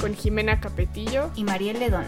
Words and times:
Con 0.00 0.14
Jimena 0.14 0.60
Capetillo 0.60 1.30
y 1.34 1.42
Mariel 1.42 1.80
Ledón. 1.80 2.04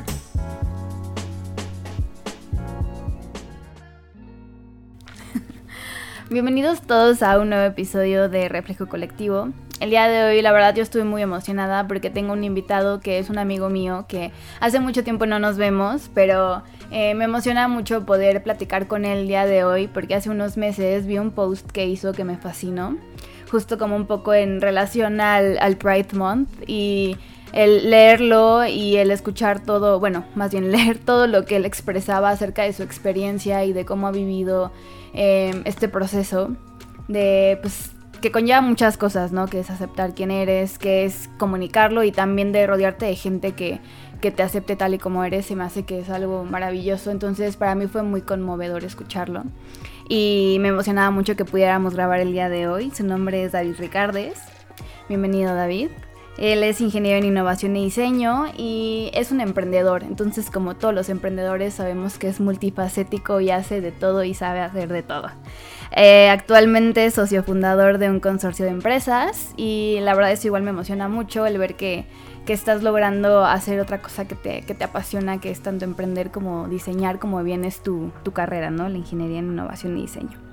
Bienvenidos 6.31 6.83
todos 6.83 7.23
a 7.25 7.39
un 7.41 7.51
nuevo 7.51 7.65
episodio 7.65 8.29
de 8.29 8.49
Reflejo 8.49 8.89
Colectivo. 8.89 9.49
El 9.81 9.91
día 9.91 10.07
de 10.07 10.23
hoy 10.23 10.41
la 10.41 10.53
verdad 10.53 10.73
yo 10.75 10.85
estoy 10.85 11.03
muy 11.03 11.23
emocionada 11.23 11.89
porque 11.89 12.11
tengo 12.11 12.33
un 12.33 12.45
invitado 12.45 13.01
que 13.01 13.19
es 13.19 13.29
un 13.29 13.39
amigo 13.39 13.71
mío 13.71 14.05
que 14.09 14.31
hace 14.61 14.79
mucho 14.79 15.03
tiempo 15.03 15.27
no 15.27 15.41
nos 15.41 15.57
vemos, 15.57 16.11
pero 16.15 16.63
eh, 16.93 17.15
me 17.15 17.25
emociona 17.25 17.67
mucho 17.67 18.07
poder 18.07 18.45
platicar 18.45 18.87
con 18.87 19.05
él 19.05 19.19
el 19.19 19.27
día 19.27 19.47
de 19.47 19.65
hoy 19.65 19.89
porque 19.89 20.15
hace 20.15 20.31
unos 20.31 20.57
meses 20.57 21.07
vi 21.07 21.19
un 21.19 21.33
post 21.33 21.69
que 21.73 21.87
hizo 21.87 22.13
que 22.13 22.23
me 22.23 22.37
fascinó, 22.37 22.97
justo 23.51 23.79
como 23.79 23.97
un 23.97 24.07
poco 24.07 24.33
en 24.33 24.61
relación 24.61 25.21
al, 25.21 25.59
al 25.59 25.77
Pride 25.77 26.09
Month 26.13 26.51
y 26.69 27.17
el 27.53 27.91
leerlo 27.91 28.65
y 28.67 28.97
el 28.97 29.11
escuchar 29.11 29.61
todo, 29.61 30.01
bueno, 30.01 30.25
más 30.35 30.51
bien 30.51 30.71
leer 30.73 30.99
todo 30.99 31.27
lo 31.27 31.45
que 31.45 31.57
él 31.57 31.65
expresaba 31.65 32.31
acerca 32.31 32.63
de 32.63 32.73
su 32.73 32.83
experiencia 32.83 33.65
y 33.65 33.73
de 33.73 33.85
cómo 33.85 34.07
ha 34.07 34.13
vivido 34.13 34.73
eh, 35.15 35.63
este 35.65 35.89
proceso, 35.89 36.51
de 37.09 37.59
pues 37.61 37.91
que 38.21 38.31
conlleva 38.31 38.61
muchas 38.61 38.97
cosas, 38.97 39.33
¿no? 39.33 39.47
Que 39.47 39.61
es 39.61 39.71
aceptar 39.71 40.15
quién 40.15 40.31
eres, 40.31 40.79
que 40.79 41.05
es 41.05 41.31
comunicarlo 41.39 42.05
y 42.05 42.13
también 42.13 42.53
de 42.53 42.67
rodearte 42.67 43.07
de 43.07 43.17
gente 43.17 43.53
que, 43.53 43.81
que 44.21 44.31
te 44.31 44.43
acepte 44.43 44.77
tal 44.77 44.95
y 44.95 44.99
como 44.99 45.25
eres, 45.25 45.47
se 45.47 45.57
me 45.57 45.65
hace 45.65 45.85
que 45.85 46.01
es 46.01 46.11
algo 46.11 46.45
maravilloso. 46.45 47.11
Entonces 47.11 47.57
para 47.57 47.75
mí 47.75 47.87
fue 47.87 48.03
muy 48.03 48.23
conmovedor 48.23 48.85
escucharlo. 48.85 49.45
Y 50.09 50.59
me 50.61 50.69
emocionaba 50.69 51.11
mucho 51.11 51.37
que 51.37 51.45
pudiéramos 51.45 51.95
grabar 51.95 52.21
el 52.21 52.33
día 52.33 52.49
de 52.49 52.69
hoy. 52.69 52.91
Su 52.91 53.05
nombre 53.05 53.45
es 53.45 53.53
David 53.53 53.77
Ricardes. 53.79 54.39
Bienvenido 55.09 55.55
David. 55.55 55.89
Él 56.41 56.63
es 56.63 56.81
ingeniero 56.81 57.19
en 57.19 57.27
innovación 57.27 57.77
y 57.77 57.85
diseño 57.85 58.47
y 58.57 59.11
es 59.13 59.31
un 59.31 59.43
emprendedor. 59.43 60.03
Entonces, 60.03 60.51
como 60.51 60.75
todos 60.75 60.95
los 60.95 61.11
emprendedores, 61.11 61.75
sabemos 61.75 62.17
que 62.17 62.29
es 62.29 62.41
multifacético 62.41 63.41
y 63.41 63.51
hace 63.51 63.83
de 63.83 63.93
todo 63.93 64.25
y 64.25 64.33
sabe 64.33 64.61
hacer 64.61 64.89
de 64.89 65.03
todo. 65.03 65.29
Eh, 65.93 66.31
actualmente 66.31 67.05
es 67.05 67.15
socio 67.15 67.43
fundador 67.43 67.99
de 67.99 68.09
un 68.09 68.21
consorcio 68.21 68.65
de 68.65 68.71
empresas 68.71 69.53
y 69.59 69.99
la 70.01 70.15
verdad 70.15 70.33
es 70.33 70.43
igual 70.45 70.63
me 70.63 70.71
emociona 70.71 71.09
mucho 71.09 71.45
el 71.47 71.59
ver 71.59 71.77
que, 71.77 72.07
estás 72.51 72.83
logrando 72.83 73.45
hacer 73.45 73.79
otra 73.79 74.03
cosa 74.03 74.27
que 74.27 74.35
te, 74.35 74.63
que 74.63 74.75
te, 74.75 74.83
apasiona, 74.83 75.41
que 75.41 75.53
es 75.53 75.61
tanto 75.61 75.85
emprender 75.85 76.33
como 76.33 76.67
diseñar, 76.67 77.21
como 77.21 77.41
bien 77.45 77.65
es 77.65 77.81
tu, 77.81 78.11
tu 78.25 78.33
carrera, 78.33 78.73
¿no? 78.73 78.89
La 78.89 78.99
ingeniería 78.99 79.39
en 79.39 79.53
innovación 79.53 79.97
y 79.97 80.03
diseño. 80.03 80.50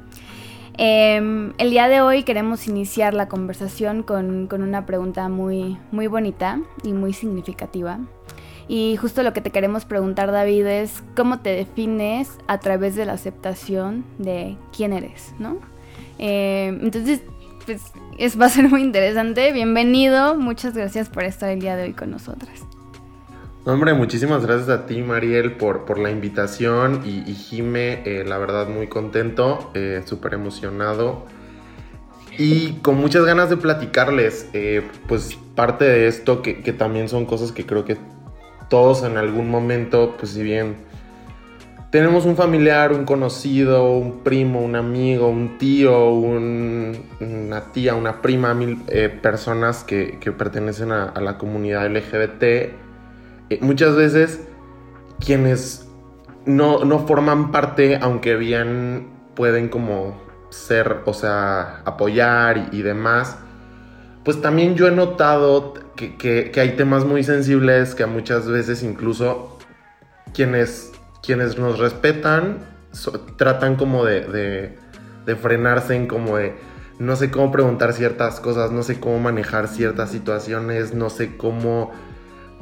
Em, 0.79 1.53
el 1.57 1.71
día 1.71 1.87
de 1.87 2.01
hoy 2.01 2.21
queremos 2.21 2.67
iniciar 2.67 3.15
la 3.15 3.27
conversación 3.27 4.03
con, 4.03 4.47
una 4.51 4.85
pregunta 4.85 5.27
muy, 5.27 5.77
muy 5.91 6.05
bonita 6.05 6.61
y 6.83 6.93
muy 6.93 7.13
significativa. 7.13 7.99
Y 8.67 8.95
justo 8.97 9.23
lo 9.23 9.33
que 9.33 9.41
te 9.41 9.49
queremos 9.49 9.85
preguntar, 9.85 10.31
David, 10.31 10.67
es 10.67 11.03
cómo 11.15 11.39
te 11.39 11.49
defines 11.49 12.29
a 12.47 12.59
través 12.59 12.95
de 12.95 13.05
la 13.05 13.13
aceptación 13.13 14.05
de 14.19 14.55
quién 14.75 14.93
eres, 14.93 15.33
¿no? 15.39 15.57
Em, 16.19 16.79
entonces, 16.83 17.21
pues 17.65 17.81
es, 18.19 18.39
va 18.39 18.45
a 18.45 18.49
ser 18.49 18.69
muy 18.69 18.83
interesante. 18.83 19.51
Bienvenido, 19.51 20.35
muchas 20.35 20.75
gracias 20.75 21.09
por 21.09 21.23
estar 21.23 21.49
el 21.49 21.59
día 21.59 21.75
de 21.75 21.85
hoy 21.85 21.93
con 21.93 22.11
nosotras 22.11 22.67
hombre, 23.73 23.93
muchísimas 23.93 24.45
gracias 24.45 24.69
a 24.69 24.85
ti, 24.85 25.01
Mariel, 25.01 25.53
por, 25.53 25.83
por 25.83 25.99
la 25.99 26.09
invitación 26.09 27.01
y, 27.05 27.33
Jime, 27.33 28.01
eh, 28.05 28.23
la 28.25 28.37
verdad 28.37 28.69
muy 28.69 28.87
contento, 28.87 29.71
eh, 29.73 30.01
súper 30.05 30.35
emocionado. 30.35 31.25
Y 32.37 32.73
con 32.81 32.95
muchas 32.95 33.25
ganas 33.25 33.49
de 33.49 33.57
platicarles, 33.57 34.49
eh, 34.53 34.87
pues 35.07 35.37
parte 35.55 35.83
de 35.83 36.07
esto 36.07 36.41
que, 36.41 36.61
que, 36.61 36.71
también 36.71 37.09
son 37.09 37.25
cosas 37.25 37.51
que 37.51 37.65
creo 37.65 37.83
que 37.83 37.97
todos 38.69 39.03
en 39.03 39.17
algún 39.17 39.49
momento, 39.49 40.15
pues 40.17 40.31
si 40.31 40.43
bien 40.43 40.77
tenemos 41.91 42.25
un 42.25 42.37
familiar, 42.37 42.93
un 42.93 43.03
conocido, 43.03 43.91
un 43.97 44.23
primo, 44.23 44.61
un 44.61 44.77
amigo, 44.77 45.27
un 45.27 45.57
tío, 45.57 46.09
una 46.11 47.71
tía, 47.73 47.95
una 47.95 48.21
prima, 48.21 48.53
mil 48.53 48.77
personas 49.21 49.83
que, 49.83 50.19
que 50.19 50.31
pertenecen 50.31 50.91
a, 50.91 51.05
a 51.05 51.19
la 51.19 51.37
comunidad 51.37 51.89
LGBT, 51.89 52.86
eh, 53.49 53.59
muchas 53.61 53.95
veces 53.95 54.41
quienes 55.19 55.87
no, 56.45 57.05
forman 57.07 57.51
parte, 57.51 57.97
aunque 58.01 58.35
bien 58.35 59.09
pueden 59.35 59.69
como 59.69 60.21
ser, 60.49 61.01
o 61.05 61.13
sea, 61.13 61.81
apoyar 61.85 62.69
y, 62.71 62.81
demás, 62.81 63.37
pues 64.23 64.41
también 64.41 64.75
yo 64.75 64.87
he 64.87 64.91
notado 64.91 65.73
que, 65.95 66.51
hay 66.55 66.75
temas 66.75 67.05
muy 67.05 67.23
sensibles 67.23 67.95
que 67.95 68.05
muchas 68.05 68.47
veces 68.47 68.83
incluso 68.83 69.57
quienes, 70.33 70.91
quienes 71.21 71.57
nos 71.57 71.79
respetan 71.79 72.77
tratan 73.35 73.75
como 73.75 74.05
de, 74.05 74.21
de, 74.21 74.79
de, 75.25 75.35
frenarse 75.35 75.95
en 75.95 76.07
como 76.07 76.37
de 76.37 76.55
no 76.99 77.15
sé 77.15 77.29
cómo 77.29 77.51
preguntar 77.51 77.93
ciertas 77.93 78.39
cosas, 78.39 78.71
no 78.71 78.81
sé 78.81 78.99
cómo 78.99 79.19
manejar 79.19 79.67
ciertas 79.67 80.09
situaciones, 80.09 80.95
no 80.95 81.09
sé 81.09 81.37
cómo 81.37 81.91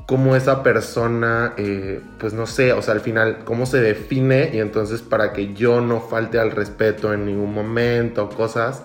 cómo 0.06 0.36
esa 0.36 0.62
persona, 0.62 1.54
eh, 1.58 2.02
pues 2.20 2.34
no 2.34 2.46
sé, 2.46 2.74
o 2.74 2.82
sea, 2.82 2.94
al 2.94 3.02
final, 3.02 3.40
cómo 3.44 3.66
se 3.66 3.82
define 3.82 4.52
y 4.54 4.60
entonces 4.60 5.02
para 5.02 5.34
que 5.34 5.54
yo 5.54 5.82
no 5.82 6.00
falte 6.00 6.40
al 6.40 6.52
respeto 6.52 7.14
en 7.14 7.26
ningún 7.26 7.54
momento, 7.54 8.30
cosas. 8.30 8.84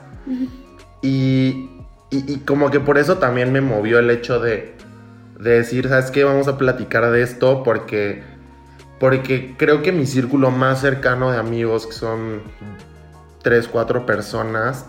y, 1.03 1.71
y, 2.11 2.39
como 2.41 2.71
que 2.71 2.81
por 2.81 2.99
eso 2.99 3.19
también 3.19 3.53
me 3.53 3.61
movió 3.61 3.99
el 3.99 4.11
hecho 4.11 4.41
de, 4.41 4.75
de 5.39 5.51
decir, 5.51 5.89
¿sabes 5.89 6.11
qué? 6.11 6.25
Vamos 6.25 6.49
a 6.49 6.57
platicar 6.59 7.11
de 7.11 7.23
esto 7.23 7.63
porque, 7.63 8.23
porque 8.99 9.55
creo 9.59 9.83
que 9.83 9.93
mi 9.93 10.07
círculo 10.07 10.51
más 10.51 10.81
cercano 10.81 11.31
de 11.31 11.39
amigos, 11.39 11.87
que 11.87 11.93
son 11.93 12.43
tres, 13.43 13.69
cuatro 13.69 14.07
personas, 14.07 14.87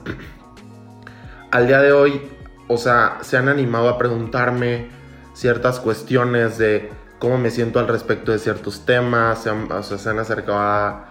al 1.52 1.68
día 1.68 1.82
de 1.82 1.92
hoy, 1.92 2.22
o 2.70 2.78
sea, 2.78 3.20
se 3.22 3.36
han 3.36 3.50
animado 3.50 3.90
a 3.90 3.98
preguntarme, 3.98 5.01
ciertas 5.34 5.80
cuestiones 5.80 6.58
de 6.58 6.90
cómo 7.20 7.38
me 7.38 7.52
siento 7.52 7.80
al 7.80 7.88
respecto 7.88 8.32
de 8.32 8.40
ciertos 8.40 8.86
temas, 8.86 9.44
se 9.44 9.50
han, 9.50 9.72
o 9.72 9.84
sea, 9.84 9.98
se 9.98 10.10
han 10.10 10.20
acercado 10.20 10.58
a, 10.58 11.06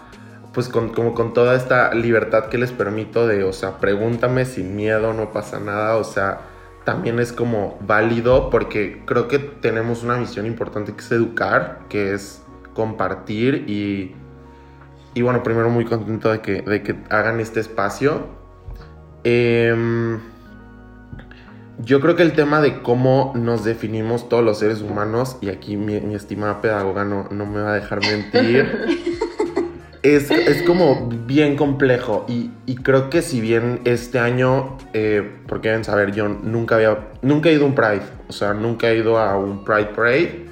pues 0.52 0.68
con, 0.68 0.90
como 0.90 1.14
con 1.14 1.32
toda 1.32 1.54
esta 1.54 1.94
libertad 1.94 2.46
que 2.46 2.58
les 2.58 2.72
permito 2.72 3.26
de, 3.26 3.44
o 3.44 3.52
sea, 3.52 3.78
pregúntame 3.78 4.44
sin 4.44 4.74
miedo, 4.74 5.12
no 5.12 5.32
pasa 5.32 5.60
nada, 5.60 5.96
o 5.96 6.04
sea, 6.04 6.40
también 6.84 7.20
es 7.20 7.32
como 7.32 7.78
válido 7.82 8.50
porque 8.50 9.02
creo 9.06 9.28
que 9.28 9.38
tenemos 9.38 10.02
una 10.02 10.16
misión 10.16 10.46
importante 10.46 10.92
que 10.92 11.00
es 11.00 11.12
educar, 11.12 11.82
que 11.88 12.12
es 12.14 12.42
compartir 12.74 13.66
y, 13.68 14.14
y 15.14 15.22
bueno, 15.22 15.42
primero 15.42 15.70
muy 15.70 15.84
contento 15.84 16.32
de 16.32 16.40
que, 16.40 16.62
de 16.62 16.82
que 16.82 16.96
hagan 17.10 17.38
este 17.38 17.60
espacio. 17.60 18.26
Eh, 19.22 20.18
yo 21.82 22.00
creo 22.00 22.16
que 22.16 22.22
el 22.22 22.32
tema 22.32 22.60
de 22.60 22.82
cómo 22.82 23.32
nos 23.34 23.64
definimos 23.64 24.28
todos 24.28 24.44
los 24.44 24.58
seres 24.58 24.82
humanos, 24.82 25.36
y 25.40 25.48
aquí 25.48 25.76
mi, 25.76 25.94
estimada 26.14 26.60
pedagoga 26.60 27.04
no, 27.04 27.46
me 27.46 27.60
va 27.60 27.72
a 27.72 27.74
dejar 27.74 28.00
mentir, 28.00 28.86
es, 30.02 30.30
como 30.66 31.08
bien 31.26 31.56
complejo. 31.56 32.26
Y, 32.28 32.50
creo 32.82 33.10
que 33.10 33.22
si 33.22 33.40
bien 33.40 33.80
este 33.84 34.18
año, 34.18 34.78
eh, 34.92 35.38
porque 35.46 35.68
deben 35.68 35.84
saber, 35.84 36.12
yo 36.12 36.28
nunca 36.28 36.76
había, 36.76 37.08
nunca 37.22 37.48
he 37.48 37.54
ido 37.54 37.64
a 37.64 37.68
un 37.68 37.74
Pride, 37.74 38.02
o 38.28 38.32
sea, 38.32 38.54
nunca 38.54 38.90
he 38.90 38.98
ido 38.98 39.18
a 39.18 39.36
un 39.36 39.64
Pride 39.64 39.90
Parade. 39.96 40.50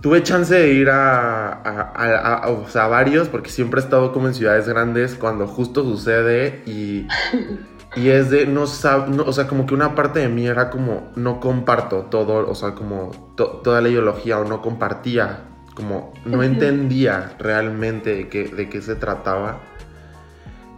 Tuve 0.00 0.22
chance 0.22 0.54
de 0.54 0.70
ir 0.74 0.90
a, 0.90 1.52
a 1.62 2.88
varios, 2.88 3.28
porque 3.28 3.48
siempre 3.48 3.80
he 3.80 3.84
estado 3.84 4.12
como 4.12 4.28
en 4.28 4.34
ciudades 4.34 4.68
grandes 4.68 5.14
cuando 5.14 5.46
justo 5.46 5.82
sucede 5.82 6.62
y... 6.66 7.06
Y 7.96 8.08
es 8.08 8.30
de, 8.30 8.46
no, 8.46 8.64
no, 9.08 9.22
o 9.24 9.32
sea, 9.32 9.46
como 9.46 9.66
que 9.66 9.74
una 9.74 9.94
parte 9.94 10.18
de 10.20 10.28
mí 10.28 10.46
era 10.46 10.70
como, 10.70 11.12
no 11.14 11.38
comparto 11.38 12.06
todo, 12.10 12.48
o 12.48 12.54
sea, 12.54 12.74
como 12.74 13.10
toda 13.36 13.80
la 13.80 13.88
ideología 13.88 14.38
o 14.40 14.44
no 14.44 14.60
compartía, 14.62 15.44
como 15.74 16.12
no 16.24 16.42
entendía 16.42 17.34
realmente 17.38 18.14
de 18.14 18.28
qué, 18.28 18.48
de 18.48 18.68
qué 18.68 18.82
se 18.82 18.96
trataba. 18.96 19.60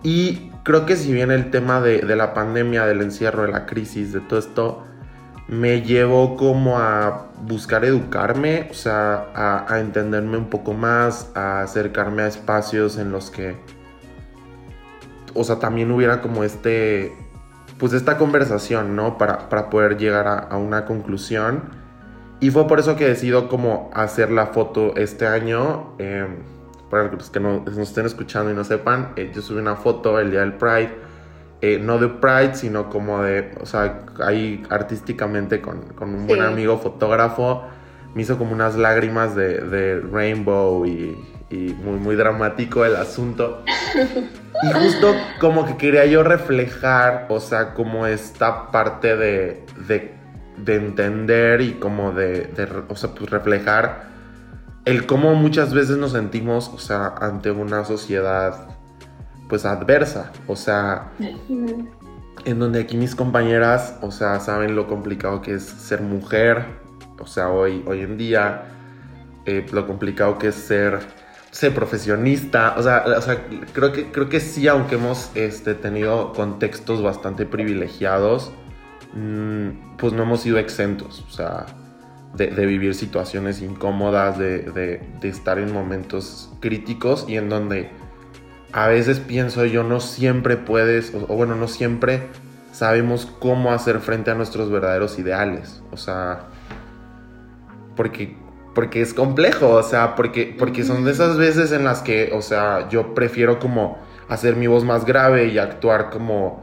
Y 0.02 0.50
creo 0.62 0.84
que 0.84 0.96
si 0.96 1.12
bien 1.12 1.30
el 1.30 1.50
tema 1.50 1.80
de, 1.80 2.00
de, 2.00 2.16
la 2.16 2.34
pandemia, 2.34 2.84
del 2.86 3.00
encierro, 3.00 3.42
de 3.42 3.52
la 3.52 3.66
crisis, 3.66 4.12
de 4.12 4.20
todo 4.20 4.38
esto, 4.38 4.84
me 5.48 5.82
llevó 5.82 6.36
como 6.36 6.78
a 6.78 7.28
buscar 7.42 7.84
educarme, 7.84 8.68
o 8.70 8.74
sea, 8.74 9.28
a, 9.34 9.72
a, 9.72 9.80
entenderme 9.80 10.36
un 10.36 10.50
poco 10.50 10.74
más, 10.74 11.30
a 11.34 11.62
acercarme 11.62 12.22
a 12.22 12.26
espacios 12.26 12.98
en 12.98 13.10
los 13.10 13.30
que, 13.30 13.56
o 15.36 15.44
sea, 15.44 15.58
también 15.58 15.90
hubiera 15.90 16.20
como 16.20 16.44
este, 16.44 17.12
pues 17.78 17.92
esta 17.92 18.16
conversación, 18.18 18.96
¿no? 18.96 19.18
Para, 19.18 19.48
para 19.48 19.70
poder 19.70 19.98
llegar 19.98 20.26
a, 20.26 20.38
a, 20.38 20.56
una 20.56 20.84
conclusión. 20.84 21.64
Y 22.40 22.50
fue 22.50 22.66
por 22.66 22.78
eso 22.80 22.96
que 22.96 23.06
decido 23.06 23.48
como 23.48 23.90
hacer 23.94 24.30
la 24.30 24.46
foto 24.48 24.96
este 24.96 25.26
año. 25.26 25.94
Eh, 25.98 26.26
para 26.90 27.10
los 27.10 27.30
que 27.30 27.40
no, 27.40 27.64
nos 27.64 27.76
estén 27.78 28.06
escuchando 28.06 28.50
y 28.50 28.54
no 28.54 28.64
sepan, 28.64 29.12
eh, 29.16 29.32
yo 29.34 29.42
subí 29.42 29.58
una 29.58 29.76
foto 29.76 30.20
el 30.20 30.30
día 30.30 30.40
del 30.40 30.54
Pride. 30.54 30.94
Eh, 31.62 31.78
no 31.82 31.98
de 31.98 32.08
Pride, 32.08 32.54
sino 32.54 32.90
como 32.90 33.22
de, 33.22 33.52
o 33.60 33.66
sea, 33.66 34.04
ahí 34.24 34.62
artísticamente 34.68 35.60
con, 35.60 35.80
con 35.94 36.14
un 36.14 36.26
buen 36.26 36.42
amigo 36.42 36.78
fotógrafo, 36.78 37.64
me 38.14 38.22
hizo 38.22 38.36
como 38.36 38.52
unas 38.52 38.76
lágrimas 38.76 39.34
de, 39.34 39.60
de 39.60 40.00
Rainbow 40.00 40.84
y, 40.86 41.16
y, 41.50 41.74
muy, 41.74 41.98
muy 41.98 42.16
dramático 42.16 42.84
el 42.84 42.96
asunto. 42.96 43.62
Y 44.62 44.72
justo 44.72 45.14
como 45.38 45.66
que 45.66 45.76
quería 45.76 46.06
yo 46.06 46.22
reflejar, 46.22 47.26
o 47.28 47.40
sea, 47.40 47.74
como 47.74 48.06
esta 48.06 48.70
parte 48.70 49.16
de, 49.16 49.64
de, 49.86 50.14
de 50.56 50.74
entender 50.76 51.60
y 51.60 51.72
como 51.72 52.12
de, 52.12 52.46
de, 52.46 52.68
o 52.88 52.96
sea, 52.96 53.10
pues 53.10 53.30
reflejar 53.30 54.16
el 54.86 55.04
cómo 55.04 55.34
muchas 55.34 55.74
veces 55.74 55.98
nos 55.98 56.12
sentimos, 56.12 56.68
o 56.68 56.78
sea, 56.78 57.12
ante 57.20 57.50
una 57.50 57.84
sociedad 57.84 58.68
pues 59.48 59.64
adversa, 59.64 60.32
o 60.46 60.54
sea, 60.54 61.10
en 62.44 62.58
donde 62.58 62.80
aquí 62.80 62.96
mis 62.96 63.16
compañeras, 63.16 63.96
o 64.00 64.12
sea, 64.12 64.38
saben 64.38 64.76
lo 64.76 64.86
complicado 64.86 65.42
que 65.42 65.54
es 65.54 65.64
ser 65.64 66.02
mujer, 66.02 66.64
o 67.18 67.26
sea, 67.26 67.50
hoy, 67.50 67.84
hoy 67.86 68.00
en 68.00 68.16
día, 68.16 68.64
eh, 69.44 69.66
lo 69.72 69.88
complicado 69.88 70.38
que 70.38 70.48
es 70.48 70.54
ser, 70.54 71.00
ser 71.50 71.74
profesionista, 71.74 72.74
o 72.76 72.82
sea, 72.82 73.04
o 73.06 73.20
sea, 73.22 73.46
creo, 73.72 73.92
que, 73.92 74.10
creo 74.10 74.28
que 74.28 74.40
sí, 74.40 74.68
aunque 74.68 74.96
hemos 74.96 75.30
este, 75.34 75.74
tenido 75.74 76.32
contextos 76.32 77.02
bastante 77.02 77.46
privilegiados, 77.46 78.52
mmm, 79.14 79.96
pues 79.96 80.12
no 80.12 80.24
hemos 80.24 80.40
sido 80.40 80.58
exentos, 80.58 81.24
o 81.28 81.32
sea, 81.32 81.66
de, 82.34 82.66
vivir 82.66 82.94
situaciones 82.94 83.62
incómodas, 83.62 84.38
de, 84.38 84.60
de, 85.20 85.28
estar 85.28 85.58
en 85.58 85.72
momentos 85.72 86.50
críticos 86.60 87.24
y 87.28 87.36
en 87.36 87.48
donde 87.48 87.90
a 88.72 88.88
veces 88.88 89.20
pienso 89.20 89.64
yo, 89.64 89.82
no 89.82 90.00
siempre 90.00 90.56
puedes, 90.56 91.14
o, 91.14 91.34
bueno, 91.34 91.54
no 91.54 91.68
siempre 91.68 92.28
sabemos 92.72 93.26
cómo 93.38 93.72
hacer 93.72 94.00
frente 94.00 94.30
a 94.30 94.34
nuestros 94.34 94.70
verdaderos 94.70 95.18
ideales. 95.18 95.82
O 95.92 95.96
sea, 95.96 96.48
porque, 97.96 98.36
porque 98.76 99.00
es 99.00 99.14
complejo, 99.14 99.70
o 99.70 99.82
sea, 99.82 100.14
porque, 100.14 100.54
porque 100.56 100.84
son 100.84 101.06
de 101.06 101.12
esas 101.12 101.38
veces 101.38 101.72
en 101.72 101.82
las 101.82 102.02
que, 102.02 102.30
o 102.34 102.42
sea, 102.42 102.90
yo 102.90 103.14
prefiero 103.14 103.58
como 103.58 103.96
hacer 104.28 104.54
mi 104.54 104.66
voz 104.66 104.84
más 104.84 105.06
grave 105.06 105.46
y 105.46 105.56
actuar 105.56 106.10
como, 106.10 106.62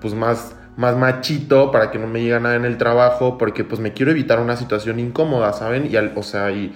pues 0.00 0.12
más, 0.12 0.56
más 0.76 0.96
machito 0.96 1.70
para 1.70 1.92
que 1.92 2.00
no 2.00 2.08
me 2.08 2.20
llegue 2.20 2.40
nada 2.40 2.56
en 2.56 2.64
el 2.64 2.78
trabajo, 2.78 3.38
porque 3.38 3.62
pues 3.62 3.80
me 3.80 3.92
quiero 3.92 4.10
evitar 4.10 4.40
una 4.40 4.56
situación 4.56 4.98
incómoda, 4.98 5.52
¿saben? 5.52 5.88
Y, 5.88 5.94
al, 5.94 6.14
o 6.16 6.24
sea, 6.24 6.50
y, 6.50 6.74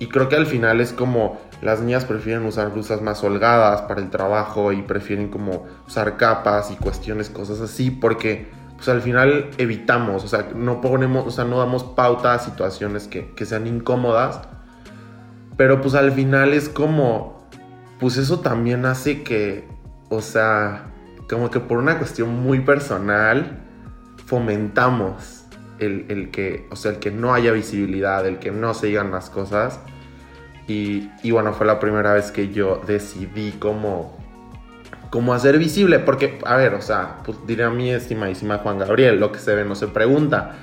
y 0.00 0.08
creo 0.08 0.28
que 0.28 0.34
al 0.34 0.46
final 0.46 0.80
es 0.80 0.92
como 0.92 1.38
las 1.62 1.80
niñas 1.80 2.04
prefieren 2.04 2.44
usar 2.46 2.72
blusas 2.72 3.00
más 3.00 3.22
holgadas 3.22 3.82
para 3.82 4.00
el 4.00 4.10
trabajo 4.10 4.72
y 4.72 4.82
prefieren 4.82 5.28
como 5.28 5.66
usar 5.86 6.16
capas 6.16 6.72
y 6.72 6.74
cuestiones, 6.74 7.30
cosas 7.30 7.60
así, 7.60 7.92
porque 7.92 8.48
pues 8.76 8.88
al 8.88 9.02
final 9.02 9.50
evitamos, 9.58 10.24
o 10.24 10.28
sea, 10.28 10.48
no 10.54 10.80
ponemos, 10.80 11.26
o 11.26 11.30
sea, 11.30 11.44
no 11.44 11.58
damos 11.58 11.84
pauta 11.84 12.34
a 12.34 12.38
situaciones 12.38 13.08
que, 13.08 13.32
que 13.34 13.44
sean 13.44 13.66
incómodas, 13.66 14.40
pero 15.56 15.80
pues 15.80 15.94
al 15.94 16.12
final 16.12 16.52
es 16.52 16.68
como, 16.68 17.46
pues 18.00 18.16
eso 18.16 18.40
también 18.40 18.86
hace 18.86 19.22
que, 19.22 19.68
o 20.08 20.20
sea, 20.20 20.86
como 21.28 21.50
que 21.50 21.60
por 21.60 21.78
una 21.78 21.98
cuestión 21.98 22.42
muy 22.42 22.60
personal, 22.60 23.60
fomentamos 24.26 25.44
el, 25.78 26.06
el 26.08 26.30
que, 26.30 26.66
o 26.70 26.76
sea, 26.76 26.92
el 26.92 26.98
que 26.98 27.10
no 27.10 27.34
haya 27.34 27.52
visibilidad, 27.52 28.26
el 28.26 28.38
que 28.38 28.50
no 28.50 28.74
se 28.74 28.88
digan 28.88 29.10
las 29.10 29.30
cosas. 29.30 29.80
Y, 30.66 31.10
y, 31.22 31.30
bueno, 31.30 31.52
fue 31.52 31.66
la 31.66 31.78
primera 31.78 32.14
vez 32.14 32.30
que 32.30 32.50
yo 32.50 32.80
decidí 32.86 33.52
cómo, 33.58 34.16
cómo 35.14 35.32
hacer 35.32 35.58
visible, 35.58 36.00
porque, 36.00 36.40
a 36.44 36.56
ver, 36.56 36.74
o 36.74 36.82
sea, 36.82 37.18
pues 37.24 37.38
diría 37.46 37.70
mi 37.70 37.88
estimadísima 37.88 38.58
Juan 38.58 38.80
Gabriel, 38.80 39.20
lo 39.20 39.30
que 39.30 39.38
se 39.38 39.54
ve 39.54 39.64
no 39.64 39.76
se 39.76 39.86
pregunta. 39.86 40.56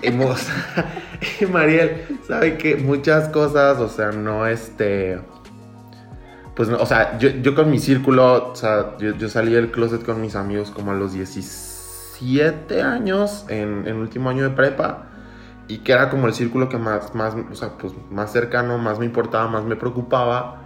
Y 0.00 1.46
Mariel, 1.46 2.20
sabe 2.24 2.56
que 2.56 2.76
muchas 2.76 3.30
cosas, 3.30 3.80
o 3.80 3.88
sea, 3.88 4.12
no 4.12 4.46
este... 4.46 5.18
Pues, 6.54 6.68
o 6.68 6.86
sea, 6.86 7.18
yo, 7.18 7.30
yo 7.30 7.56
con 7.56 7.68
mi 7.68 7.80
círculo, 7.80 8.52
o 8.52 8.54
sea, 8.54 8.96
yo, 8.98 9.12
yo, 9.16 9.28
salí 9.28 9.52
del 9.52 9.72
closet 9.72 10.04
con 10.04 10.20
mis 10.20 10.36
amigos 10.36 10.70
como 10.70 10.92
a 10.92 10.94
los 10.94 11.12
17 11.12 12.80
años, 12.80 13.44
en, 13.48 13.88
en 13.88 13.96
último 13.96 14.30
año 14.30 14.44
de 14.44 14.50
prepa 14.50 15.08
y 15.66 15.78
que 15.78 15.90
era 15.90 16.10
como 16.10 16.28
el 16.28 16.34
círculo 16.34 16.68
que 16.68 16.78
más, 16.78 17.12
más, 17.16 17.34
o 17.50 17.54
sea, 17.56 17.70
pues 17.70 17.92
más 18.08 18.30
cercano, 18.30 18.78
más 18.78 19.00
me 19.00 19.04
importaba, 19.06 19.48
más 19.48 19.64
me 19.64 19.74
preocupaba. 19.74 20.62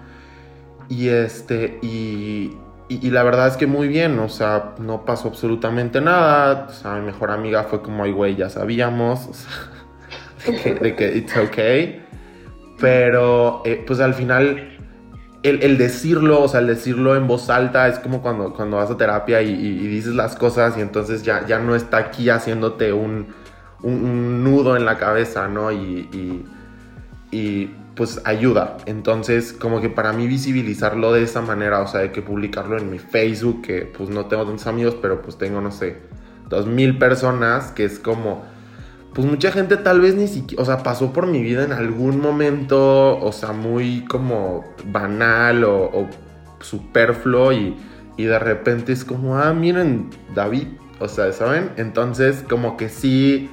Y 0.90 1.08
este, 1.08 1.78
y, 1.81 2.54
y, 2.88 3.11
la 3.11 3.23
verdad 3.23 3.49
es 3.49 3.56
que 3.56 3.67
muy 3.67 3.88
bien, 3.88 4.19
o 4.19 4.29
sea, 4.29 4.75
no 4.79 5.05
pasó 5.05 5.29
absolutamente 5.29 6.00
nada. 6.00 6.67
O 6.70 6.73
sea, 6.73 6.94
mi 6.94 7.06
mejor 7.06 7.31
amiga 7.31 7.64
fue 7.64 7.82
como, 7.82 8.05
ay, 8.05 8.12
güey, 8.12 8.37
ya 8.37 8.49
sabíamos, 8.49 9.26
o 9.26 9.35
sea, 9.35 9.50
de, 10.46 10.62
que, 10.62 10.75
de, 10.75 10.96
que, 10.96 11.17
it's 11.17 11.37
okay. 11.37 12.05
Pero, 12.81 13.62
eh, 13.64 13.85
pues 13.87 14.00
al 14.00 14.14
final, 14.14 14.79
el, 15.43 15.79
decirlo, 15.79 16.43
o 16.43 16.49
sea, 16.49 16.61
el 16.61 16.67
decirlo 16.67 17.17
en 17.17 17.26
voz 17.26 17.50
alta 17.50 17.88
es 17.88 17.99
como 17.99 18.23
cuando, 18.23 18.55
cuando 18.55 18.79
vas 18.79 18.90
a 18.90 18.96
terapia 18.96 19.43
y, 19.43 19.55
dices 19.55 20.14
las 20.14 20.37
cosas 20.37 20.79
y 20.79 20.81
entonces 20.81 21.23
ya, 21.23 21.46
ya 21.46 21.58
no 21.58 21.75
está 21.75 21.99
aquí 21.99 22.31
haciéndote 22.31 22.93
un 22.93 23.26
un, 23.82 24.05
un, 24.05 24.44
nudo 24.44 24.76
en 24.76 24.85
la 24.85 24.99
cabeza, 24.99 25.49
¿no? 25.49 25.70
Y, 25.73 26.44
y, 27.31 27.70
pues 27.99 28.21
ayuda. 28.25 28.77
Entonces, 28.87 29.53
como 29.53 29.81
que 29.81 29.91
para 29.91 30.12
mí 30.12 30.29
visibilizarlo 30.29 31.12
de 31.12 31.25
esa 31.25 31.43
manera, 31.43 31.81
o 31.81 31.89
sea, 31.89 32.00
de 32.00 32.12
que 32.12 32.23
publicarlo 32.23 32.79
en 32.79 32.93
mi 32.93 33.00
Facebook, 33.00 33.62
que 33.62 33.83
pues 33.83 34.09
no 34.09 34.27
tengo 34.27 34.47
tantos 34.47 34.69
amigos, 34.69 34.97
pero 35.03 35.21
pues 35.21 35.37
tengo, 35.37 35.61
no 35.61 35.73
sé, 35.73 35.97
dos 36.49 36.67
mil 36.69 36.97
personas, 36.97 37.73
que 37.73 37.85
es 37.85 37.99
como, 37.99 38.45
pues 39.15 39.27
mucha 39.27 39.50
gente 39.50 39.77
tal 39.77 40.00
vez 40.00 40.15
ni 40.15 40.29
siquiera, 40.29 40.62
o 40.62 40.65
sea, 40.65 40.85
pasó 40.85 41.12
por 41.12 41.27
mi 41.27 41.43
vida 41.43 41.64
en 41.64 41.73
algún 41.73 42.21
momento, 42.21 43.19
o 43.19 43.33
sea, 43.33 43.50
muy 43.50 44.05
como 44.05 44.64
banal 44.85 45.64
o, 45.64 45.87
o 45.87 46.09
superfluo 46.61 47.52
y, 47.52 47.76
y 48.17 48.25
de 48.26 48.38
repente 48.38 48.93
es 48.93 49.05
como, 49.05 49.38
ah, 49.38 49.52
miren, 49.52 50.11
David, 50.37 50.69
o 51.00 51.09
sea, 51.09 51.33
¿saben? 51.33 51.73
Entonces, 51.76 52.45
como 52.49 52.76
que 52.76 52.90
sí 52.90 53.50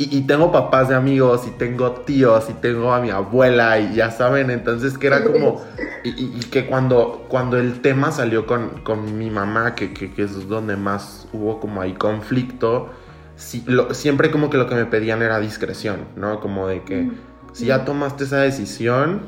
y, 0.00 0.16
y, 0.16 0.22
tengo 0.22 0.50
papás 0.50 0.88
de 0.88 0.94
amigos, 0.94 1.46
y 1.46 1.50
tengo 1.50 1.90
tíos, 1.92 2.48
y 2.48 2.54
tengo 2.54 2.94
a 2.94 3.02
mi 3.02 3.10
abuela, 3.10 3.78
y 3.78 3.96
ya 3.96 4.10
saben, 4.10 4.48
entonces 4.48 4.96
que 4.96 5.08
era 5.08 5.22
como, 5.22 5.62
y, 6.02 6.08
y 6.08 6.40
que 6.50 6.64
cuando, 6.64 7.26
cuando 7.28 7.58
el 7.58 7.82
tema 7.82 8.10
salió 8.10 8.46
con, 8.46 8.80
con 8.82 9.18
mi 9.18 9.28
mamá, 9.28 9.74
que, 9.74 9.92
que, 9.92 10.10
que, 10.10 10.22
es 10.22 10.48
donde 10.48 10.76
más 10.76 11.28
hubo 11.34 11.60
como 11.60 11.82
ahí 11.82 11.92
conflicto, 11.92 12.88
lo, 13.66 13.92
siempre 13.92 14.30
como 14.30 14.48
que 14.48 14.56
lo 14.56 14.66
que 14.66 14.74
me 14.74 14.86
pedían 14.86 15.20
era 15.20 15.38
discreción, 15.38 16.06
¿no? 16.16 16.40
Como 16.40 16.66
de 16.66 16.82
que 16.82 17.02
mm. 17.02 17.18
si 17.52 17.66
ya 17.66 17.84
tomaste 17.84 18.24
esa 18.24 18.38
decisión, 18.38 19.20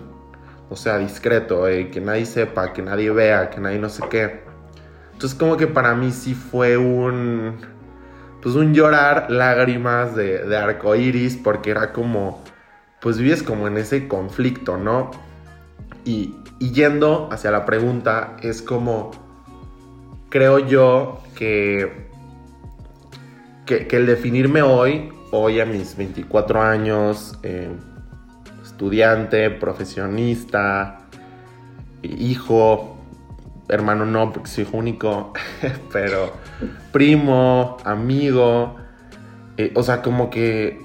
o 0.71 0.77
sea, 0.77 0.97
discreto, 0.97 1.69
eh, 1.69 1.91
que 1.91 2.01
nadie 2.01 2.25
sepa, 2.25 2.73
que 2.73 2.81
nadie 2.81 3.11
vea, 3.11 3.51
que 3.51 3.61
nadie 3.61 3.79
no 3.79 3.91
sé 3.91 4.05
qué. 4.09 4.41
Entonces 5.13 5.39
como 5.39 5.59
que 5.59 5.67
para 5.67 5.95
mí 5.95 6.13
sí 6.13 6.33
fue 6.33 6.79
un 6.79 7.59
pues 8.43 8.57
un 8.57 8.75
llorar, 8.75 9.31
lágrimas 9.31 10.17
de, 10.17 10.45
de 10.45 10.57
arco 10.57 10.95
iris, 10.97 11.37
porque 11.37 11.71
era 11.71 11.93
como, 11.93 12.43
pues 13.01 13.19
vives 13.19 13.43
como 13.43 13.69
en 13.69 13.79
ese 13.79 14.09
conflicto, 14.09 14.77
¿no? 14.77 15.13
Y, 16.05 16.35
y 16.59 16.73
yendo 16.73 17.29
hacia 17.31 17.51
la 17.53 17.65
pregunta, 17.65 18.37
es 18.43 18.61
como, 18.61 19.13
creo 20.29 20.59
yo 20.59 21.23
que, 21.37 22.09
que, 23.65 23.87
que 23.87 23.97
el 23.97 24.07
definirme 24.07 24.63
hoy, 24.63 25.13
hoy 25.31 25.61
a 25.61 25.65
mis 25.65 25.97
24 25.97 26.61
años, 26.61 27.39
eh, 27.45 27.71
estudiante, 28.63 29.51
profesionista, 29.51 31.03
hijo, 32.03 32.92
hermano 33.73 34.05
no, 34.05 34.33
porque 34.33 34.49
soy 34.49 34.65
hijo 34.65 34.77
único, 34.77 35.33
pero 35.93 36.33
primo, 36.93 37.79
amigo, 37.85 38.77
eh, 39.57 39.73
o 39.75 39.83
sea, 39.83 40.03
como 40.03 40.29
que 40.29 40.81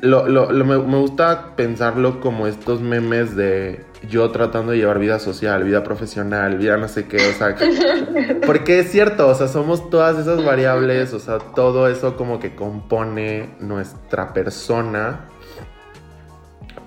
lo, 0.00 0.48
me, 0.64 0.76
gusta 0.76 1.56
pensarlo 1.56 2.20
como 2.20 2.46
estos 2.46 2.80
memes 2.80 3.34
de 3.34 3.84
yo 4.08 4.30
tratando 4.30 4.72
de 4.72 4.78
llevar 4.78 4.98
vida 4.98 5.18
social, 5.18 5.64
vida 5.64 5.82
profesional, 5.82 6.58
vida 6.58 6.76
no 6.76 6.88
sé 6.88 7.06
qué, 7.06 7.16
o 7.16 7.32
sea, 7.32 7.56
porque 8.46 8.80
es 8.80 8.92
cierto, 8.92 9.26
o 9.26 9.34
sea, 9.34 9.48
somos 9.48 9.88
todas 9.90 10.18
esas 10.18 10.44
variables, 10.44 11.14
o 11.14 11.18
sea, 11.18 11.38
todo 11.38 11.88
eso 11.88 12.16
como 12.16 12.38
que 12.38 12.54
compone 12.54 13.56
nuestra 13.60 14.32
persona, 14.34 15.24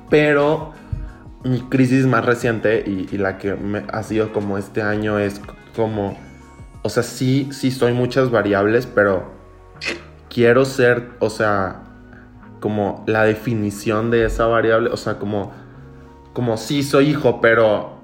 pero 0.09 0.73
mi 1.43 1.61
crisis 1.61 2.05
más 2.05 2.25
reciente 2.25 2.83
y, 2.85 3.17
la 3.17 3.37
que 3.37 3.55
me, 3.55 3.83
ha 3.91 4.03
sido 4.03 4.31
como 4.31 4.57
este 4.57 4.81
año 4.81 5.19
es 5.19 5.41
como, 5.75 6.17
o 6.83 6.89
sea, 6.89 7.03
sí, 7.03 7.49
sí 7.51 7.71
soy 7.71 7.93
muchas 7.93 8.29
variables, 8.29 8.85
pero 8.85 9.31
quiero 10.29 10.65
ser, 10.65 11.09
o 11.19 11.29
sea, 11.29 11.83
como 12.59 13.03
la 13.07 13.23
definición 13.23 14.11
de 14.11 14.25
esa 14.25 14.45
variable, 14.45 14.89
o 14.91 14.97
sea, 14.97 15.17
como, 15.17 15.51
como 16.33 16.57
sí 16.57 16.83
soy 16.83 17.09
hijo, 17.09 17.41
pero, 17.41 17.97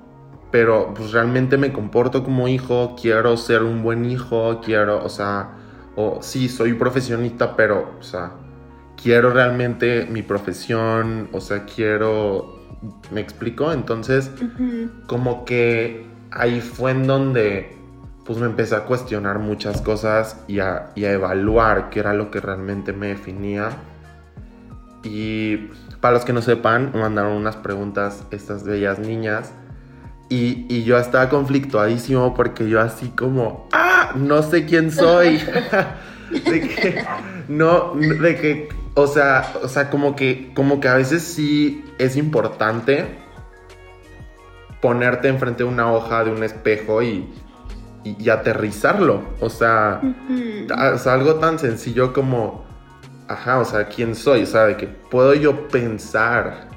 pero 0.51 0.93
pues 0.95 1.11
realmente 1.11 1.57
me 1.57 1.71
comporto 1.71 2.23
como 2.23 2.47
hijo, 2.47 2.95
quiero 2.99 3.37
ser 3.37 3.63
un 3.63 3.83
buen 3.83 4.05
hijo, 4.05 4.61
quiero, 4.61 5.03
o 5.03 5.09
sea, 5.09 5.51
o 5.95 6.19
sí 6.21 6.49
soy 6.49 6.73
profesionista, 6.73 7.55
pero, 7.55 7.95
o 7.99 8.03
sea, 8.03 8.31
quiero 9.01 9.29
realmente 9.29 10.07
mi 10.09 10.23
profesión, 10.23 11.29
o 11.31 11.39
sea, 11.39 11.65
quiero, 11.65 12.56
¿me 13.11 13.21
explico? 13.21 13.71
Entonces, 13.71 14.31
como 15.07 15.45
que 15.45 16.05
ahí 16.31 16.61
fue 16.61 16.91
en 16.91 17.07
donde 17.07 17.75
pues 18.25 18.39
me 18.39 18.45
empecé 18.45 18.75
a 18.75 18.83
cuestionar 18.83 19.39
muchas 19.39 19.81
cosas 19.81 20.43
y 20.47 20.59
a, 20.59 20.91
y 20.95 21.05
a 21.05 21.13
evaluar 21.13 21.89
qué 21.89 22.01
era 22.01 22.13
lo 22.13 22.29
que 22.29 22.41
realmente 22.41 22.91
me 22.91 23.07
definía 23.07 23.69
y 25.03 25.69
para 26.01 26.13
los 26.15 26.25
que 26.25 26.33
no 26.33 26.41
sepan, 26.41 26.91
me 26.93 27.01
mandaron 27.01 27.33
unas 27.33 27.55
preguntas 27.55 28.23
estas 28.31 28.63
bellas 28.63 28.99
niñas. 28.99 29.51
Y, 30.29 30.83
yo 30.83 30.97
estaba 30.97 31.29
conflictuadísimo 31.29 32.33
porque 32.33 32.67
yo 32.67 32.81
así 32.81 33.09
como, 33.09 33.69
¡ah! 33.71 34.11
No 34.15 34.43
sé 34.43 34.65
quién 34.65 34.91
soy. 34.91 35.37
de 36.31 36.61
que, 36.61 37.05
no, 37.47 37.93
de 37.95 38.35
que, 38.35 38.69
o 38.97 39.05
sea, 39.05 39.53
o 39.61 39.67
sea, 39.67 39.91
como 39.91 40.15
que, 40.15 40.51
como 40.55 40.79
que 40.79 40.87
a 40.87 40.95
veces 40.95 41.21
sí 41.21 41.85
es 41.99 42.17
importante 42.17 43.05
ponerte 44.81 45.27
enfrente 45.27 45.63
de 45.63 45.69
una 45.69 45.91
hoja, 45.91 46.23
de 46.23 46.31
un 46.31 46.43
espejo 46.43 47.03
y, 47.03 47.29
y, 48.03 48.29
aterrizarlo. 48.29 49.21
O 49.39 49.51
sea, 49.51 50.01
algo 51.05 51.35
tan 51.35 51.59
sencillo 51.59 52.11
como 52.11 52.65
ajá, 53.27 53.59
o 53.59 53.65
sea, 53.65 53.87
quién 53.87 54.15
soy, 54.15 54.43
o 54.43 54.45
sea, 54.47 54.65
de 54.65 54.77
que 54.77 54.87
puedo 54.87 55.35
yo 55.35 55.67
pensar 55.67 56.69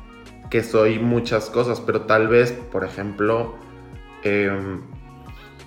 que 0.51 0.63
soy 0.63 0.99
muchas 0.99 1.49
cosas, 1.49 1.81
pero 1.81 2.03
tal 2.03 2.29
vez, 2.29 2.53
por 2.53 2.85
ejemplo, 2.85 3.55
em, 4.25 4.83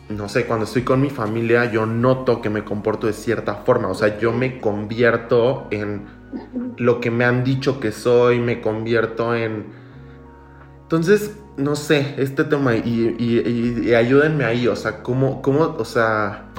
no 0.10 0.30
sé, 0.30 0.46
cuando 0.46 0.66
estoy 0.66 0.84
con 0.84 1.02
mi 1.02 1.10
familia, 1.10 1.66
yo 1.72 1.88
noto 1.88 2.42
que 2.42 2.50
me 2.50 2.64
comporto 2.64 3.08
de 3.08 3.14
cierta 3.14 3.56
forma, 3.56 3.88
o 3.88 3.96
sea, 3.96 4.20
yo 4.20 4.34
me 4.34 4.60
convierto 4.60 5.68
en 5.72 6.23
lo 6.78 7.00
que 7.00 7.12
me 7.12 7.26
han 7.26 7.44
dicho 7.44 7.80
que 7.80 7.92
soy, 7.92 8.40
me 8.40 8.62
convierto 8.62 9.36
en... 9.36 9.66
Entonces, 10.84 11.38
no 11.58 11.76
sé, 11.76 12.16
este 12.18 12.44
tema, 12.44 12.76
y, 12.76 13.16
y 13.20 13.94
ayúdenme 13.94 14.46
ahí, 14.46 14.68
o 14.68 14.76
sea, 14.76 15.02
¿cómo, 15.02 15.42
cómo, 15.42 15.76
o 15.78 15.86
sea, 15.86 16.54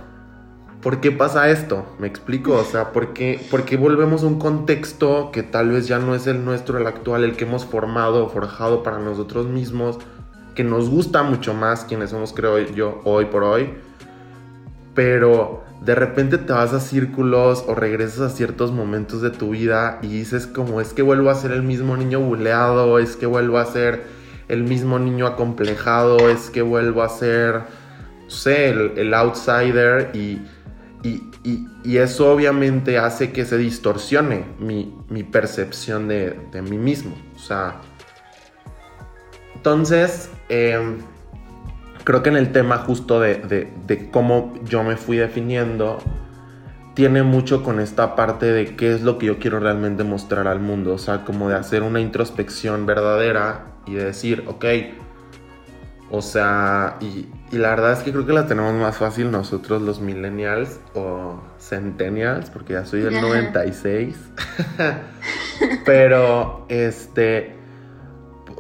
¿por 0.84 1.00
qué 1.00 1.10
pasa 1.10 1.48
esto? 1.48 1.86
¿Me 1.98 2.06
explico? 2.06 2.52
O 2.52 2.62
sea, 2.62 2.92
¿por 2.92 3.14
qué, 3.14 3.40
volvemos 3.80 4.22
a 4.22 4.26
un 4.26 4.38
contexto 4.38 5.30
que 5.32 5.42
tal 5.42 5.70
vez 5.70 5.88
ya 5.88 5.98
no 5.98 6.14
es 6.14 6.26
el 6.26 6.44
nuestro, 6.44 6.78
el 6.78 6.86
actual, 6.86 7.24
el 7.24 7.36
que 7.36 7.44
hemos 7.44 7.64
formado 7.64 8.28
forjado 8.28 8.82
para 8.82 8.98
nosotros 8.98 9.46
mismos, 9.46 9.98
que 10.54 10.62
nos 10.62 10.90
gusta 10.90 11.22
mucho 11.22 11.54
más 11.54 11.84
quienes 11.84 12.10
somos, 12.10 12.34
creo 12.34 12.58
yo, 12.58 13.00
hoy 13.04 13.24
por 13.24 13.44
hoy, 13.44 13.70
pero 14.94 15.63
de 15.82 15.94
repente 15.94 16.38
te 16.38 16.52
vas 16.52 16.72
a 16.72 16.80
círculos 16.80 17.64
o 17.66 17.74
regresas 17.74 18.20
a 18.20 18.30
ciertos 18.30 18.72
momentos 18.72 19.20
de 19.22 19.30
tu 19.30 19.50
vida 19.50 19.98
y 20.02 20.08
dices 20.08 20.46
como 20.46 20.80
es 20.80 20.92
que 20.92 21.02
vuelvo 21.02 21.30
a 21.30 21.34
ser 21.34 21.52
el 21.52 21.62
mismo 21.62 21.96
niño 21.96 22.20
buleado, 22.20 22.98
es 22.98 23.16
que 23.16 23.26
vuelvo 23.26 23.58
a 23.58 23.66
ser 23.66 24.02
el 24.48 24.64
mismo 24.64 24.98
niño 24.98 25.26
acomplejado, 25.26 26.28
es 26.28 26.50
que 26.50 26.62
vuelvo 26.62 27.02
a 27.02 27.08
ser, 27.08 27.62
no 28.24 28.30
sé, 28.30 28.70
el 28.70 29.14
outsider 29.14 30.10
y 30.14 30.40
y, 31.44 31.98
eso 31.98 32.32
obviamente 32.32 32.96
hace 32.98 33.30
que 33.30 33.44
se 33.44 33.58
distorsione 33.58 34.44
mi, 34.58 35.22
percepción 35.24 36.08
de, 36.08 36.34
mí 36.62 36.78
mismo. 36.78 37.14
O 37.36 37.38
sea, 37.38 37.80
entonces, 39.54 40.30
em, 40.48 40.98
creo 42.04 42.22
que 42.22 42.28
en 42.28 42.36
el 42.36 42.52
tema 42.52 42.78
justo 42.78 43.18
de, 43.18 43.70
de, 43.86 44.10
cómo 44.10 44.54
yo 44.64 44.84
me 44.84 44.96
fui 44.96 45.16
definiendo, 45.16 45.98
tiene 46.94 47.22
mucho 47.22 47.62
con 47.64 47.80
esta 47.80 48.14
parte 48.14 48.52
de 48.52 48.76
qué 48.76 48.94
es 48.94 49.02
lo 49.02 49.18
que 49.18 49.26
yo 49.26 49.38
quiero 49.38 49.58
realmente 49.58 50.04
mostrar 50.04 50.46
al 50.46 50.60
mundo. 50.60 50.94
O 50.94 50.98
sea, 50.98 51.24
como 51.24 51.48
de 51.48 51.56
hacer 51.56 51.82
una 51.82 52.00
introspección 52.00 52.86
verdadera 52.86 53.66
y 53.86 53.94
de 53.94 54.04
decir, 54.04 54.44
ok, 54.46 54.64
o 56.10 56.22
sea, 56.22 56.96
y, 57.00 57.26
la 57.50 57.70
verdad 57.70 57.92
es 57.92 58.00
que 58.00 58.12
creo 58.12 58.26
que 58.26 58.32
la 58.32 58.46
tenemos 58.46 58.72
más 58.74 58.96
fácil 58.96 59.30
nosotros 59.30 59.82
los 59.82 60.00
millennials 60.00 60.78
o 60.94 61.40
centennials, 61.58 62.50
porque 62.50 62.74
ya 62.74 62.84
soy 62.84 63.00
del 63.00 63.20
96. 63.20 64.16
Pero, 65.84 66.66
este, 66.68 67.53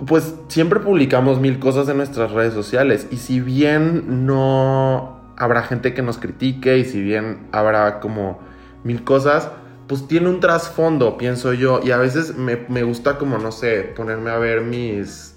pues 0.06 0.34
siempre 0.48 0.80
publicamos 0.80 1.40
mil 1.40 1.58
cosas 1.58 1.88
en 1.88 1.96
nuestras 1.96 2.32
redes 2.32 2.54
sociales. 2.54 3.06
Y 3.10 3.16
si 3.16 3.40
bien 3.40 4.26
no 4.26 5.20
habrá 5.36 5.62
gente 5.62 5.94
que 5.94 6.02
nos 6.02 6.18
critique 6.18 6.78
y 6.78 6.84
si 6.84 7.00
bien 7.02 7.48
habrá 7.52 8.00
como 8.00 8.38
mil 8.82 9.04
cosas, 9.04 9.50
pues 9.86 10.06
tiene 10.08 10.28
un 10.28 10.40
trasfondo, 10.40 11.18
pienso 11.18 11.52
yo. 11.52 11.80
Y 11.84 11.90
a 11.90 11.98
veces 11.98 12.36
me, 12.36 12.64
me 12.68 12.82
gusta 12.82 13.18
como, 13.18 13.38
no 13.38 13.52
sé, 13.52 13.92
ponerme 13.94 14.30
a 14.30 14.38
ver 14.38 14.62
mis 14.62 15.34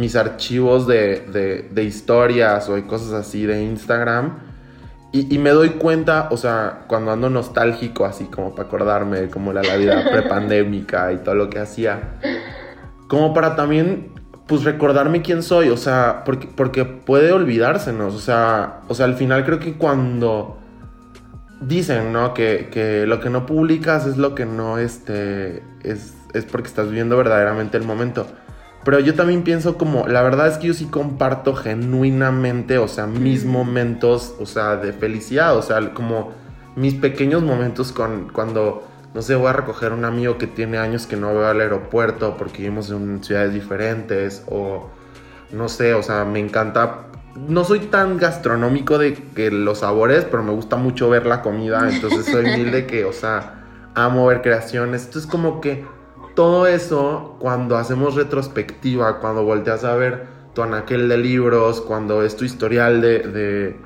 mis 0.00 0.16
archivos 0.16 0.86
de, 0.86 1.70
historias 1.86 2.68
o 2.68 2.74
de 2.74 2.86
cosas 2.86 3.12
así 3.12 3.44
de 3.44 3.62
Instagram. 3.62 4.38
Y, 5.12 5.38
me 5.38 5.50
doy 5.50 5.70
cuenta, 5.70 6.28
o 6.30 6.36
sea, 6.36 6.84
cuando 6.86 7.10
ando 7.10 7.28
nostálgico, 7.28 8.04
así 8.04 8.26
como 8.26 8.54
para 8.54 8.68
acordarme 8.68 9.22
de 9.22 9.28
cómo 9.28 9.50
era 9.50 9.62
la 9.62 9.76
vida 9.76 10.04
prepandémica 10.10 11.12
y 11.12 11.18
todo 11.18 11.34
lo 11.34 11.50
que 11.50 11.58
hacía, 11.58 12.14
como 13.10 13.34
para 13.34 13.56
también, 13.56 14.12
pues 14.46 14.62
recordarme 14.62 15.20
quién 15.20 15.42
soy, 15.42 15.68
o 15.70 15.76
sea, 15.76 16.22
porque, 16.24 16.46
porque 16.46 16.84
puede 16.84 17.32
olvidársenos, 17.32 18.14
o 18.14 18.20
sea, 18.20 18.82
o 18.86 18.94
sea, 18.94 19.06
al 19.06 19.16
final 19.16 19.44
creo 19.44 19.58
que 19.58 19.74
cuando 19.74 20.58
dicen, 21.60 22.12
¿no? 22.12 22.34
Que, 22.34 22.68
que 22.70 23.08
lo 23.08 23.18
que 23.18 23.28
no 23.28 23.46
publicas 23.46 24.06
es 24.06 24.16
lo 24.16 24.36
que 24.36 24.46
no, 24.46 24.78
este, 24.78 25.60
es, 25.82 26.14
es 26.34 26.44
porque 26.44 26.68
estás 26.68 26.86
viviendo 26.86 27.16
verdaderamente 27.16 27.76
el 27.78 27.82
momento. 27.82 28.28
Pero 28.84 29.00
yo 29.00 29.14
también 29.14 29.42
pienso 29.42 29.76
como, 29.76 30.06
la 30.06 30.22
verdad 30.22 30.46
es 30.46 30.58
que 30.58 30.68
yo 30.68 30.74
sí 30.74 30.84
comparto 30.84 31.56
genuinamente, 31.56 32.78
o 32.78 32.86
sea, 32.86 33.08
mis 33.08 33.44
momentos, 33.44 34.36
o 34.38 34.46
sea, 34.46 34.76
de 34.76 34.92
felicidad, 34.92 35.56
o 35.56 35.62
sea, 35.62 35.92
como 35.94 36.30
mis 36.76 36.94
pequeños 36.94 37.42
momentos 37.42 37.90
con 37.90 38.28
cuando, 38.32 38.88
no 39.14 39.22
sé, 39.22 39.34
voy 39.34 39.48
a 39.48 39.52
recoger 39.52 39.92
a 39.92 39.94
un 39.94 40.04
amigo 40.04 40.38
que 40.38 40.46
tiene 40.46 40.78
años 40.78 41.06
que 41.06 41.16
no 41.16 41.34
veo 41.34 41.46
al 41.46 41.60
aeropuerto 41.60 42.36
porque 42.36 42.58
vivimos 42.58 42.90
en 42.90 43.22
ciudades 43.24 43.52
diferentes, 43.52 44.44
o 44.48 44.88
no 45.52 45.68
sé, 45.68 45.94
o 45.94 46.02
sea, 46.02 46.24
me 46.24 46.38
encanta. 46.38 47.06
No 47.36 47.64
soy 47.64 47.80
tan 47.80 48.18
gastronómico 48.18 48.98
de 48.98 49.14
que 49.14 49.50
los 49.50 49.78
sabores, 49.78 50.24
pero 50.24 50.42
me 50.42 50.52
gusta 50.52 50.76
mucho 50.76 51.08
ver 51.08 51.26
la 51.26 51.42
comida, 51.42 51.88
entonces 51.90 52.26
soy 52.26 52.44
humilde 52.54 52.86
que, 52.86 53.04
o 53.04 53.12
sea, 53.12 53.64
amo 53.94 54.26
ver 54.26 54.42
creaciones. 54.42 55.02
Esto 55.02 55.18
es 55.18 55.26
como 55.26 55.60
que 55.60 55.84
todo 56.34 56.66
eso, 56.66 57.36
cuando 57.40 57.76
hacemos 57.76 58.14
retrospectiva, 58.14 59.18
cuando 59.20 59.44
volteas 59.44 59.84
a 59.84 59.94
ver 59.94 60.26
tu 60.54 60.62
anaquel 60.62 61.08
de 61.08 61.18
libros, 61.18 61.80
cuando 61.80 62.22
es 62.22 62.36
tu 62.36 62.44
historial 62.44 63.00
de, 63.00 63.76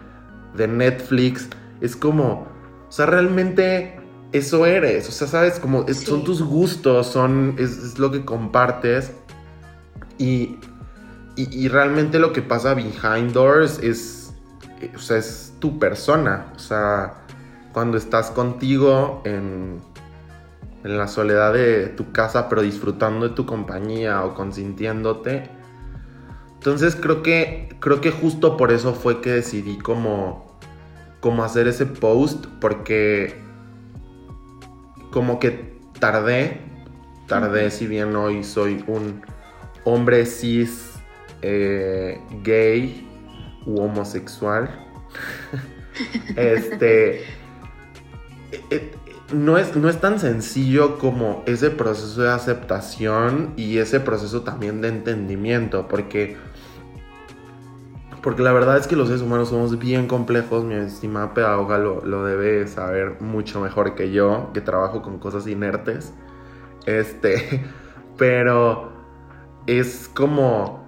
Netflix, 0.54 1.48
es 1.80 1.96
como, 1.96 2.46
o 2.88 2.92
sea, 2.92 3.06
realmente 3.06 4.00
eso 4.34 4.66
eres, 4.66 5.08
o 5.08 5.12
sea, 5.12 5.26
sabes, 5.26 5.58
como 5.58 5.86
son 5.88 6.24
tus 6.24 6.42
gustos, 6.42 7.06
son, 7.06 7.54
es, 7.58 7.98
lo 7.98 8.10
que 8.10 8.24
compartes 8.24 9.12
y, 10.18 10.56
y, 11.36 11.68
realmente 11.68 12.18
lo 12.18 12.32
que 12.32 12.42
pasa 12.42 12.74
behind 12.74 13.32
doors 13.32 13.78
es, 13.82 14.34
o 14.94 14.98
sea, 14.98 15.16
es 15.16 15.54
tu 15.58 15.78
persona, 15.78 16.52
o 16.54 16.58
sea, 16.58 17.14
cuando 17.72 17.96
estás 17.96 18.30
contigo 18.30 19.22
en 19.24 19.80
en 20.84 20.98
la 20.98 21.08
soledad 21.08 21.54
de 21.54 21.88
tu 21.88 22.12
casa, 22.12 22.48
pero 22.48 22.62
disfrutando 22.62 23.28
de 23.28 23.34
tu 23.34 23.46
compañía 23.46 24.22
o 24.22 24.34
consintiéndote. 24.34 25.48
Entonces 26.54 26.94
creo 26.94 27.22
que, 27.22 27.74
creo 27.80 28.02
que 28.02 28.10
justo 28.10 28.56
por 28.56 28.70
eso 28.70 28.92
fue 28.92 29.22
que 29.22 29.30
decidí 29.30 29.78
como, 29.78 30.58
como 31.20 31.42
hacer 31.42 31.68
ese 31.68 31.86
post, 31.86 32.46
porque 32.60 33.42
como 35.14 35.38
que 35.38 35.78
tardé 36.00 36.60
tardé, 37.26 37.70
si 37.70 37.86
bien 37.86 38.14
hoy 38.16 38.44
soy 38.44 38.84
un 38.86 39.22
hombre 39.84 40.26
cis, 40.26 40.92
eh, 41.42 42.20
gay 42.42 43.08
u 43.66 43.80
homosexual. 43.80 44.70
este. 46.36 47.20
Eh, 48.52 48.62
eh, 48.70 48.92
no 49.32 49.56
es, 49.56 49.74
no 49.74 49.88
es 49.88 50.00
tan 50.00 50.20
sencillo 50.20 50.98
como 50.98 51.42
ese 51.46 51.70
proceso 51.70 52.22
de 52.22 52.30
aceptación 52.30 53.54
y 53.56 53.78
ese 53.78 53.98
proceso 53.98 54.42
también 54.42 54.80
de 54.80 54.88
entendimiento, 54.88 55.88
porque 55.88 56.36
porque 58.24 58.42
la 58.42 58.54
verdad 58.54 58.78
es 58.78 58.86
que 58.86 58.96
los 58.96 59.08
seres 59.08 59.20
humanos 59.20 59.50
somos 59.50 59.78
bien 59.78 60.08
complejos. 60.08 60.64
Mi 60.64 60.76
estimada 60.76 61.34
pedagoga 61.34 61.76
lo, 61.76 62.02
lo, 62.06 62.24
debe 62.24 62.66
saber 62.66 63.20
mucho 63.20 63.60
mejor 63.60 63.94
que 63.94 64.12
yo, 64.12 64.50
que 64.54 64.62
trabajo 64.62 65.02
con 65.02 65.18
cosas 65.18 65.46
inertes. 65.46 66.14
Este, 66.86 67.62
pero 68.16 68.92
es 69.66 70.10
como. 70.14 70.82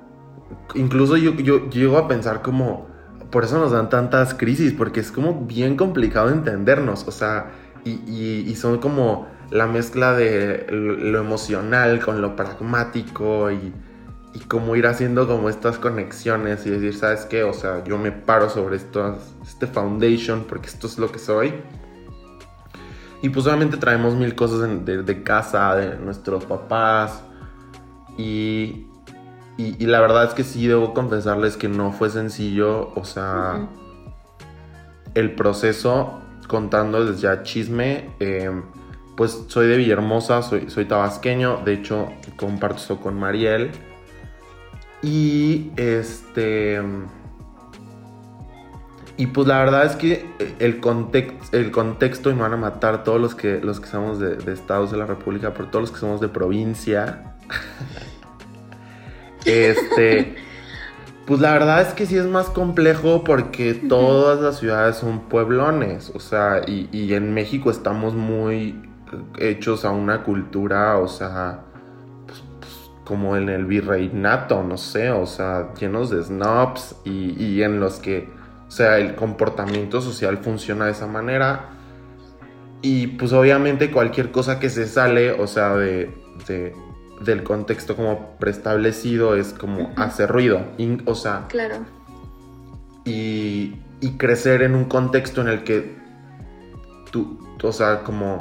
Incluso 0.75 1.19
yo, 1.19 1.35
yo, 1.35 1.69
llego 1.69 1.99
a 1.99 2.09
pensar 2.09 2.41
como. 2.41 2.89
Por 3.31 3.45
eso 3.45 3.59
nos 3.59 3.71
dan 3.71 3.91
tantas 3.91 4.33
crisis, 4.33 4.73
porque 4.73 5.01
es 5.01 5.13
como 5.13 5.45
bien 5.45 5.77
complicado 5.77 6.31
entendernos. 6.31 7.07
O 7.07 7.13
sea, 7.13 7.51
y, 7.85 8.01
y, 8.07 8.47
y 8.49 8.55
son 8.55 8.79
como 8.79 9.27
la 9.51 9.67
mezcla 9.67 10.15
de 10.15 10.69
lo 10.71 11.19
emocional 11.19 12.03
con 12.03 12.23
lo 12.23 12.35
pragmático 12.35 13.51
y 13.51 13.75
y 14.37 14.41
como 14.41 14.77
ir 14.77 14.87
haciendo 14.87 15.27
como 15.27 15.49
estas 15.49 15.79
conexiones 15.79 16.67
y 16.67 16.71
decir, 16.71 16.95
¿sabes 16.95 17.25
qué? 17.25 17.43
O 17.43 17.55
sea, 17.55 17.83
yo 17.85 17.97
me 17.97 18.13
paro 18.13 18.51
sobre 18.51 18.77
esto, 18.77 19.19
este 19.43 19.67
foundation 19.67 20.45
porque 20.47 20.67
esto 20.67 20.87
es 20.87 20.99
lo 20.99 21.11
que 21.11 21.19
soy. 21.19 21.55
Y 23.23 23.31
pues 23.31 23.47
obviamente 23.47 23.79
traemos 23.79 24.15
mil 24.15 24.35
cosas 24.35 24.69
de, 24.85 25.23
casa, 25.23 25.75
de 25.75 25.97
nuestros 25.97 26.45
papás. 26.45 27.23
Y, 28.19 28.87
y, 29.57 29.87
la 29.87 30.01
verdad 30.01 30.25
es 30.25 30.35
que 30.35 30.45
sí 30.45 30.67
debo 30.67 30.93
confesarles 30.93 31.57
que 31.57 31.69
no 31.69 31.93
fue 31.93 32.11
sencillo. 32.11 32.93
O 32.95 33.05
sea, 33.07 33.67
el 35.15 35.35
proceso, 35.35 36.21
contándoles 36.47 37.23
ya 37.23 37.43
chisme, 37.43 38.11
eh, 38.21 38.51
pues 39.17 39.45
soy 39.49 39.67
de 39.67 39.79
Villahermosa, 39.79 40.43
soy, 40.43 40.69
soy 40.69 40.85
tabasqueño. 40.85 41.63
De 41.65 41.73
hecho, 41.73 42.11
comparto 42.37 42.77
esto 42.77 43.01
con 43.01 43.19
Mariel. 43.19 43.71
Y 45.03 45.71
este. 45.77 46.81
Y 49.19 49.29
pues 49.29 49.49
la 49.49 49.59
verdad 49.59 49.87
es 49.87 49.97
que 49.97 50.27
el, 50.59 50.81
contexto, 50.81 51.57
el 51.57 51.71
contexto, 51.71 52.31
y 52.31 52.35
me 52.35 52.43
van 52.43 52.53
a 52.53 52.59
matar 52.59 53.03
todos 53.03 53.19
los 53.19 53.35
que, 53.35 53.61
los 53.61 53.81
que 53.81 53.89
somos 53.89 54.19
de, 54.19 54.37
estados 54.53 54.91
de 54.91 54.99
la 54.99 55.07
República, 55.07 55.55
pero 55.55 55.69
todos 55.69 55.85
los 55.85 55.93
que 55.93 55.99
somos 55.99 56.21
de 56.21 56.29
provincia. 56.29 57.37
este. 59.45 60.37
Pues 61.25 61.41
la 61.41 61.53
verdad 61.55 61.83
es 61.83 61.93
que 61.95 62.07
sí 62.07 62.17
es 62.17 62.27
más 62.27 62.49
complejo 62.51 63.25
porque 63.25 63.75
todas 63.75 64.41
las 64.41 64.61
ciudades 64.61 64.97
son 64.97 65.29
pueblones. 65.29 66.13
O 66.15 66.21
sea, 66.21 66.61
y, 66.65 66.89
y 66.93 67.15
en 67.15 67.35
México 67.35 67.71
estamos 67.71 68.15
muy 68.15 68.81
hechos 69.39 69.85
a 69.85 69.91
una 69.91 70.23
cultura, 70.23 70.99
o 70.99 71.09
sea, 71.09 71.66
como 73.07 73.37
en 73.37 73.49
el 73.49 73.67
virreinato, 73.67 74.65
no 74.65 74.77
sé, 74.77 75.13
o 75.13 75.27
sea, 75.27 75.73
llenos 75.75 76.11
de 76.11 76.25
snobs 76.25 76.97
y, 77.05 77.63
en 77.63 77.79
los 77.79 78.01
que, 78.01 78.29
o 78.67 78.71
sea, 78.71 78.99
el 78.99 79.15
comportamiento 79.15 80.01
social 80.01 80.39
funciona 80.39 80.87
de 80.87 80.91
esa 80.91 81.07
manera. 81.07 81.71
Y 82.83 83.07
pues 83.07 83.33
obviamente 83.33 83.93
cualquier 83.93 84.33
cosa 84.33 84.59
que 84.59 84.69
se 84.71 84.89
sale, 84.89 85.31
o 85.31 85.47
sea, 85.47 85.77
de, 85.77 86.13
del 87.25 87.45
contexto 87.45 87.95
como 87.95 88.37
preestablecido 88.39 89.37
es 89.37 89.53
como 89.53 89.93
hacer 89.97 90.29
ruido, 90.29 90.61
o 91.05 91.15
sea... 91.15 91.45
Claro. 91.49 91.77
Y, 93.05 93.77
y 94.01 94.17
crecer 94.19 94.63
en 94.63 94.75
un 94.75 94.87
contexto 94.87 95.43
en 95.43 95.49
el 95.49 95.63
que 95.63 95.97
tú, 97.13 97.39
o 97.63 97.73
sea, 97.73 98.03
como 98.03 98.39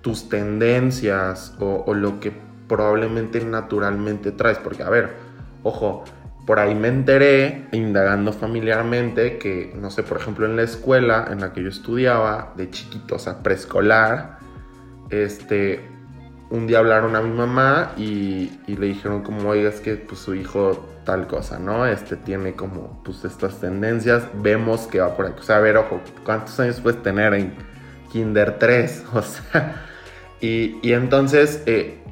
tus 0.00 0.28
tendencias 0.28 1.56
o, 1.58 1.82
o 1.84 1.92
lo 1.92 2.20
que 2.20 2.45
probablemente 2.68 3.44
naturalmente 3.44 4.32
traes. 4.32 4.58
Porque, 4.58 4.82
a 4.82 4.90
ver, 4.90 5.14
ojo, 5.62 6.04
por 6.46 6.60
ahí 6.60 6.74
me 6.76 6.88
enteré, 6.88 7.66
indagando 7.72 8.32
familiarmente, 8.32 9.36
que, 9.36 9.72
no 9.74 9.90
sé, 9.90 10.04
por 10.04 10.18
ejemplo, 10.18 10.46
en 10.46 10.54
la 10.54 10.62
escuela 10.62 11.26
en 11.30 11.40
la 11.40 11.52
que 11.52 11.62
yo 11.62 11.68
estudiaba, 11.68 12.52
de 12.56 12.70
chiquito, 12.70 13.16
o 13.16 13.42
preescolar, 13.42 14.38
este, 15.10 15.84
un 16.50 16.68
día 16.68 16.78
hablaron 16.78 17.16
a 17.16 17.20
mi 17.20 17.36
mamá 17.36 17.92
y, 17.96 18.52
le 18.68 18.86
dijeron 18.86 19.22
como, 19.22 19.48
oiga, 19.48 19.72
que 19.82 19.96
pues 19.96 20.20
su 20.20 20.36
hijo 20.36 20.86
tal 21.04 21.26
cosa, 21.26 21.58
¿no? 21.58 21.84
Este 21.84 22.14
tiene 22.14 22.54
como, 22.54 23.02
pues 23.04 23.24
estas 23.24 23.60
tendencias, 23.60 24.24
vemos 24.34 24.86
que 24.86 25.00
va 25.00 25.16
por 25.16 25.26
ahí. 25.26 25.34
O 25.36 25.42
sea, 25.42 25.56
a 25.56 25.60
ver, 25.60 25.76
ojo, 25.76 26.00
¿cuántos 26.24 26.58
años 26.60 26.80
puedes 26.80 27.02
tener 27.02 27.34
en 27.34 27.54
Kinder 28.12 28.58
3? 28.58 29.04
O 29.14 29.22
sea, 29.22 29.84
y, 30.40 30.78
y 30.80 30.92
entonces... 30.92 31.64
Eh, 31.66 32.02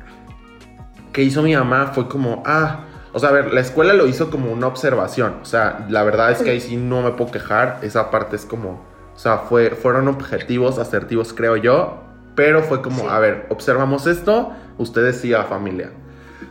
que 1.15 1.23
hizo 1.23 1.43
mi 1.43 1.55
mamá 1.55 1.93
fue 1.95 2.09
como, 2.09 2.43
ah, 2.45 2.81
o 3.13 3.21
sea, 3.21 3.29
a 3.29 3.33
ver, 3.33 3.55
la 3.55 3.61
escuela 3.61 3.95
lo 3.95 4.09
hizo 4.09 4.31
como 4.31 4.53
una 4.53 4.67
observación. 4.67 5.37
O 5.41 5.45
sea, 5.45 5.87
la 5.89 6.03
verdad 6.03 6.33
es 6.33 6.43
que 6.43 6.51
ahí 6.51 6.61
sí 6.61 6.77
no 6.77 7.03
me 7.03 7.13
puedo 7.13 7.31
quejar. 7.31 7.79
Esa 7.83 8.11
parte 8.11 8.35
es 8.35 8.45
como, 8.45 8.85
o 9.15 9.19
sea, 9.19 9.39
fue, 9.39 9.71
fueron 9.71 10.09
objetivos, 10.09 10.79
asertivos, 10.79 11.33
creo 11.33 11.57
yo. 11.57 12.03
Pero 12.35 12.65
fue 12.65 12.83
como, 12.83 13.09
a 13.09 13.21
ver, 13.21 13.47
observamos 13.49 14.09
esto, 14.09 14.53
ustedes 14.77 15.21
sí 15.21 15.33
a 15.33 15.45
familia. 15.45 15.93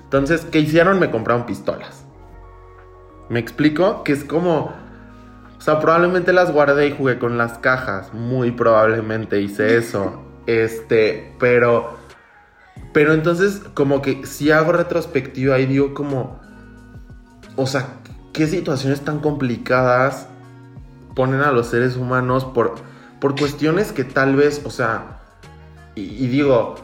Entonces, 0.05 0.47
¿qué 0.49 0.59
hicieron? 0.59 0.97
Me 0.97 1.11
compraron 1.11 1.45
pistolas. 1.45 2.05
¿Me 3.27 3.39
explico? 3.39 4.05
Que 4.05 4.13
es 4.13 4.23
como, 4.23 4.73
o 5.57 5.61
sea, 5.61 5.81
probablemente 5.81 6.31
las 6.31 6.53
guardé 6.53 6.87
y 6.87 6.95
jugué 6.95 7.19
con 7.19 7.37
las 7.37 7.57
cajas. 7.57 8.13
Muy 8.13 8.51
probablemente 8.51 9.41
hice 9.41 9.77
eso. 9.77 10.21
Este, 10.45 11.33
pero 11.39 12.02
pero 12.93 13.13
entonces, 13.13 13.61
como 13.73 14.01
que 14.01 14.25
si 14.25 14.51
hago 14.51 14.71
retrospectiva 14.71 15.59
y 15.59 15.65
digo 15.65 15.95
como, 15.95 16.39
o 17.55 17.65
sea, 17.65 17.95
qué 18.33 18.47
situaciones 18.47 19.01
tan 19.01 19.19
complicadas 19.19 20.27
ponen 21.15 21.41
a 21.41 21.51
los 21.51 21.67
seres 21.67 21.97
humanos 21.97 22.45
por, 22.45 22.75
por 23.19 23.35
cuestiones 23.37 23.91
que 23.91 24.03
tal 24.03 24.35
vez, 24.35 24.61
o 24.63 24.69
sea, 24.69 25.19
y, 25.95 26.27
digo, 26.27 26.75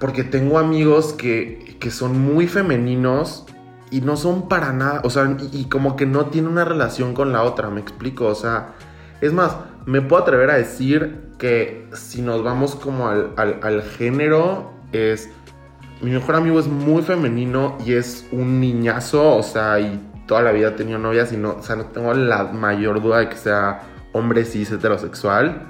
porque 0.00 0.22
tengo 0.22 0.58
amigos 0.58 1.14
que, 1.14 1.76
que, 1.80 1.90
son 1.90 2.18
muy 2.18 2.46
femeninos 2.46 3.46
y 3.90 4.00
no 4.00 4.16
son 4.16 4.48
para 4.48 4.72
nada, 4.72 5.00
o 5.04 5.10
sea, 5.10 5.36
y, 5.52 5.64
como 5.66 5.96
que 5.96 6.04
no 6.04 6.26
tienen 6.26 6.52
una 6.52 6.64
relación 6.64 7.14
con 7.14 7.32
la 7.32 7.42
otra, 7.42 7.70
me 7.70 7.80
explico, 7.80 8.26
o 8.26 8.34
sea, 8.34 8.74
es 9.22 9.32
más, 9.32 9.56
me 9.86 10.02
puedo 10.02 10.22
atrever 10.22 10.50
a 10.50 10.54
decir 10.54 11.32
que 11.38 11.88
si 11.94 12.22
nos 12.22 12.42
vamos 12.42 12.74
como 12.74 13.08
al, 13.08 13.32
al, 13.36 13.60
al 13.62 13.82
género, 13.82 14.72
es 14.92 15.30
mi 16.04 16.10
mejor 16.10 16.36
amigo 16.36 16.60
es 16.60 16.66
muy 16.66 17.02
femenino 17.02 17.78
y 17.84 17.94
es 17.94 18.28
un 18.30 18.60
niñazo, 18.60 19.36
o 19.36 19.42
sea, 19.42 19.80
y 19.80 19.98
toda 20.26 20.42
la 20.42 20.52
vida 20.52 20.68
ha 20.68 20.76
tenido 20.76 20.98
novias 20.98 21.32
y 21.32 21.38
no, 21.38 21.56
o 21.58 21.62
sea, 21.62 21.76
no 21.76 21.86
tengo 21.86 22.12
la 22.12 22.44
mayor 22.44 23.00
duda 23.02 23.20
de 23.20 23.30
que 23.30 23.36
sea 23.36 23.80
hombre 24.12 24.44
cis 24.44 24.70
heterosexual. 24.70 25.62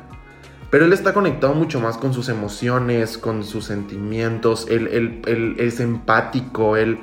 Pero 0.70 0.86
él 0.86 0.92
está 0.92 1.14
conectado 1.14 1.54
mucho 1.54 1.78
más 1.78 1.96
con 1.96 2.12
sus 2.12 2.28
emociones, 2.28 3.16
con 3.16 3.44
sus 3.44 3.64
sentimientos, 3.64 4.66
él, 4.68 5.22
él, 5.24 5.54
es 5.58 5.78
empático, 5.78 6.76
él, 6.76 6.98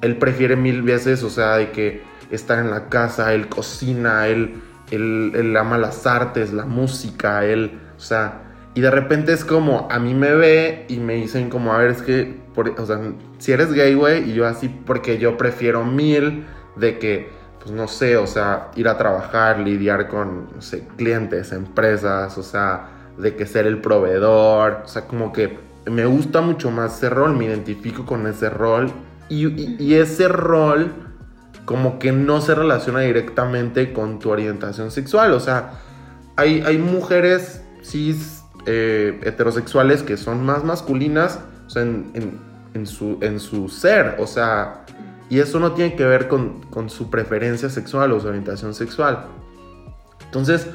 él 0.00 0.16
prefiere 0.16 0.54
mil 0.54 0.82
veces, 0.82 1.24
o 1.24 1.30
sea, 1.30 1.56
de 1.56 1.72
que 1.72 2.02
estar 2.30 2.60
en 2.60 2.70
la 2.70 2.88
casa, 2.88 3.34
él 3.34 3.48
cocina, 3.48 4.28
él, 4.28 4.62
él, 4.92 5.32
él 5.34 5.56
ama 5.56 5.78
las 5.78 6.06
artes, 6.06 6.52
la 6.52 6.64
música, 6.64 7.44
él, 7.44 7.80
o 7.96 8.00
sea, 8.00 8.42
y 8.74 8.80
de 8.80 8.92
repente 8.92 9.32
es 9.32 9.44
como, 9.44 9.88
a 9.90 9.98
mí 9.98 10.14
me 10.14 10.32
ve 10.36 10.86
y 10.88 10.98
me 10.98 11.14
dicen 11.14 11.50
como, 11.50 11.72
a 11.72 11.78
ver, 11.78 11.90
es 11.90 12.02
que, 12.02 12.38
o 12.66 12.86
sea, 12.86 13.00
si 13.38 13.52
eres 13.52 13.72
gay, 13.72 13.94
güey, 13.94 14.30
y 14.30 14.34
yo 14.34 14.46
así, 14.46 14.68
porque 14.68 15.18
yo 15.18 15.36
prefiero 15.36 15.84
mil 15.84 16.46
de 16.76 16.98
que, 16.98 17.30
pues 17.60 17.70
no 17.70 17.88
sé, 17.88 18.16
o 18.16 18.26
sea, 18.26 18.70
ir 18.74 18.88
a 18.88 18.98
trabajar, 18.98 19.60
lidiar 19.60 20.08
con, 20.08 20.48
no 20.54 20.62
sé, 20.62 20.86
clientes, 20.96 21.52
empresas, 21.52 22.36
o 22.36 22.42
sea, 22.42 22.88
de 23.16 23.36
que 23.36 23.46
ser 23.46 23.66
el 23.66 23.80
proveedor, 23.80 24.82
o 24.84 24.88
sea, 24.88 25.06
como 25.06 25.32
que 25.32 25.58
me 25.86 26.06
gusta 26.06 26.40
mucho 26.40 26.70
más 26.70 26.96
ese 26.96 27.10
rol, 27.10 27.36
me 27.36 27.46
identifico 27.46 28.04
con 28.04 28.26
ese 28.26 28.50
rol 28.50 28.90
y, 29.28 29.82
y 29.82 29.94
ese 29.94 30.28
rol 30.28 30.92
como 31.64 31.98
que 31.98 32.12
no 32.12 32.40
se 32.40 32.54
relaciona 32.54 33.00
directamente 33.00 33.92
con 33.92 34.18
tu 34.18 34.30
orientación 34.30 34.90
sexual, 34.90 35.32
o 35.32 35.40
sea, 35.40 35.72
hay, 36.36 36.62
hay 36.62 36.78
mujeres 36.78 37.62
cis 37.82 38.42
eh, 38.66 39.20
heterosexuales 39.24 40.02
que 40.02 40.16
son 40.16 40.44
más 40.44 40.64
masculinas 40.64 41.40
o 41.68 41.70
sea, 41.70 41.82
en, 41.82 42.38
su, 42.86 43.18
en 43.20 43.40
su 43.40 43.68
ser, 43.68 44.16
o 44.18 44.26
sea, 44.26 44.84
y 45.30 45.40
eso 45.40 45.60
no 45.60 45.72
tiene 45.72 45.94
que 45.94 46.04
ver 46.04 46.28
con, 46.28 46.88
su 46.88 47.10
preferencia 47.10 47.68
sexual 47.68 48.12
o 48.12 48.20
su 48.20 48.28
orientación 48.28 48.74
sexual. 48.74 49.26
Entonces, 50.24 50.66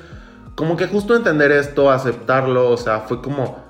como 0.55 0.77
que 0.77 0.87
justo 0.87 1.15
entender 1.15 1.51
esto, 1.51 1.89
aceptarlo, 1.89 2.69
o 2.69 2.77
sea, 2.77 3.01
fue 3.01 3.21
como, 3.21 3.63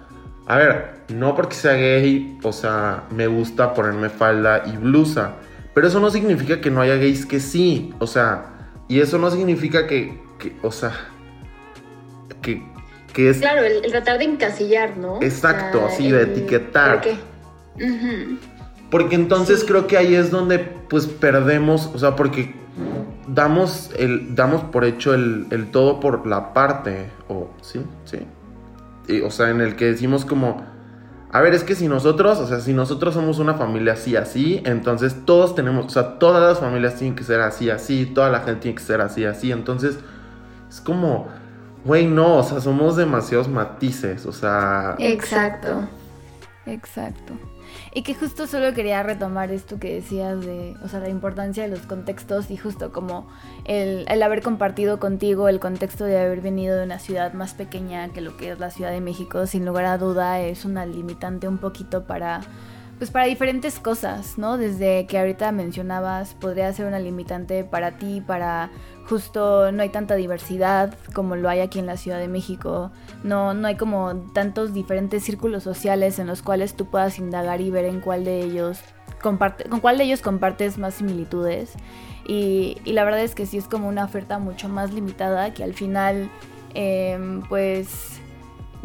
a 0.45 0.57
ver, 0.57 0.93
no 1.09 1.35
porque 1.35 1.55
sea 1.55 1.73
gay, 1.73 2.37
o 2.43 2.51
sea, 2.51 3.03
me 3.11 3.27
gusta 3.27 3.73
ponerme 3.73 4.09
falda 4.09 4.63
y 4.65 4.75
blusa. 4.75 5.35
Pero 5.73 5.87
eso 5.87 5.99
no 5.99 6.09
significa 6.09 6.61
que 6.61 6.69
no 6.69 6.81
haya 6.81 6.95
gays 6.95 7.25
que 7.25 7.39
sí. 7.39 7.93
O 7.99 8.07
sea, 8.07 8.71
y 8.87 8.99
eso 8.99 9.17
no 9.17 9.31
significa 9.31 9.87
que, 9.87 10.21
o 10.61 10.71
sea, 10.71 10.91
que, 12.41 12.61
que 13.13 13.29
es... 13.29 13.39
Claro, 13.39 13.63
el, 13.63 13.81
tratar 13.89 14.19
de 14.19 14.25
encasillar, 14.25 14.97
¿no? 14.97 15.21
Exacto, 15.21 15.85
así 15.85 16.11
de 16.11 16.23
etiquetar. 16.23 16.95
¿Por 16.95 17.01
qué? 17.01 17.32
Porque 18.89 19.15
entonces 19.15 19.63
creo 19.67 19.88
que 19.88 19.97
ahí 19.97 20.15
es 20.15 20.29
donde 20.29 20.59
pues 20.59 21.07
perdemos, 21.07 21.89
o 21.93 21.99
sea, 21.99 22.15
porque 22.15 22.55
damos, 23.27 23.91
el, 23.97 24.36
damos 24.36 24.63
por 24.63 24.86
hecho 24.86 25.13
el, 25.13 25.47
el 25.51 25.71
todo 25.71 25.99
por 25.99 26.27
la 26.27 26.53
parte, 26.53 27.09
o 27.27 27.49
sí, 27.62 27.81
sí. 28.05 29.21
o 29.21 29.31
sea, 29.31 29.49
en 29.49 29.62
el 29.62 29.75
que 29.75 29.86
decimos 29.86 30.25
como, 30.25 30.63
a 31.31 31.41
ver, 31.41 31.53
es 31.53 31.63
que 31.63 31.75
si 31.75 31.88
nosotros, 31.88 32.39
o 32.39 32.47
sea, 32.47 32.59
si 32.59 32.73
nosotros 32.73 33.15
somos 33.15 33.39
una 33.39 33.55
familia 33.55 33.93
así, 33.93 34.15
así, 34.15 34.62
entonces 34.65 35.25
todos 35.25 35.55
tenemos, 35.55 35.86
o 35.88 35.89
sea, 35.89 36.19
todas 36.19 36.41
las 36.41 36.59
familias 36.59 36.95
tienen 36.95 37.15
que 37.15 37.23
ser 37.23 37.41
así, 37.41 37.69
así, 37.69 38.05
toda 38.05 38.29
la 38.29 38.41
gente 38.41 38.62
tiene 38.62 38.75
que 38.75 38.83
ser 38.83 39.01
así, 39.01 39.25
así, 39.25 39.51
entonces 39.51 39.97
es 40.69 40.81
como, 40.81 41.29
güey, 41.86 42.05
no, 42.05 42.38
o 42.38 42.43
sea, 42.43 42.62
somos 42.62 42.95
demasiados 42.95 43.47
matices, 43.47 44.25
o 44.25 44.31
sea... 44.31 44.95
Exacto, 44.99 45.88
exacto. 46.65 47.33
Y 47.95 48.01
que 48.01 48.15
justo 48.15 48.47
solo 48.47 48.73
quería 48.73 49.03
retomar 49.03 49.51
esto 49.51 49.79
que 49.79 49.93
decías 49.93 50.43
de, 50.43 50.75
o 50.84 50.88
sea, 50.88 50.99
la 50.99 51.10
importancia 51.10 51.62
de 51.62 51.69
los 51.69 51.82
contextos 51.82 52.49
y 52.49 52.58
justo 52.58 52.91
como 52.91 53.27
el, 53.65 54.06
el, 54.10 54.23
haber 54.23 54.41
compartido 54.41 54.99
contigo 54.99 55.47
el 55.47 55.60
contexto 55.60 56.06
de 56.06 56.19
haber 56.19 56.41
venido 56.41 56.75
de 56.75 56.86
una 56.86 56.97
ciudad 56.97 57.34
más 57.34 57.53
pequeña 57.53 58.10
que 58.10 58.21
lo 58.21 58.36
que 58.36 58.51
es 58.51 58.60
la 58.60 58.71
Ciudad 58.71 58.89
de 58.89 58.99
México, 58.99 59.45
sin 59.45 59.63
lugar 59.63 59.86
a 59.86 59.99
duda 59.99 60.39
es 60.39 60.65
una 60.65 60.88
limitante 60.88 61.47
un 61.47 61.60
poquito 61.60 62.06
para 62.06 62.41
pues 62.97 63.12
para 63.12 63.25
diferentes 63.25 63.79
cosas, 63.79 64.38
¿no? 64.38 64.58
Desde 64.58 65.08
que 65.08 65.17
ahorita 65.17 65.51
mencionabas, 65.51 66.36
podría 66.36 66.71
ser 66.71 66.86
una 66.86 66.99
limitante 66.99 67.63
para 67.63 67.97
ti, 67.97 68.21
para 68.21 68.69
justo 69.07 69.71
no 69.71 69.81
hay 69.81 69.89
tanta 69.89 70.15
diversidad 70.15 70.95
como 71.13 71.35
lo 71.35 71.49
hay 71.49 71.59
aquí 71.59 71.79
en 71.79 71.85
la 71.85 71.97
Ciudad 71.97 72.19
de 72.19 72.27
México, 72.27 72.91
no, 73.23 73.53
no 73.53 73.67
hay 73.67 73.75
como 73.75 74.15
tantos 74.33 74.73
diferentes 74.73 75.23
círculos 75.23 75.63
sociales 75.63 76.19
en 76.19 76.27
los 76.27 76.41
cuales 76.41 76.75
tú 76.75 76.85
puedas 76.85 77.19
indagar 77.19 77.61
y 77.61 77.69
ver 77.69 77.85
en 77.85 77.99
cuál 77.99 78.23
de 78.25 78.41
ellos 78.41 78.79
comparte, 79.21 79.69
con 79.69 79.79
cuál 79.79 79.97
de 79.97 80.05
ellos 80.05 80.21
compartes 80.21 80.77
más 80.77 80.95
similitudes. 80.95 81.73
Y, 82.25 82.77
y, 82.85 82.93
la 82.93 83.03
verdad 83.03 83.21
es 83.21 83.35
que 83.35 83.45
sí 83.45 83.57
es 83.57 83.67
como 83.67 83.89
una 83.89 84.05
oferta 84.05 84.39
mucho 84.39 84.69
más 84.69 84.93
limitada 84.93 85.53
que 85.53 85.63
al 85.63 85.73
final, 85.73 86.29
em, 86.73 87.41
pues 87.49 88.21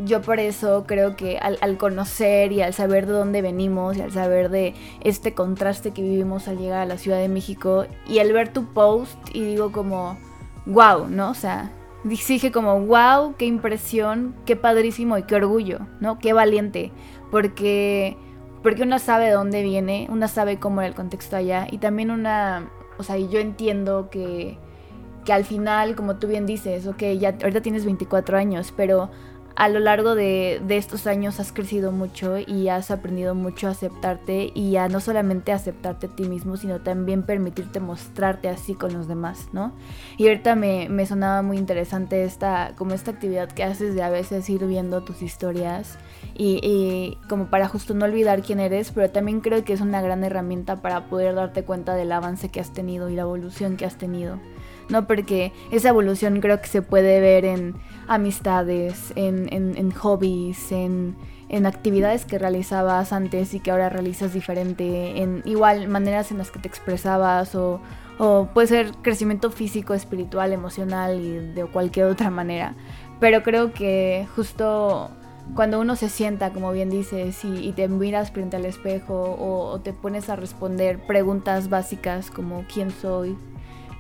yo 0.05 0.23
por 0.23 0.39
eso 0.39 0.85
creo 0.87 1.17
que 1.17 1.39
al, 1.39 1.77
conocer 1.77 2.53
y 2.53 2.63
al 2.63 2.73
saber 2.73 3.07
de 3.07 3.13
dónde 3.13 3.43
venimos 3.43 3.97
y 3.97 4.01
al 4.01 4.13
saber 4.13 4.49
de 4.49 4.75
este 5.03 5.35
contraste 5.35 5.91
que 5.91 6.03
vivimos 6.03 6.47
al 6.47 6.59
llegar 6.59 6.81
a 6.81 6.87
la 6.87 6.99
Ciudad 6.99 7.19
de 7.19 7.29
México 7.29 7.87
y 8.07 8.21
al 8.21 8.33
ver 8.33 8.53
tu 8.53 8.67
post 8.67 9.19
y 9.33 9.43
digo 9.43 9.73
como, 9.73 10.17
wow, 10.67 11.09
¿no? 11.09 11.31
O 11.31 11.35
sea, 11.35 11.73
dije 12.05 12.53
como, 12.53 12.81
wow, 12.81 13.35
qué 13.37 13.47
impresión, 13.47 14.35
qué 14.47 14.55
padrísimo 14.55 15.19
y 15.19 15.25
qué 15.25 15.35
orgullo, 15.35 15.81
¿no? 16.01 16.19
Qué 16.19 16.33
valiente, 16.33 16.93
porque, 17.31 18.17
porque 18.63 18.83
una 18.83 19.01
sabe 19.01 19.27
de 19.27 19.33
dónde 19.33 19.63
viene, 19.63 20.07
una 20.11 20.29
sabe 20.29 20.59
cómo 20.59 20.81
era 20.81 20.89
el 20.89 20.95
contexto 20.95 21.37
allá 21.37 21.67
y 21.71 21.79
también 21.79 22.11
una, 22.11 22.71
o 22.99 23.03
sea, 23.03 23.17
yo 23.17 23.41
entiendo 23.41 24.11
que 24.11 24.59
que 25.29 25.35
al 25.35 25.45
final, 25.45 25.95
como 25.95 26.17
tú 26.17 26.27
bien 26.27 26.47
dices, 26.47 26.87
ok, 26.87 27.03
ya 27.19 27.37
ahorita 27.43 27.61
tienes 27.61 27.85
24 27.85 28.39
años, 28.39 28.73
pero 28.75 29.11
a 29.59 29.69
lo 29.69 29.81
largo 29.81 30.15
de, 30.15 30.63
estos 30.69 31.09
años 31.09 31.41
has 31.41 31.51
crecido 31.51 31.91
mucho 31.91 32.39
y 32.39 32.69
has 32.69 32.93
aprendido 32.93 33.35
mucho 33.35 33.67
a 33.67 33.73
aceptarte 33.73 34.53
y 34.55 34.77
a 34.77 34.89
no 34.89 35.01
solamente 35.01 35.51
aceptarte 35.51 36.07
a 36.07 36.11
ti 36.11 36.29
mismo, 36.29 36.57
sino 36.57 36.79
también 36.81 37.25
permitirte 37.25 37.81
mostrarte 37.81 38.49
así 38.49 38.75
con 38.75 38.93
los 38.93 39.09
demás, 39.09 39.49
¿no? 39.53 39.73
Y 40.17 40.29
ahorita 40.29 40.55
me, 40.55 40.89
me 40.89 41.07
sonaba 41.07 41.43
muy 41.43 41.59
interesante 41.59 42.23
esta, 42.23 42.75
como 42.77 42.95
esta 42.95 43.11
actividad 43.11 43.51
que 43.51 43.65
haces 43.65 43.97
de 43.97 44.03
a 44.05 44.11
veces 44.11 44.49
ir 44.49 44.65
viendo 44.65 45.01
tus 45.03 45.23
historias 45.23 45.99
y, 46.37 46.61
y, 46.63 47.19
como 47.29 47.47
para 47.51 47.67
justo 47.67 47.95
no 47.95 48.05
olvidar 48.05 48.43
quién 48.43 48.61
eres, 48.61 48.93
pero 48.93 49.11
también 49.11 49.41
creo 49.41 49.65
que 49.65 49.73
es 49.73 49.81
una 49.81 50.01
gran 50.01 50.23
herramienta 50.23 50.77
para 50.77 51.07
poder 51.07 51.35
darte 51.35 51.65
cuenta 51.65 51.97
del 51.97 52.13
avance 52.13 52.49
que 52.49 52.61
has 52.61 52.73
tenido 52.73 53.11
y 53.11 53.17
la 53.17 53.23
evolución 53.23 53.77
que 53.77 53.87
has 53.87 53.99
tenido. 53.99 54.39
¿No? 54.89 55.07
Porque 55.07 55.53
esa 55.71 55.91
evolución 55.91 56.41
creo 56.41 56.61
que 56.61 56.69
se 56.69 56.83
puede 56.83 57.21
ver 57.21 57.45
en 57.45 57.75
amistades, 58.07 59.13
en, 59.17 59.49
en, 59.53 59.91
hobbies, 59.91 60.73
en, 60.73 61.15
en, 61.49 61.67
actividades 61.67 62.25
que 62.25 62.39
realizabas 62.39 63.13
antes 63.13 63.53
y 63.53 63.61
que 63.61 63.71
ahora 63.71 63.91
realizas 63.91 64.33
diferente, 64.33 65.23
en 65.23 65.43
igual 65.45 65.89
maneras 65.89 66.31
en 66.31 66.39
las 66.39 66.51
que 66.51 66.59
te 66.59 66.69
expresabas 66.69 67.55
o, 67.55 67.81
o 68.19 68.49
puede 68.55 68.69
ser 68.69 68.93
crecimiento 69.03 69.51
físico, 69.51 69.95
espiritual, 69.95 70.53
emocional 70.53 71.21
y 71.21 71.53
de 71.53 71.65
cualquier 71.67 72.07
otra 72.07 72.31
manera. 72.31 72.75
Pero 73.21 73.43
creo 73.43 73.73
que 73.73 74.27
justo 74.35 75.11
cuando 75.55 75.81
uno 75.81 75.97
se 75.97 76.09
sienta, 76.09 76.53
como 76.53 76.73
bien 76.73 76.91
dices, 76.91 77.45
y, 77.45 77.73
te 77.73 77.89
miras 77.89 78.31
frente 78.31 78.57
al 78.57 78.65
espejo 78.65 79.15
o, 79.15 79.71
o, 79.71 79.81
te 79.81 79.93
pones 79.93 80.29
a 80.29 80.37
responder 80.37 80.99
preguntas 80.99 81.69
básicas 81.69 82.31
como 82.31 82.65
quién 82.73 82.91
soy, 82.91 83.37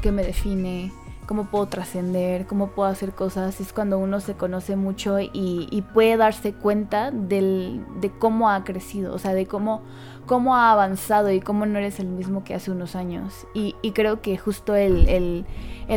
qué 0.00 0.12
me 0.12 0.22
define, 0.22 0.92
cómo 1.28 1.44
puedo 1.44 1.66
trascender, 1.66 2.46
cómo 2.46 2.68
puedo 2.68 2.88
hacer 2.88 3.12
cosas, 3.12 3.60
es 3.60 3.74
cuando 3.74 3.98
uno 3.98 4.18
se 4.20 4.32
conoce 4.34 4.76
mucho 4.76 5.18
y, 5.20 5.84
puede 5.92 6.16
darse 6.16 6.54
cuenta 6.54 7.10
de 7.10 8.12
cómo 8.18 8.48
ha 8.50 8.64
crecido, 8.64 9.14
o 9.14 9.18
sea, 9.18 9.34
de 9.34 9.46
cómo, 9.46 9.82
cómo 10.26 10.56
ha 10.56 10.72
avanzado 10.72 11.30
y 11.30 11.40
cómo 11.40 11.66
no 11.66 11.78
eres 11.78 12.00
el 12.00 12.06
mismo 12.06 12.44
que 12.44 12.54
hace 12.54 12.70
unos 12.70 12.96
años. 12.96 13.46
Y, 13.52 13.74
creo 13.92 14.22
que 14.22 14.38
justo 14.38 14.74
el, 14.74 15.44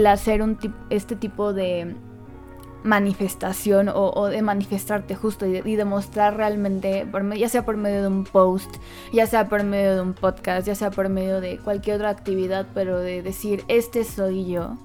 hacer 0.06 0.42
un 0.42 0.58
este 0.90 1.16
tipo 1.16 1.54
de 1.54 1.96
manifestación 2.84 3.90
o, 3.94 4.28
de 4.28 4.42
manifestarte 4.42 5.16
justo 5.16 5.46
y, 5.46 5.76
demostrar 5.76 6.38
realmente, 6.38 7.08
ya 7.38 7.50
sea 7.50 7.64
por 7.64 7.78
medio 7.78 8.02
de 8.02 8.08
un 8.08 8.24
post, 8.24 8.76
ya 9.14 9.28
sea 9.28 9.48
por 9.50 9.64
medio 9.64 9.96
de 9.96 10.02
un 10.02 10.14
podcast, 10.14 10.66
ya 10.68 10.76
sea 10.76 10.92
por 10.92 11.10
medio 11.10 11.42
de 11.42 11.58
cualquier 11.60 11.98
otra 11.98 12.10
actividad, 12.10 12.68
pero 12.74 13.00
de 13.00 13.22
decir, 13.22 13.64
este 13.68 14.04
soy 14.04 14.50
yo, 14.50 14.78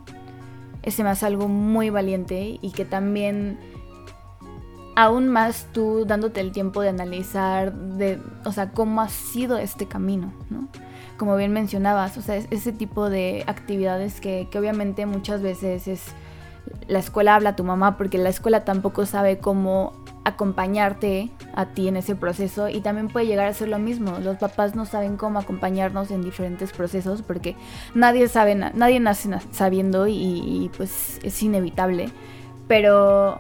ese 0.83 1.03
me 1.03 1.11
hace 1.11 1.27
algo 1.27 1.49
muy 1.49 1.91
valiente 1.91 2.59
y 2.61 2.71
que 2.73 2.85
también 2.85 3.59
aún 4.95 5.29
más 5.29 5.67
tú 5.73 6.05
dándote 6.07 6.41
el 6.41 6.53
tiempo 6.53 6.81
de 6.81 6.89
analizar, 6.91 7.73
de, 7.73 8.21
o 8.45 8.53
sea, 8.53 8.71
cómo 8.71 9.01
ha 9.01 9.09
sido 9.09 9.59
este 9.59 9.87
camino, 9.87 10.33
¿no? 10.51 10.69
Como 11.19 11.37
bien 11.37 11.53
mencionabas, 11.53 12.19
o 12.19 12.23
sea, 12.23 12.37
ese 12.37 12.73
tipo 12.73 13.09
de 13.09 13.45
actividades 13.47 14.21
que, 14.21 14.49
que 14.51 14.59
obviamente 14.59 15.07
muchas 15.07 15.41
veces 15.41 15.89
es 15.89 16.03
la 16.89 16.99
escuela 16.99 17.35
habla 17.35 17.51
a 17.51 17.57
tu 17.57 17.65
mamá 17.65 17.97
porque 17.97 18.19
la 18.19 18.29
escuela 18.29 18.65
tampoco 18.65 19.07
sabe 19.07 19.39
cómo 19.39 19.93
acompañarte 20.27 21.31
a 21.55 21.67
ti 21.67 21.87
en 21.87 21.97
ese 21.97 22.17
proceso 22.17 22.69
y 22.69 22.81
también 22.81 23.07
puede 23.07 23.27
llegar 23.27 23.47
a 23.47 23.53
ser 23.53 23.69
lo 23.69 23.79
mismo. 23.79 24.19
Los 24.19 24.39
papás 24.39 24.75
no 24.75 24.85
saben 24.85 25.17
cómo 25.17 25.39
acompañarnos 25.39 26.11
en 26.11 26.23
diferentes 26.23 26.73
procesos 26.73 27.23
porque 27.23 27.55
nadie 27.95 28.27
sabe, 28.27 28.57
nadie 28.57 28.99
nace 28.99 29.31
sabiendo 29.53 30.09
y, 30.09 30.69
pues 30.77 31.21
es 31.23 31.43
inevitable. 31.45 32.11
Pero 32.67 33.39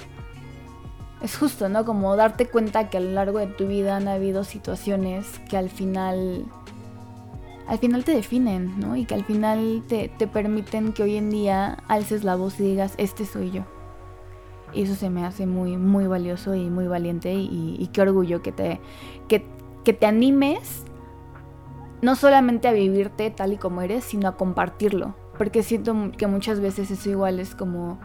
es 1.22 1.36
justo, 1.36 1.68
¿no? 1.68 1.84
Como 1.84 2.14
darte 2.14 2.46
cuenta 2.46 2.88
que 2.88 2.98
a 2.98 3.00
lo 3.00 3.10
largo 3.10 3.40
de 3.40 3.48
tu 3.48 3.66
vida 3.66 3.96
han 3.96 4.06
habido 4.06 4.44
situaciones 4.44 5.26
que 5.48 5.56
al 5.56 5.70
final 5.70 6.44
al 7.66 7.78
final 7.78 8.04
te 8.04 8.12
definen, 8.12 8.78
¿no? 8.78 8.96
Y 8.96 9.04
que 9.04 9.14
al 9.14 9.24
final 9.24 9.82
te, 9.88 10.08
permiten 10.26 10.92
que 10.92 11.02
hoy 11.02 11.16
en 11.16 11.30
día 11.30 11.78
alces 11.88 12.22
la 12.22 12.36
voz 12.36 12.60
y 12.60 12.64
digas, 12.64 12.94
este 12.96 13.26
soy 13.26 13.50
yo. 13.50 13.62
Y 14.72 14.82
eso 14.82 14.94
se 14.94 15.10
me 15.10 15.24
hace 15.24 15.46
muy, 15.46 15.76
muy 15.76 16.06
valioso 16.06 16.54
y 16.54 16.70
muy 16.70 16.86
valiente 16.86 17.32
y, 17.34 17.88
qué 17.92 18.02
orgullo 18.02 18.42
que 18.42 18.52
te, 18.52 18.80
que, 19.28 19.92
te 19.92 20.06
animes 20.06 20.84
no 22.02 22.14
solamente 22.14 22.68
a 22.68 22.72
vivirte 22.72 23.30
tal 23.30 23.52
y 23.52 23.56
como 23.56 23.82
eres, 23.82 24.04
sino 24.04 24.28
a 24.28 24.36
compartirlo. 24.36 25.14
Porque 25.38 25.62
siento 25.62 26.12
que 26.16 26.26
muchas 26.26 26.60
veces 26.60 26.90
eso 26.90 27.10
igual 27.10 27.40
es 27.40 27.54
como 27.54 27.98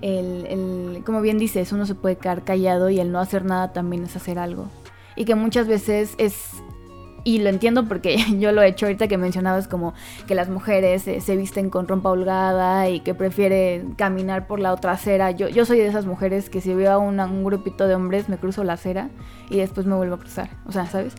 el, 0.00 0.46
el, 0.46 1.02
como 1.04 1.20
bien 1.20 1.38
dices, 1.38 1.72
uno 1.72 1.86
se 1.86 1.94
puede 1.94 2.16
quedar 2.16 2.44
callado 2.44 2.88
y 2.88 3.00
el 3.00 3.10
no 3.10 3.18
hacer 3.18 3.44
nada 3.44 3.72
también 3.72 4.04
es 4.04 4.14
hacer 4.14 4.38
algo. 4.38 4.68
Y 5.16 5.24
que 5.24 5.34
muchas 5.34 5.66
veces 5.66 6.14
es 6.18 6.62
y 7.24 7.38
lo 7.38 7.50
entiendo 7.50 7.86
porque 7.86 8.16
yo 8.38 8.52
lo 8.52 8.62
he 8.62 8.68
hecho 8.68 8.86
ahorita 8.86 9.08
que 9.08 9.18
mencionabas 9.18 9.68
como 9.68 9.94
que 10.26 10.34
las 10.34 10.48
mujeres 10.48 11.02
se, 11.02 11.36
visten 11.36 11.70
con 11.70 11.88
rompa 11.88 12.10
holgada 12.10 12.88
y 12.88 13.00
que 13.00 13.14
prefieren 13.14 13.94
caminar 13.94 14.46
por 14.46 14.60
la 14.60 14.72
otra 14.72 14.92
acera. 14.92 15.30
Yo, 15.30 15.48
yo 15.48 15.64
soy 15.64 15.78
de 15.78 15.86
esas 15.86 16.06
mujeres 16.06 16.50
que 16.50 16.60
si 16.60 16.74
veo 16.74 16.92
a 16.92 16.98
un 16.98 17.44
grupito 17.44 17.86
de 17.88 17.94
hombres 17.94 18.28
me 18.28 18.38
cruzo 18.38 18.64
la 18.64 18.74
acera 18.74 19.10
y 19.50 19.58
después 19.58 19.86
me 19.86 19.94
vuelvo 19.94 20.16
a 20.16 20.18
cruzar. 20.18 20.50
O 20.66 20.72
sea, 20.72 20.86
¿sabes? 20.86 21.14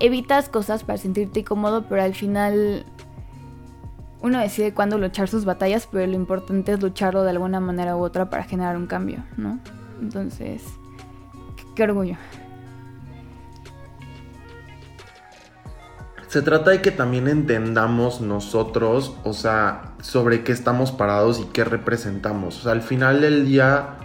Evitas 0.00 0.48
cosas 0.48 0.84
para 0.84 0.98
sentirte 0.98 1.44
cómodo, 1.44 1.86
pero 1.88 2.02
al 2.02 2.14
final 2.14 2.84
uno 4.20 4.38
decide 4.38 4.72
cuándo 4.72 4.98
luchar 4.98 5.28
sus 5.28 5.44
batallas, 5.44 5.88
pero 5.90 6.06
lo 6.06 6.14
importante 6.14 6.72
es 6.72 6.80
lucharlo 6.80 7.24
de 7.24 7.30
alguna 7.30 7.60
manera 7.60 7.96
u 7.96 8.00
otra 8.00 8.30
para 8.30 8.44
generar 8.44 8.76
un 8.76 8.86
cambio, 8.86 9.24
¿no? 9.36 9.58
Entonces, 10.00 10.62
qué 11.74 11.82
orgullo. 11.82 12.16
Se 16.32 16.40
trata 16.40 16.70
de 16.70 16.80
que 16.80 16.90
también 16.90 17.28
entendamos 17.28 18.22
nosotros, 18.22 19.14
o 19.22 19.34
sea, 19.34 19.92
sobre 20.00 20.44
qué 20.44 20.52
estamos 20.52 20.90
parados 20.90 21.38
y 21.38 21.44
qué 21.52 21.62
representamos. 21.62 22.58
O 22.58 22.62
sea, 22.62 22.72
al 22.72 22.80
final 22.80 23.20
del 23.20 23.44
día, 23.44 23.98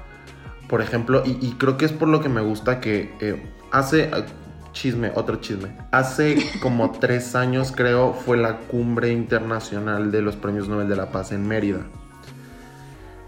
por 0.67 0.81
ejemplo, 0.81 1.23
y, 1.25 1.51
creo 1.53 1.77
que 1.77 1.85
es 1.85 1.93
por 1.93 2.09
lo 2.09 2.19
que 2.19 2.27
me 2.27 2.41
gusta 2.41 2.81
que 2.81 3.15
eh, 3.21 3.49
hace, 3.71 4.11
ah, 4.11 4.25
chisme, 4.73 5.13
otro 5.15 5.37
chisme, 5.37 5.77
hace 5.93 6.35
como 6.61 6.91
tres 6.91 7.33
años 7.33 7.71
creo 7.73 8.13
fue 8.13 8.35
la 8.35 8.57
cumbre 8.57 9.09
internacional 9.13 10.11
de 10.11 10.21
los 10.21 10.35
premios 10.35 10.67
Nobel 10.67 10.89
de 10.89 10.97
la 10.97 11.13
Paz 11.13 11.31
en 11.31 11.47
Mérida. 11.47 11.87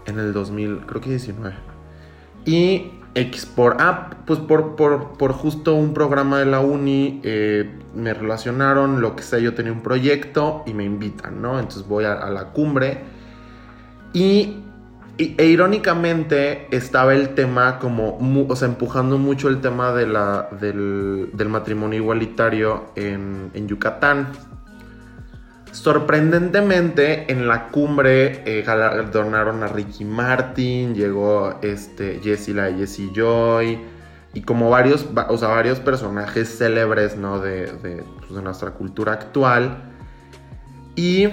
En 0.04 0.18
el 0.18 0.34
2000, 0.34 0.80
creo 0.80 1.00
que 1.00 1.08
19. 1.08 1.54
Y 2.44 2.99
X 3.14 3.46
por, 3.46 3.76
ah, 3.80 4.10
pues 4.24 4.38
por, 4.38 4.76
por, 4.76 5.32
justo 5.32 5.74
un 5.74 5.94
programa 5.94 6.38
de 6.38 6.46
la 6.46 6.60
uni 6.60 7.20
eh, 7.24 7.68
me 7.94 8.14
relacionaron, 8.14 9.00
lo 9.00 9.16
que 9.16 9.22
sea, 9.22 9.40
yo 9.40 9.54
tenía 9.54 9.72
un 9.72 9.82
proyecto 9.82 10.62
y 10.66 10.74
me 10.74 10.84
invitan, 10.84 11.42
¿no? 11.42 11.58
Entonces 11.58 11.86
voy 11.88 12.04
a, 12.04 12.14
la 12.30 12.46
cumbre 12.46 12.98
y, 14.12 14.58
e, 15.18 15.44
irónicamente 15.44 16.68
estaba 16.70 17.14
el 17.14 17.30
tema 17.30 17.80
como, 17.80 18.16
o 18.48 18.56
sea, 18.56 18.68
empujando 18.68 19.18
mucho 19.18 19.48
el 19.48 19.60
tema 19.60 19.92
de 19.92 20.06
la, 20.06 20.48
del, 20.60 21.48
matrimonio 21.48 21.98
igualitario 21.98 22.92
en, 22.94 23.50
en 23.54 23.66
Yucatán. 23.66 24.28
Sorprendentemente, 25.72 27.30
en 27.30 27.46
la 27.46 27.68
cumbre 27.68 28.42
eh, 28.44 28.62
galardonaron 28.62 29.62
a 29.62 29.68
Ricky 29.68 30.04
Martin, 30.04 30.94
llegó 30.94 31.58
este, 31.62 32.20
Jessie 32.22 32.54
la 32.54 32.72
Jessie 32.72 33.10
Joy, 33.14 33.78
y 34.34 34.42
como 34.42 34.68
varios, 34.68 35.06
o 35.28 35.38
sea, 35.38 35.48
varios 35.48 35.78
personajes 35.78 36.58
célebres 36.58 37.16
¿no? 37.16 37.38
de, 37.38 38.04
pues, 38.18 38.42
nuestra 38.42 38.72
cultura 38.72 39.12
actual. 39.12 39.84
Y, 40.96 41.28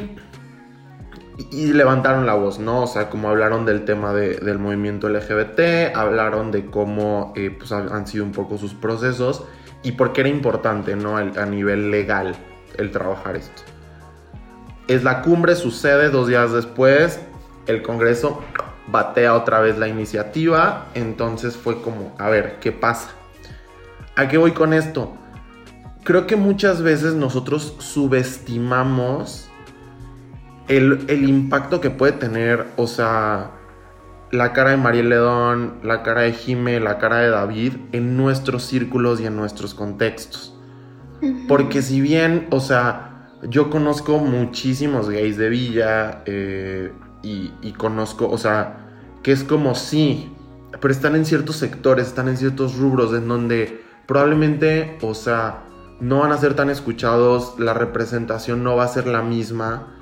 y, 1.52 1.73
levantaron 1.73 2.26
la 2.26 2.36
voz, 2.36 2.60
¿no? 2.60 2.84
O 2.84 2.88
sea, 2.88 3.10
como 3.10 3.30
hablaron 3.30 3.65
del 3.65 3.86
tema 3.86 4.13
del 4.13 4.60
movimiento 4.60 5.10
LGBT, 5.10 5.95
hablaron 5.95 6.52
de 6.52 6.67
cómo 6.67 7.34
eh, 7.36 7.56
pues, 7.58 7.71
han 7.71 8.06
sido 8.08 8.23
un 8.23 8.32
poco 8.32 8.58
sus 8.58 8.73
procesos 8.76 9.43
y 9.84 9.93
por 9.93 10.13
qué 10.13 10.21
era 10.21 10.30
importante, 10.30 10.95
¿no? 10.95 11.17
a 11.17 11.45
nivel 11.45 11.91
legal 11.91 12.36
el 12.78 12.91
trabajar 12.91 13.36
esto. 13.36 13.76
Es 14.88 15.04
la 15.04 15.21
cumbre, 15.21 15.56
sucede 15.56 16.10
dos 16.10 16.28
días 16.28 16.52
después, 16.54 17.19
el 17.65 17.82
Congreso 17.82 18.41
batea 18.88 19.34
otra 19.34 19.60
vez 19.60 19.78
la 19.78 19.88
iniciativa, 19.88 20.88
entonces 20.93 21.58
fue 21.58 21.82
como, 21.82 22.15
a 22.17 22.30
ver, 22.30 22.58
¿qué 22.60 22.71
pasa? 22.71 23.10
¿A 24.15 24.28
qué 24.28 24.38
voy 24.38 24.52
con 24.52 24.73
esto? 24.73 25.13
Creo 26.04 26.26
que 26.26 26.38
muchas 26.38 26.82
veces 26.82 27.13
nosotros 27.13 27.76
subestimamos 27.80 29.50
el, 30.67 31.30
impacto 31.30 31.82
que 31.82 31.89
puede 31.89 32.13
tener, 32.13 32.67
o 32.78 32.88
sea, 32.88 33.52
la 34.32 34.54
cara 34.54 34.71
de 34.71 34.78
María 34.78 35.04
Ledón, 35.04 35.76
la 35.84 36.04
cara 36.04 36.21
de 36.21 36.34
Jime, 36.34 36.80
la 36.80 36.97
cara 36.97 37.17
de 37.17 37.30
David 37.30 37.73
en 37.91 38.17
nuestros 38.17 38.63
círculos 38.63 39.19
y 39.21 39.26
en 39.26 39.36
nuestros 39.36 39.73
contextos. 39.73 40.54
Porque 41.47 41.82
si 41.82 42.02
bien, 42.02 42.47
o 42.52 42.60
sea, 42.60 43.16
yo 43.43 43.69
conozco 43.69 44.17
muchísimos 44.17 45.10
gays 45.10 45.38
de 45.38 45.50
Villa 45.50 46.23
eh, 46.26 46.91
y, 47.23 47.71
conozco, 47.73 48.30
o 48.30 48.38
sea, 48.38 48.88
que 49.21 49.34
es 49.34 49.43
como 49.43 49.76
sí, 49.76 50.32
pero 50.80 50.91
están 50.91 51.15
en 51.15 51.26
ciertos 51.26 51.58
sectores, 51.58 52.08
están 52.08 52.30
en 52.30 52.38
ciertos 52.38 52.78
rubros 52.78 53.13
en 53.13 53.28
donde 53.28 53.82
probablemente, 54.06 54.97
o 55.02 55.13
sea, 55.13 55.65
no 56.00 56.19
van 56.19 56.32
a 56.32 56.38
ser 56.38 56.56
tan 56.56 56.69
escuchados, 56.69 57.60
la 57.60 57.73
representación 57.73 58.63
no 58.63 58.78
va 58.78 58.86
a 58.86 58.88
ser 58.88 59.08
la 59.08 59.21
misma, 59.21 59.93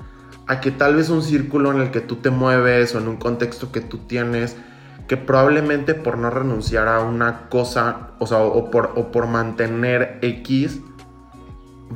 a 0.46 0.60
que 0.60 0.70
tal 0.70 0.94
vez 0.94 1.10
un 1.10 1.22
círculo 1.22 1.72
en 1.72 1.80
el 1.80 1.90
que 1.90 2.00
tú 2.00 2.16
te 2.16 2.30
mueves 2.30 2.94
o 2.94 2.98
en 2.98 3.08
un 3.08 3.16
contexto 3.16 3.72
que 3.72 3.80
tú 3.80 3.98
tienes, 4.06 4.56
que 5.08 5.16
probablemente 5.16 5.94
por 5.94 6.16
no 6.16 6.30
renunciar 6.30 6.86
a 6.86 7.00
una 7.00 7.48
cosa, 7.48 8.10
o 8.20 8.26
sea, 8.26 8.38
o 8.38 8.70
por, 8.70 8.92
o 8.94 9.10
por 9.10 9.26
mantener 9.26 10.20
X, 10.22 10.80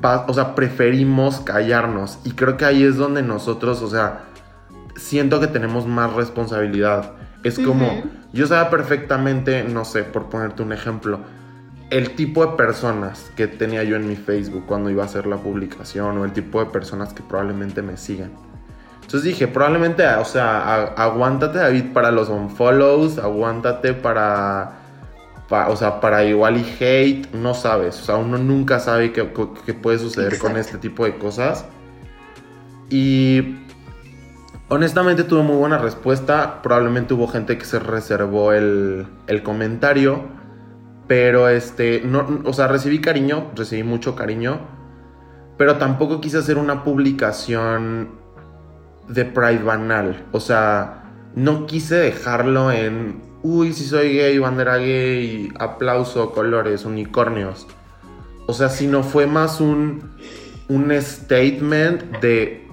o 0.02 0.34
sea, 0.34 0.54
preferimos 0.54 1.40
callarnos. 1.40 2.18
Y 2.24 2.32
creo 2.32 2.56
que 2.56 2.64
ahí 2.64 2.82
es 2.82 2.96
donde 2.96 3.22
nosotros, 3.22 3.82
o 3.82 3.88
sea, 3.88 4.24
siento 4.96 5.40
que 5.40 5.46
tenemos 5.46 5.86
más 5.86 6.12
responsabilidad. 6.12 7.12
Es 7.42 7.58
como, 7.58 8.02
yo 8.32 8.46
sabía 8.46 8.70
perfectamente, 8.70 9.64
no 9.64 9.84
sé, 9.84 10.04
por 10.04 10.28
ponerte 10.28 10.62
un 10.62 10.72
ejemplo, 10.72 11.20
el 11.90 12.14
tipo 12.14 12.46
de 12.46 12.56
personas 12.56 13.32
que 13.34 13.48
tenía 13.48 13.82
yo 13.82 13.96
en 13.96 14.06
mi 14.06 14.16
Facebook 14.16 14.64
cuando 14.66 14.90
iba 14.90 15.02
a 15.02 15.06
hacer 15.06 15.26
la 15.26 15.36
publicación 15.36 16.18
o 16.18 16.24
el 16.24 16.32
tipo 16.32 16.60
de 16.60 16.70
personas 16.70 17.12
que 17.12 17.22
probablemente 17.22 17.82
me 17.82 17.96
sigan. 17.96 18.30
Entonces 18.96 19.24
dije, 19.24 19.48
probablemente, 19.48 20.06
o 20.06 20.24
sea, 20.24 20.84
aguántate 20.96 21.58
David 21.58 21.92
para 21.92 22.12
los 22.12 22.28
unfollows, 22.28 23.18
aguántate 23.18 23.92
para 23.92 24.79
o 25.50 25.76
sea, 25.76 26.00
para 26.00 26.24
igual 26.24 26.58
y 26.58 26.76
hate, 26.78 27.32
no 27.34 27.54
sabes. 27.54 28.00
O 28.00 28.04
sea, 28.04 28.16
uno 28.16 28.38
nunca 28.38 28.78
sabe 28.78 29.12
qué, 29.12 29.24
puede 29.24 29.98
suceder 29.98 30.38
con 30.38 30.56
este 30.56 30.78
tipo 30.78 31.04
de 31.04 31.18
cosas. 31.18 31.66
Y 32.88 33.56
honestamente 34.68 35.24
tuve 35.24 35.42
muy 35.42 35.56
buena 35.56 35.78
respuesta. 35.78 36.62
Probablemente 36.62 37.14
hubo 37.14 37.26
gente 37.26 37.58
que 37.58 37.64
se 37.64 37.80
reservó 37.80 38.52
el, 38.52 39.06
comentario. 39.42 40.24
Pero 41.08 41.48
este, 41.48 42.02
no, 42.04 42.42
o 42.44 42.52
sea, 42.52 42.68
recibí 42.68 43.00
cariño, 43.00 43.50
recibí 43.56 43.82
mucho 43.82 44.14
cariño. 44.14 44.60
Pero 45.58 45.78
tampoco 45.78 46.20
quise 46.20 46.38
hacer 46.38 46.58
una 46.58 46.84
publicación 46.84 48.10
de 49.08 49.24
Pride 49.24 49.64
banal. 49.64 50.26
O 50.30 50.38
sea, 50.38 51.10
no 51.34 51.66
quise 51.66 51.96
dejarlo 51.96 52.70
en 52.70 53.29
uy, 53.42 53.72
si 53.72 53.84
soy 53.84 54.14
gay, 54.14 54.38
bandera 54.38 54.76
gay, 54.78 55.52
aplauso, 55.58 56.32
colores, 56.32 56.84
unicornios. 56.84 57.66
O 58.46 58.52
sea, 58.52 58.68
si 58.68 58.86
no 58.86 59.02
fue 59.02 59.26
más 59.26 59.60
un, 59.60 60.16
un 60.68 60.92
statement 61.00 62.20
de 62.20 62.68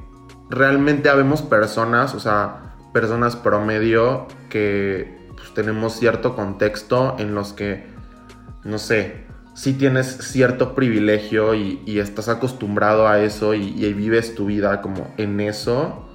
realmente 0.49 1.10
habemos 1.10 1.41
personas, 1.41 2.15
o 2.15 2.19
sea, 2.19 2.75
personas 2.93 3.36
promedio 3.36 4.27
que 4.49 5.30
pues, 5.36 5.53
tenemos 5.53 5.93
cierto 5.93 6.36
contexto 6.36 7.15
en 7.19 7.36
los 7.36 7.53
que, 7.53 7.86
no 8.63 8.77
sé, 8.77 9.25
si 9.53 9.73
tienes 9.73 10.17
cierto 10.17 10.75
privilegio 10.75 11.56
y, 11.56 11.99
estás 11.99 12.30
acostumbrado 12.30 13.08
a 13.08 13.19
eso 13.21 13.56
y, 13.56 13.73
y 13.84 13.93
vives 13.93 14.36
tu 14.36 14.45
vida 14.45 14.82
como 14.82 15.12
en 15.17 15.39
eso. 15.39 16.06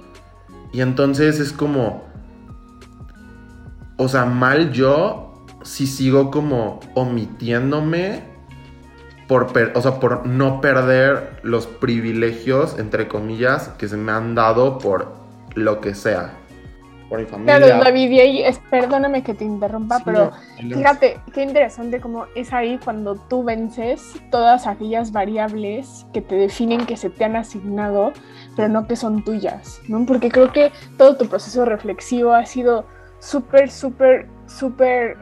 Y 0.71 0.81
entonces 0.81 1.39
es 1.39 1.51
como 1.51 2.12
o 3.97 4.07
sea, 4.07 4.25
mal 4.25 4.71
yo 4.71 5.45
si 5.63 5.87
sigo 5.87 6.31
como 6.31 6.79
omitiéndome 6.93 8.21
por, 9.27 9.51
o 9.73 9.81
sea, 9.81 9.99
por 9.99 10.25
no 10.27 10.61
perder 10.61 11.39
los 11.43 11.65
privilegios, 11.65 12.77
entre 12.77 13.07
comillas, 13.07 13.69
que 13.77 13.87
se 13.87 13.97
me 13.97 14.11
han 14.11 14.35
dado 14.35 14.77
por 14.77 15.13
lo 15.55 15.81
que 15.81 15.95
sea. 15.95 16.33
Por 17.09 17.19
mi 17.19 17.25
familia. 17.25 17.57
Claro, 17.57 17.83
David, 17.83 18.09
y 18.09 18.19
ahí, 18.19 18.43
perdóname 18.69 19.23
que 19.23 19.33
te 19.33 19.43
interrumpa, 19.43 20.01
pero 20.03 20.31
fíjate 20.57 21.19
qué 21.33 21.43
interesante 21.43 22.01
como 22.01 22.25
es 22.35 22.51
ahí 22.53 22.79
cuando 22.83 23.15
tú 23.15 23.43
vences 23.43 24.13
todas 24.31 24.65
aquellas 24.67 25.11
variables 25.11 26.05
que 26.11 26.21
te 26.21 26.35
definen, 26.35 26.85
que 26.85 26.97
se 26.97 27.09
te 27.09 27.23
han 27.23 27.35
asignado, 27.35 28.13
pero 28.55 28.67
no 28.67 28.87
que 28.87 28.95
son 28.95 29.23
tuyas, 29.23 29.79
¿no? 29.87 30.05
Porque 30.05 30.29
creo 30.29 30.51
que 30.51 30.71
todo 30.97 31.15
tu 31.17 31.27
proceso 31.27 31.65
reflexivo 31.65 32.33
ha 32.33 32.45
sido 32.45 32.85
súper, 33.23 33.71
súper, 33.71 34.27
súper 34.47 35.17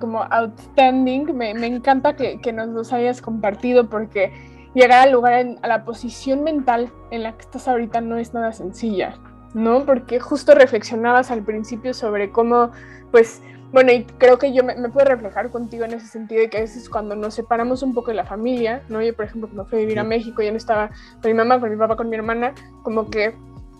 como 0.00 0.22
outstanding. 0.22 1.36
Me, 1.36 1.50
encanta 1.50 2.16
que, 2.16 2.52
nos 2.52 2.68
los 2.68 2.92
hayas 2.92 3.22
compartido 3.22 3.88
porque 3.88 4.32
llegar 4.74 5.06
al 5.06 5.12
lugar, 5.12 5.46
a 5.62 5.68
la 5.68 5.84
posición 5.84 6.42
mental 6.42 6.92
en 7.10 7.22
la 7.22 7.32
que 7.32 7.42
estás 7.42 7.68
ahorita 7.68 8.00
no 8.00 8.16
es 8.16 8.34
nada 8.34 8.52
sencilla, 8.52 9.16
¿no? 9.54 9.84
Porque 9.84 10.20
justo 10.20 10.54
reflexionabas 10.54 11.30
al 11.30 11.42
principio 11.42 11.94
sobre 11.94 12.30
cómo, 12.30 12.70
pues, 13.10 13.42
bueno, 13.72 13.92
y 13.92 14.04
creo 14.18 14.38
que 14.38 14.52
yo 14.52 14.64
me, 14.64 14.74
puedo 14.88 15.06
reflejar 15.06 15.50
contigo 15.50 15.84
en 15.84 15.92
ese 15.92 16.06
sentido 16.06 16.40
de 16.40 16.50
que 16.50 16.58
a 16.58 16.60
veces 16.62 16.88
cuando 16.88 17.14
nos 17.14 17.34
separamos 17.34 17.82
un 17.82 17.94
poco 17.94 18.10
de 18.10 18.16
la 18.16 18.24
familia, 18.24 18.82
¿no? 18.88 19.02
Yo, 19.02 19.14
por 19.14 19.26
ejemplo, 19.26 19.48
cuando 19.48 19.66
fui 19.66 19.78
a 19.78 19.80
vivir 19.82 19.98
a 19.98 20.04
México, 20.04 20.42
ya 20.42 20.50
no 20.50 20.56
estaba 20.56 20.90
con 21.22 21.30
mi 21.30 21.34
mamá, 21.34 21.60
con 21.60 21.70
mi 21.70 21.76
papá, 21.76 21.96
con 21.96 22.08
mi 22.08 22.16
hermana, 22.16 22.54
como 22.82 23.10
que 23.10 23.34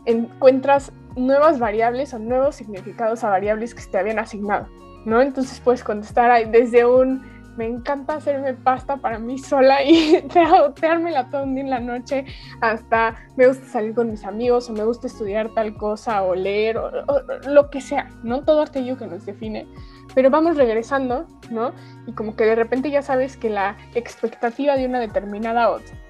encuentras 0.09 0.93
nuevas 1.17 1.59
variables 1.59 2.15
o 2.15 2.19
nuevos 2.19 2.57
significados 2.57 3.25
a 3.25 3.31
variables 3.31 3.75
que 3.75 3.83
se 3.83 3.91
te 3.91 3.99
habían 3.99 4.19
asignado, 4.19 4.69
¿no? 5.05 5.21
Entonces 5.21 5.61
puedes 5.61 5.85
contestar 5.85 6.51
desde 6.51 6.87
un 6.87 7.23
me 7.59 7.67
encanta 7.67 8.15
hacerme 8.15 8.55
pasta 8.55 8.99
para 8.99 9.19
mí 9.19 9.37
sola 9.37 9.83
y 9.83 10.23
teármela 10.81 11.29
todo 11.29 11.43
un 11.43 11.57
día 11.57 11.65
en 11.65 11.71
la 11.71 11.81
noche, 11.81 12.25
hasta 12.61 13.17
me 13.37 13.49
gusta 13.49 13.67
salir 13.67 13.95
con 13.95 14.13
mis 14.13 14.25
amigos 14.25 14.71
o 14.71 14.73
me 14.73 14.85
gusta 14.85 15.09
estudiar 15.09 15.53
tal 15.55 15.77
cosa 15.77 16.23
o 16.23 16.37
leer 16.37 16.79
o, 16.79 16.91
lo 17.49 17.69
que 17.69 17.81
sea, 17.81 18.11
¿no? 18.23 18.45
Todo 18.45 18.63
aquello 18.63 18.97
que 18.97 19.09
nos 19.09 19.27
define. 19.27 19.67
Pero 20.15 20.31
vamos 20.31 20.57
regresando, 20.57 21.27
¿no? 21.51 21.73
Y 22.07 22.13
como 22.13 22.37
que 22.37 22.45
de 22.45 22.55
repente 22.55 22.93
ya 22.93 23.03
sabes 23.03 23.37
que 23.37 23.51
la 23.51 23.77
expectativa 23.95 24.77
de 24.77 24.87
una 24.87 25.01
determinada 25.01 25.69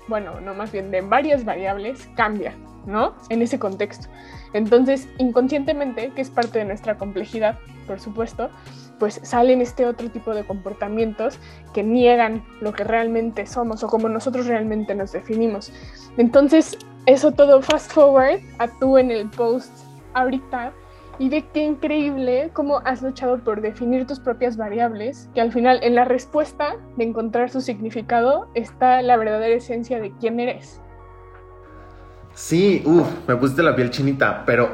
bueno, 0.09 0.41
no 0.41 0.55
más 0.55 0.73
bien 0.73 0.91
de 0.91 1.01
varias 1.01 1.45
variables, 1.45 2.09
cambia, 2.17 2.55
¿no? 2.87 3.15
En 3.29 3.43
ese 3.43 3.59
contexto. 3.59 4.09
Entonces, 4.53 5.09
inconscientemente, 5.19 6.11
que 6.11 6.23
es 6.23 6.31
parte 6.31 6.59
de 6.59 6.65
nuestra 6.65 6.97
complejidad, 6.97 7.59
por 7.87 8.01
supuesto, 8.01 8.51
pues 8.99 9.21
salen 9.23 9.61
este 9.61 9.87
otro 9.87 10.11
tipo 10.11 10.35
de 10.35 10.45
comportamientos 10.45 11.39
que 11.73 11.83
niegan 11.83 12.45
lo 12.61 12.73
que 12.73 12.85
realmente 12.85 13.47
somos 13.47 13.83
o 13.85 13.89
como 13.89 14.09
nosotros 14.09 14.47
realmente 14.47 14.95
nos 14.95 15.13
definimos. 15.13 15.73
Entonces, 16.17 16.77
eso 17.07 17.33
todo 17.33 17.63
fast 17.63 17.93
forward 17.93 18.41
a 18.59 18.69
tú 18.69 18.99
en 18.99 19.11
el 19.11 19.29
post 19.31 19.73
ahorita 20.15 20.73
y 21.19 21.29
ve 21.29 21.45
qué 21.53 21.65
increíble 21.65 22.51
cómo 22.53 22.81
has 22.85 23.03
luchado 23.03 23.39
por 23.39 23.61
definir 23.61 24.07
tus 24.07 24.21
propias 24.21 24.57
variables, 24.57 25.29
que 25.35 25.41
al 25.41 25.53
final 25.53 25.81
en 25.83 25.95
la 25.95 26.05
respuesta 26.05 26.77
de 26.97 27.05
encontrar 27.05 27.51
su 27.51 27.61
significado 27.61 28.49
está 28.55 29.03
la 29.03 29.17
verdadera 29.17 29.55
esencia 29.55 30.01
de 30.01 30.13
quién 30.19 30.41
eres. 30.41 30.81
Sí, 32.35 32.83
uff, 32.85 33.09
me 33.27 33.37
pusiste 33.37 33.63
la 33.63 33.75
piel 33.75 33.91
chinita, 33.91 34.45
pero 34.47 34.71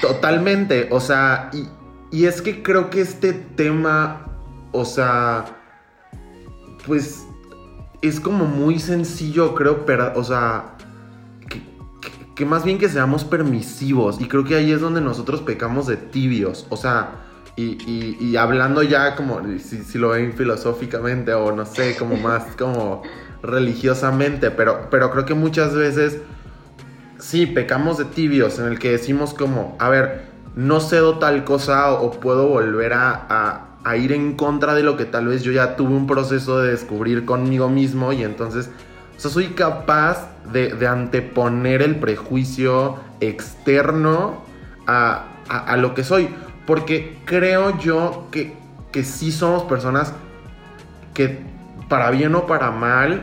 totalmente, 0.00 0.88
o 0.90 1.00
sea, 1.00 1.50
y, 1.52 1.68
y 2.16 2.26
es 2.26 2.40
que 2.40 2.62
creo 2.62 2.90
que 2.90 3.00
este 3.00 3.32
tema, 3.32 4.26
o 4.72 4.84
sea, 4.84 5.44
pues 6.86 7.26
es 8.02 8.20
como 8.20 8.44
muy 8.44 8.78
sencillo, 8.78 9.54
creo, 9.54 9.84
pero, 9.84 10.12
o 10.14 10.22
sea, 10.22 10.76
que, 12.38 12.44
más 12.46 12.64
bien 12.64 12.78
que 12.78 12.88
seamos 12.88 13.24
permisivos. 13.24 14.20
Y 14.20 14.28
creo 14.28 14.44
que 14.44 14.54
ahí 14.54 14.70
es 14.70 14.80
donde 14.80 15.00
nosotros 15.00 15.40
pecamos 15.42 15.88
de 15.88 15.96
tibios. 15.96 16.66
O 16.70 16.76
sea, 16.76 17.24
y, 17.56 18.36
hablando 18.36 18.84
ya 18.84 19.16
como, 19.16 19.40
si, 19.58 19.82
si, 19.82 19.98
lo 19.98 20.10
ven 20.10 20.32
filosóficamente 20.32 21.34
o 21.34 21.50
no 21.50 21.66
sé, 21.66 21.96
como 21.96 22.16
más 22.28 22.44
como 22.56 23.02
religiosamente, 23.42 24.52
pero, 24.52 24.88
pero 24.88 25.10
creo 25.10 25.24
que 25.24 25.34
muchas 25.34 25.74
veces 25.74 26.18
sí, 27.18 27.46
pecamos 27.46 27.98
de 27.98 28.04
tibios 28.04 28.60
en 28.60 28.66
el 28.66 28.78
que 28.78 28.92
decimos 28.92 29.34
como, 29.34 29.76
a 29.80 29.88
ver, 29.88 30.26
no 30.54 30.78
cedo 30.80 31.18
tal 31.18 31.44
cosa 31.44 31.92
o, 31.92 32.12
puedo 32.12 32.46
volver 32.46 32.92
a, 32.94 33.64
ir 33.96 34.12
en 34.12 34.34
contra 34.34 34.74
de 34.74 34.82
lo 34.82 34.96
que 34.96 35.06
tal 35.06 35.26
vez 35.26 35.42
yo 35.42 35.50
ya 35.50 35.74
tuve 35.74 35.94
un 35.94 36.06
proceso 36.06 36.60
de 36.60 36.72
descubrir 36.72 37.24
conmigo 37.24 37.68
mismo 37.70 38.12
y 38.12 38.22
entonces, 38.22 38.70
o 39.16 39.20
sea, 39.20 39.30
soy 39.30 39.48
capaz 39.48 40.28
de, 40.52 40.86
anteponer 40.86 41.82
el 41.82 41.96
prejuicio 41.96 42.96
externo 43.20 44.42
a, 44.86 45.26
lo 45.78 45.94
que 45.94 46.04
soy. 46.04 46.28
Porque 46.66 47.18
creo 47.24 47.78
yo 47.78 48.28
que, 48.30 48.54
que 48.92 49.04
sí 49.04 49.32
somos 49.32 49.62
personas 49.64 50.12
que 51.14 51.38
para 51.88 52.10
bien 52.10 52.34
o 52.34 52.46
para 52.46 52.70
mal 52.70 53.22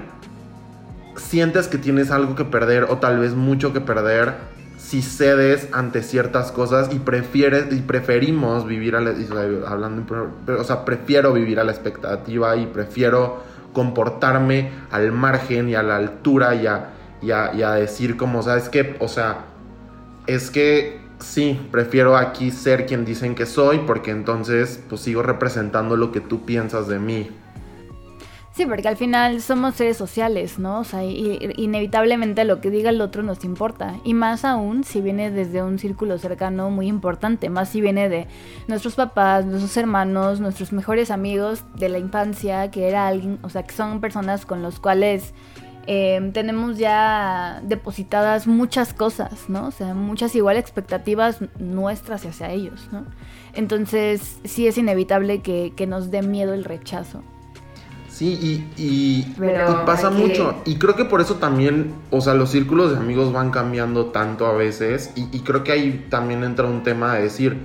sientes 1.17 1.67
que 1.67 1.77
tienes 1.77 2.11
algo 2.11 2.35
que 2.35 2.45
perder 2.45 2.85
o 2.85 2.97
tal 2.97 3.19
vez 3.19 3.35
mucho 3.35 3.71
que 3.71 3.81
perder 3.81 4.33
si 4.77 5.01
cedes 5.01 5.69
ante 5.71 6.03
ciertas 6.03 6.51
cosas 6.51 6.93
y 6.93 6.99
prefieres 6.99 7.71
y 7.71 7.81
preferimos 7.81 8.67
vivir 8.67 8.95
a 8.95 9.01
la, 9.01 9.13
o 10.59 10.63
sea, 10.63 10.85
prefiero 10.85 11.33
vivir 11.33 11.59
a 11.59 11.63
la 11.63 11.71
expectativa 11.71 12.55
y 12.55 12.67
prefiero 12.67 13.41
comportarme 13.73 14.71
al 14.91 15.11
margen 15.11 15.69
y 15.69 15.75
a 15.75 15.81
la 15.81 15.95
altura 15.95 16.53
y 16.55 16.67
a, 16.67 16.91
y 17.21 17.31
a, 17.31 17.71
decir 17.73 18.17
como, 18.17 18.43
¿sabes 18.43 18.69
qué? 18.69 18.95
O 18.99 19.07
sea, 19.07 19.45
es 20.27 20.51
que 20.51 20.99
sí, 21.19 21.59
prefiero 21.71 22.17
aquí 22.17 22.51
ser 22.51 22.85
quien 22.85 23.05
dicen 23.05 23.35
que 23.35 23.45
soy 23.45 23.79
porque 23.79 24.11
entonces 24.11 24.83
pues 24.89 25.01
sigo 25.01 25.23
representando 25.23 25.95
lo 25.95 26.11
que 26.11 26.21
tú 26.21 26.45
piensas 26.45 26.87
de 26.87 26.99
mí. 26.99 27.29
Sí, 28.55 28.65
porque 28.65 28.87
al 28.87 28.95
final 28.95 29.41
somos 29.41 29.75
seres 29.75 29.97
sociales, 29.97 30.59
¿no? 30.59 30.79
O 30.79 30.83
sea, 30.85 31.03
inevitablemente 31.03 32.45
lo 32.45 32.61
que 32.61 32.69
diga 32.69 32.89
el 32.89 33.01
otro 33.01 33.21
nos 33.21 33.43
importa. 33.43 33.95
Y 34.05 34.13
más 34.13 34.45
aún 34.45 34.85
si 34.85 35.01
viene 35.01 35.29
desde 35.29 35.61
un 35.61 35.77
círculo 35.77 36.17
cercano 36.17 36.69
muy 36.69 36.87
importante, 36.87 37.49
más 37.49 37.67
si 37.67 37.81
viene 37.81 38.07
de 38.07 38.27
nuestros 38.69 38.95
papás, 38.95 39.45
nuestros 39.45 39.75
hermanos, 39.75 40.39
nuestros 40.39 40.71
mejores 40.71 41.11
amigos 41.11 41.65
de 41.75 41.89
la 41.89 41.99
infancia, 41.99 42.71
que 42.71 42.87
era 42.87 43.07
alguien, 43.07 43.39
o 43.41 43.49
sea, 43.49 43.63
que 43.63 43.75
son 43.75 43.99
personas 43.99 44.45
con 44.45 44.61
los 44.61 44.79
cuales 44.79 45.33
eh, 45.87 46.31
tenemos 46.33 46.77
ya 46.77 47.61
depositadas 47.63 48.47
muchas 48.47 48.93
cosas, 48.93 49.49
¿no? 49.49 49.67
O 49.67 49.71
sea, 49.71 49.93
muchas 49.93 50.35
igual 50.35 50.57
expectativas 50.57 51.39
nuestras 51.59 52.25
hacia 52.25 52.51
ellos, 52.51 52.89
¿no? 52.91 53.05
Entonces, 53.53 54.39
sí 54.43 54.67
es 54.67 54.77
inevitable 54.77 55.41
que, 55.41 55.73
que 55.75 55.87
nos 55.87 56.11
dé 56.11 56.21
miedo 56.21 56.53
el 56.53 56.63
rechazo. 56.63 57.23
Sí, 58.15 58.65
y, 58.77 59.23
pasa 59.85 60.09
mucho. 60.09 60.55
Y 60.63 60.77
creo 60.77 60.95
que 60.95 61.03
por 61.03 61.19
eso 61.19 61.35
también, 61.35 61.93
o 62.11 62.21
sea, 62.21 62.33
los 62.33 62.49
círculos 62.49 62.91
de 62.91 62.97
amigos 62.97 63.33
van 63.33 63.51
cambiando 63.51 64.05
tanto 64.05 64.45
a 64.45 64.53
veces. 64.53 65.11
Y, 65.17 65.41
creo 65.41 65.65
que 65.65 65.73
ahí 65.73 66.05
también 66.09 66.45
entra 66.45 66.65
un 66.65 66.81
tema 66.83 67.15
de 67.15 67.23
decir, 67.23 67.57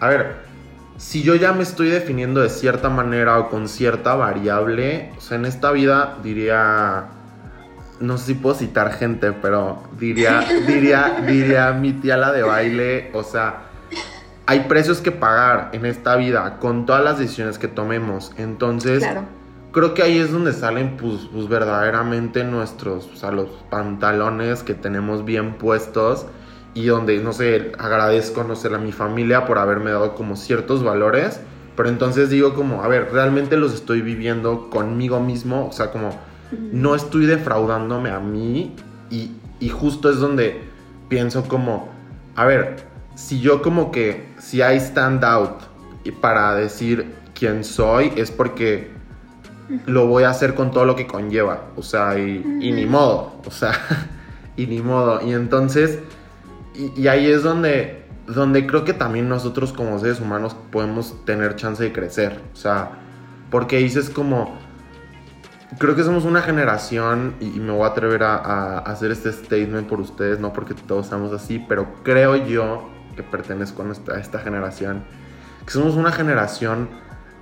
a 0.00 0.08
ver, 0.08 0.36
si 0.98 1.22
yo 1.22 1.36
ya 1.36 1.54
me 1.54 1.62
estoy 1.62 1.88
definiendo 1.88 2.42
de 2.42 2.50
cierta 2.50 2.90
manera 2.90 3.38
o 3.38 3.48
con 3.48 3.66
cierta 3.66 4.14
variable, 4.14 5.10
o 5.16 5.22
sea, 5.22 5.38
en 5.38 5.46
esta 5.46 5.72
vida 5.72 6.18
diría, 6.22 7.06
no 8.04 8.18
sé 8.18 8.26
si 8.26 8.34
puedo 8.34 8.54
citar 8.54 8.92
gente, 8.92 9.32
pero 9.32 9.82
diría, 9.98 10.44
diría, 10.66 11.22
diría 11.26 11.72
mi 11.72 11.92
tía 11.92 12.16
la 12.16 12.32
de 12.32 12.42
baile, 12.42 13.10
o 13.14 13.22
sea, 13.22 13.62
hay 14.46 14.60
precios 14.60 15.00
que 15.00 15.10
pagar 15.10 15.70
en 15.72 15.86
esta 15.86 16.16
vida 16.16 16.58
con 16.58 16.86
todas 16.86 17.02
las 17.02 17.18
decisiones 17.18 17.58
que 17.58 17.68
tomemos. 17.68 18.32
Entonces, 18.36 19.04
creo 19.72 19.94
que 19.94 20.02
ahí 20.02 20.18
es 20.18 20.30
donde 20.30 20.52
salen 20.52 20.96
pues, 20.96 21.28
pues, 21.32 21.48
verdaderamente 21.48 22.44
nuestros, 22.44 23.08
o 23.12 23.16
sea, 23.16 23.30
los 23.30 23.48
pantalones 23.70 24.62
que 24.62 24.74
tenemos 24.74 25.24
bien 25.24 25.54
puestos 25.54 26.26
y 26.74 26.86
donde, 26.86 27.18
no 27.18 27.32
sé, 27.32 27.72
agradezco, 27.78 28.44
no 28.44 28.56
sé, 28.56 28.72
a 28.74 28.78
mi 28.78 28.92
familia 28.92 29.46
por 29.46 29.58
haberme 29.58 29.90
dado 29.90 30.14
como 30.14 30.36
ciertos 30.36 30.84
valores, 30.84 31.40
pero 31.76 31.88
entonces 31.88 32.30
digo 32.30 32.54
como, 32.54 32.82
a 32.82 32.88
ver, 32.88 33.10
realmente 33.12 33.56
los 33.56 33.74
estoy 33.74 34.02
viviendo 34.02 34.70
conmigo 34.70 35.20
mismo, 35.20 35.66
o 35.66 35.72
sea, 35.72 35.90
como 35.90 36.10
no 36.72 36.94
estoy 36.94 37.26
defraudándome 37.26 38.10
a 38.10 38.20
mí 38.20 38.74
y, 39.10 39.32
y 39.60 39.68
justo 39.68 40.10
es 40.10 40.18
donde 40.18 40.62
pienso 41.08 41.44
como, 41.44 41.88
a 42.36 42.44
ver, 42.44 42.76
si 43.14 43.40
yo 43.40 43.62
como 43.62 43.90
que, 43.90 44.26
si 44.38 44.62
hay 44.62 44.78
stand 44.78 45.24
out 45.24 45.62
para 46.20 46.54
decir 46.54 47.14
quién 47.34 47.64
soy, 47.64 48.12
es 48.16 48.30
porque 48.30 48.90
lo 49.86 50.06
voy 50.06 50.24
a 50.24 50.30
hacer 50.30 50.54
con 50.54 50.70
todo 50.70 50.84
lo 50.84 50.96
que 50.96 51.06
conlleva. 51.06 51.66
O 51.76 51.82
sea, 51.82 52.18
y, 52.18 52.40
ni 52.40 52.86
modo. 52.86 53.34
O 53.46 53.50
sea, 53.50 53.72
y 54.56 54.66
ni 54.66 54.80
modo. 54.80 55.20
Y 55.26 55.32
entonces, 55.32 55.98
y, 56.74 57.06
ahí 57.08 57.26
es 57.26 57.42
donde, 57.42 58.04
donde 58.26 58.66
creo 58.66 58.84
que 58.84 58.92
también 58.92 59.28
nosotros 59.28 59.72
como 59.72 59.98
seres 59.98 60.20
humanos 60.20 60.56
podemos 60.70 61.24
tener 61.24 61.56
chance 61.56 61.82
de 61.82 61.92
crecer. 61.92 62.40
O 62.52 62.56
sea, 62.56 62.90
porque 63.50 63.78
dices 63.78 64.10
como, 64.10 64.58
creo 65.78 65.94
que 65.94 66.02
somos 66.02 66.24
una 66.24 66.42
generación, 66.42 67.34
y, 67.40 67.46
me 67.60 67.72
voy 67.72 67.84
a 67.84 67.88
atrever 67.88 68.22
a, 68.22 68.78
hacer 68.78 69.10
este 69.10 69.32
statement 69.32 69.88
por 69.88 70.00
ustedes, 70.00 70.38
no 70.40 70.52
porque 70.52 70.74
todos 70.74 71.06
estamos 71.06 71.32
así, 71.32 71.64
pero 71.68 71.86
creo 72.02 72.36
yo 72.36 72.88
que 73.16 73.22
pertenezco 73.22 73.84
a 74.12 74.18
esta 74.18 74.38
generación, 74.40 75.04
que 75.64 75.72
somos 75.72 75.94
una 75.94 76.12
generación 76.12 76.88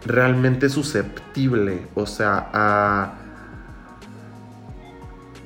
realmente 0.04 0.68
susceptible, 0.68 1.86
o 1.94 2.06
sea, 2.06 2.50
a, 2.52 3.14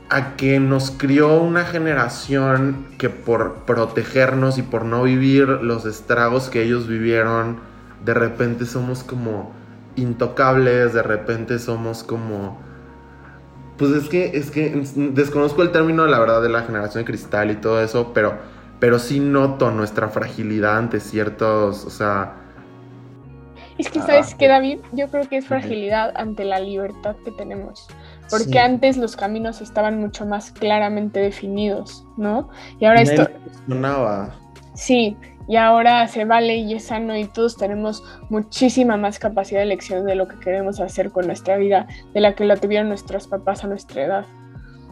a 0.08 0.36
que 0.36 0.60
nos 0.60 0.90
crió 0.90 1.40
una 1.40 1.64
generación 1.64 2.86
que 2.98 3.10
por 3.10 3.64
protegernos 3.64 4.58
y 4.58 4.62
por 4.62 4.84
no 4.84 5.02
vivir 5.02 5.48
los 5.48 5.84
estragos 5.84 6.48
que 6.48 6.62
ellos 6.62 6.86
vivieron, 6.86 7.58
de 8.04 8.14
repente 8.14 8.66
somos 8.66 9.02
como 9.02 9.52
intocables, 9.96 10.92
de 10.94 11.02
repente 11.02 11.58
somos 11.58 12.02
como... 12.04 12.65
Pues 13.78 13.90
es 13.92 14.08
que, 14.08 14.36
es 14.36 14.50
que 14.50 14.82
desconozco 14.94 15.62
el 15.62 15.70
término, 15.70 16.06
la 16.06 16.18
verdad, 16.18 16.42
de 16.42 16.48
la 16.48 16.62
generación 16.62 17.04
de 17.04 17.06
cristal 17.06 17.50
y 17.50 17.56
todo 17.56 17.82
eso, 17.82 18.12
pero, 18.14 18.38
pero 18.80 18.98
sí 18.98 19.20
noto 19.20 19.70
nuestra 19.70 20.08
fragilidad 20.08 20.78
ante 20.78 21.00
ciertos, 21.00 21.84
o 21.84 21.90
sea, 21.90 22.36
es 23.78 23.90
que, 23.90 24.00
¿sabes 24.00 24.34
qué, 24.34 24.48
David? 24.48 24.78
Yo 24.92 25.08
creo 25.08 25.28
que 25.28 25.36
es 25.36 25.46
fragilidad 25.46 26.14
ante 26.16 26.44
la 26.44 26.60
libertad 26.60 27.14
que 27.24 27.30
tenemos. 27.30 27.88
Porque 28.30 28.58
antes 28.58 28.96
los 28.96 29.16
caminos 29.16 29.60
estaban 29.60 30.00
mucho 30.00 30.24
más 30.24 30.50
claramente 30.50 31.20
definidos, 31.20 32.06
¿no? 32.16 32.48
Y 32.80 32.86
ahora 32.86 33.02
esto. 33.02 33.28
Sí, 34.76 35.16
y 35.48 35.56
ahora 35.56 36.06
se 36.06 36.24
vale 36.24 36.56
y 36.56 36.74
es 36.74 36.84
sano 36.84 37.16
y 37.16 37.24
todos 37.24 37.56
tenemos 37.56 38.04
muchísima 38.28 38.96
más 38.96 39.18
capacidad 39.18 39.60
de 39.60 39.64
elección 39.64 40.04
de 40.04 40.14
lo 40.14 40.28
que 40.28 40.38
queremos 40.38 40.80
hacer 40.80 41.10
con 41.10 41.26
nuestra 41.26 41.56
vida 41.56 41.86
de 42.12 42.20
la 42.20 42.34
que 42.34 42.44
la 42.44 42.56
tuvieron 42.56 42.88
nuestros 42.88 43.26
papás 43.26 43.64
a 43.64 43.68
nuestra 43.68 44.04
edad. 44.04 44.26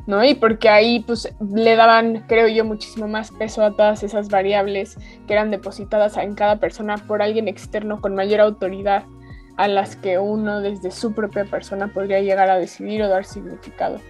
¿no? 0.07 0.25
Y 0.25 0.35
porque 0.35 0.69
ahí 0.69 1.01
pues 1.01 1.35
le 1.41 1.77
daban, 1.77 2.25
creo 2.29 2.49
yo, 2.49 2.65
muchísimo 2.65 3.09
más 3.09 3.31
peso 3.31 3.63
a 3.63 3.73
todas 3.73 4.03
esas 4.03 4.29
variables 4.29 4.97
que 5.27 5.33
eran 5.33 5.51
depositadas 5.51 6.17
en 6.17 6.35
cada 6.35 6.57
persona 6.57 6.97
por 6.97 7.23
alguien 7.23 7.49
externo 7.49 8.01
con 8.01 8.15
mayor 8.15 8.41
autoridad 8.41 9.05
a 9.57 9.69
las 9.69 9.97
que 9.97 10.19
uno 10.19 10.61
desde 10.61 10.91
su 10.91 11.15
propia 11.15 11.45
persona 11.45 11.89
podría 11.89 12.21
llegar 12.21 12.51
a 12.51 12.59
decidir 12.59 13.03
o 13.03 13.09
dar 13.09 13.25
significado. 13.25 14.01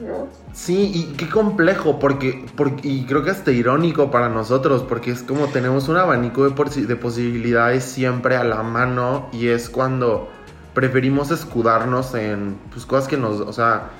¿No? 0.00 0.28
Sí, 0.52 0.90
y 0.94 1.16
qué 1.16 1.28
complejo, 1.28 1.98
porque, 1.98 2.44
porque, 2.56 2.88
y 2.88 3.04
creo 3.04 3.22
que 3.22 3.30
hasta 3.30 3.50
irónico 3.50 4.10
para 4.10 4.28
nosotros, 4.28 4.84
porque 4.88 5.10
es 5.10 5.22
como 5.22 5.46
tenemos 5.46 5.88
un 5.88 5.96
abanico 5.96 6.48
de, 6.48 6.86
de 6.86 6.96
posibilidades 6.96 7.84
siempre 7.84 8.36
a 8.36 8.44
la 8.44 8.62
mano 8.62 9.28
y 9.32 9.48
es 9.48 9.68
cuando 9.68 10.28
preferimos 10.74 11.30
escudarnos 11.30 12.14
en 12.14 12.56
pues, 12.72 12.86
cosas 12.86 13.08
que 13.08 13.16
nos, 13.16 13.40
o 13.40 13.52
sea, 13.52 13.90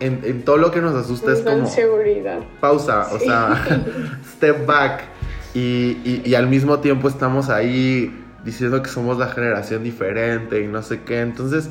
en, 0.00 0.44
todo 0.44 0.58
lo 0.58 0.70
que 0.70 0.80
nos 0.80 0.94
asusta 0.94 1.32
es 1.32 1.40
como... 1.40 1.66
seguridad. 1.66 2.40
Pausa, 2.60 3.08
o 3.12 3.18
sea, 3.18 3.64
step 4.36 4.66
back. 4.66 5.04
Y, 5.54 6.22
y, 6.22 6.34
al 6.34 6.48
mismo 6.48 6.80
tiempo 6.80 7.08
estamos 7.08 7.48
ahí 7.48 8.14
diciendo 8.44 8.82
que 8.82 8.90
somos 8.90 9.16
la 9.16 9.28
generación 9.28 9.82
diferente 9.82 10.60
y 10.60 10.66
no 10.66 10.82
sé 10.82 11.00
qué. 11.00 11.20
Entonces, 11.20 11.70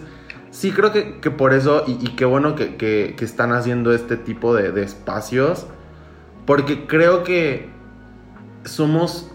sí 0.55 0.71
creo 0.71 0.93
que, 0.93 1.19
que 1.19 1.31
por 1.31 1.53
eso, 1.53 1.83
y, 1.85 1.97
qué 2.15 2.23
bueno 2.23 2.55
que, 2.55 2.77
que, 2.77 3.13
están 3.19 3.51
haciendo 3.51 3.93
este 3.93 4.15
tipo 4.15 4.55
de, 4.55 4.81
espacios, 4.81 5.67
porque 6.45 6.87
creo 6.87 7.23
que 7.25 7.69
somos 8.63 9.29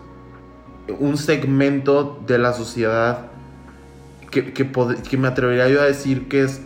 un 0.98 1.18
segmento 1.18 2.22
de 2.26 2.38
la 2.38 2.54
sociedad 2.54 3.26
que, 4.30 4.54
que, 4.54 5.16
me 5.18 5.28
atrevería 5.28 5.68
yo 5.68 5.82
a 5.82 5.84
decir 5.84 6.26
que 6.26 6.42
es, 6.42 6.62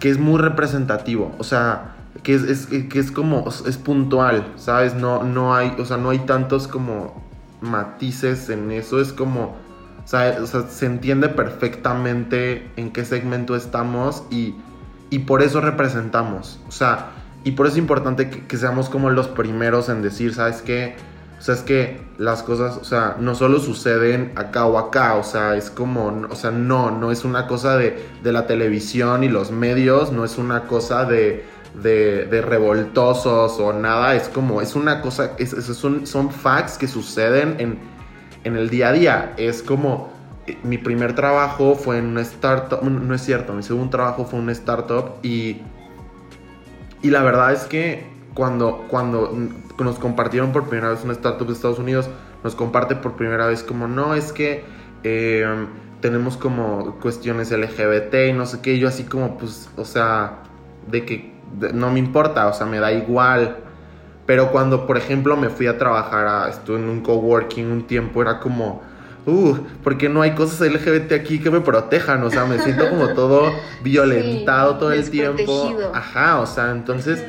que 0.00 0.10
es 0.10 0.18
muy 0.18 0.40
representativo. 0.40 1.36
O 1.38 1.44
sea, 1.44 1.94
que 2.24 2.34
es, 2.34 2.66
que 2.66 2.98
es 2.98 3.12
como, 3.12 3.48
es 3.48 3.76
puntual, 3.76 4.52
¿sabes? 4.56 4.94
No, 4.94 5.22
no 5.22 5.54
hay, 5.54 5.74
o 5.78 5.84
sea, 5.84 5.96
no 5.96 6.10
hay 6.10 6.18
tantos 6.20 6.66
como 6.66 7.22
matices 7.60 8.50
en 8.50 8.72
eso. 8.72 9.00
Es 9.00 9.12
como, 9.12 9.54
o 10.06 10.46
sea, 10.46 10.68
se 10.68 10.86
entiende 10.86 11.28
perfectamente 11.28 12.70
en 12.76 12.92
qué 12.92 13.04
segmento 13.04 13.56
estamos 13.56 14.22
y, 14.30 14.54
y 15.10 15.20
por 15.20 15.42
eso 15.42 15.60
representamos. 15.60 16.60
O 16.68 16.70
sea, 16.70 17.10
y 17.42 17.52
por 17.52 17.66
eso 17.66 17.74
es 17.74 17.78
importante 17.78 18.30
que, 18.30 18.46
que 18.46 18.56
seamos 18.56 18.88
como 18.88 19.10
los 19.10 19.26
primeros 19.26 19.88
en 19.88 20.02
decir, 20.02 20.32
¿sabes 20.32 20.62
qué? 20.62 20.94
O 21.38 21.42
sea, 21.42 21.54
es 21.54 21.62
que 21.62 22.00
las 22.18 22.44
cosas, 22.44 22.76
o 22.76 22.84
sea, 22.84 23.16
no 23.18 23.34
solo 23.34 23.58
suceden 23.58 24.32
acá 24.36 24.64
o 24.66 24.78
acá, 24.78 25.16
o 25.16 25.24
sea, 25.24 25.56
es 25.56 25.70
como, 25.70 26.26
o 26.30 26.36
sea, 26.36 26.50
no, 26.50 26.90
no 26.90 27.10
es 27.10 27.24
una 27.24 27.46
cosa 27.46 27.76
de, 27.76 27.98
la 28.22 28.46
televisión 28.46 29.24
y 29.24 29.28
los 29.28 29.50
medios, 29.50 30.12
no 30.12 30.24
es 30.24 30.38
una 30.38 30.62
cosa 30.62 31.04
de, 31.04 31.44
de, 31.74 32.42
revoltosos 32.42 33.58
o 33.58 33.72
nada, 33.72 34.14
es 34.14 34.28
como, 34.28 34.62
es 34.62 34.76
una 34.76 35.02
cosa, 35.02 35.32
es, 35.36 35.50
son 35.50 36.30
facts 36.30 36.78
que 36.78 36.88
suceden 36.88 37.56
en, 37.58 37.95
en 38.46 38.56
el 38.56 38.70
día 38.70 38.88
a 38.88 38.92
día. 38.92 39.34
Es 39.36 39.62
como, 39.62 40.08
eh, 40.46 40.56
mi 40.62 40.78
primer 40.78 41.14
trabajo 41.14 41.74
fue 41.74 41.98
en 41.98 42.06
una 42.06 42.22
startup, 42.22 42.82
no 42.82 43.14
es 43.14 43.22
cierto, 43.22 43.52
mi 43.52 43.62
segundo 43.62 43.90
trabajo 43.90 44.24
fue 44.24 44.38
en 44.38 44.44
una 44.44 44.52
startup 44.52 45.16
y, 45.22 45.62
y 47.02 47.10
la 47.10 47.22
verdad 47.22 47.52
es 47.52 47.64
que 47.64 48.06
cuando, 48.34 48.84
cuando 48.88 49.32
nos 49.78 49.98
compartieron 49.98 50.52
por 50.52 50.68
primera 50.68 50.90
vez 50.90 51.02
una 51.02 51.14
startup 51.14 51.46
de 51.46 51.52
Estados 51.54 51.78
Unidos, 51.78 52.08
nos 52.44 52.54
comparte 52.54 52.94
por 52.94 53.16
primera 53.16 53.46
vez 53.46 53.64
como, 53.64 53.88
no, 53.88 54.14
es 54.14 54.32
que 54.32 54.62
em, 55.02 55.66
tenemos 56.00 56.36
como 56.36 56.96
cuestiones 57.00 57.50
LGBT 57.50 58.14
y 58.28 58.32
no 58.32 58.46
sé 58.46 58.60
qué, 58.60 58.78
yo 58.78 58.86
así 58.86 59.04
como, 59.04 59.38
pues, 59.38 59.68
o 59.76 59.84
sea, 59.84 60.42
de 60.86 61.04
que 61.04 61.34
no 61.74 61.90
me 61.90 61.98
importa, 61.98 62.46
o 62.46 62.52
sea, 62.52 62.66
me 62.66 62.78
da 62.78 62.92
igual. 62.92 63.56
Pero 64.26 64.50
cuando, 64.50 64.86
por 64.86 64.96
ejemplo, 64.96 65.36
me 65.36 65.48
fui 65.48 65.68
a 65.68 65.78
trabajar, 65.78 66.26
a, 66.26 66.48
estuve 66.50 66.78
en 66.78 66.88
un 66.88 67.00
coworking 67.00 67.70
un 67.70 67.86
tiempo, 67.86 68.20
era 68.20 68.40
como, 68.40 68.82
uh, 69.24 69.56
porque 69.84 70.08
no 70.08 70.22
hay 70.22 70.34
cosas 70.34 70.60
LGBT 70.68 71.12
aquí 71.12 71.38
que 71.38 71.50
me 71.50 71.60
protejan? 71.60 72.22
O 72.24 72.30
sea, 72.30 72.44
me 72.44 72.58
siento 72.58 72.90
como 72.90 73.08
todo 73.14 73.52
violentado 73.82 74.78
todo 74.78 74.92
el 74.92 75.08
tiempo. 75.08 75.72
Ajá, 75.94 76.40
o 76.40 76.46
sea, 76.46 76.72
entonces 76.72 77.24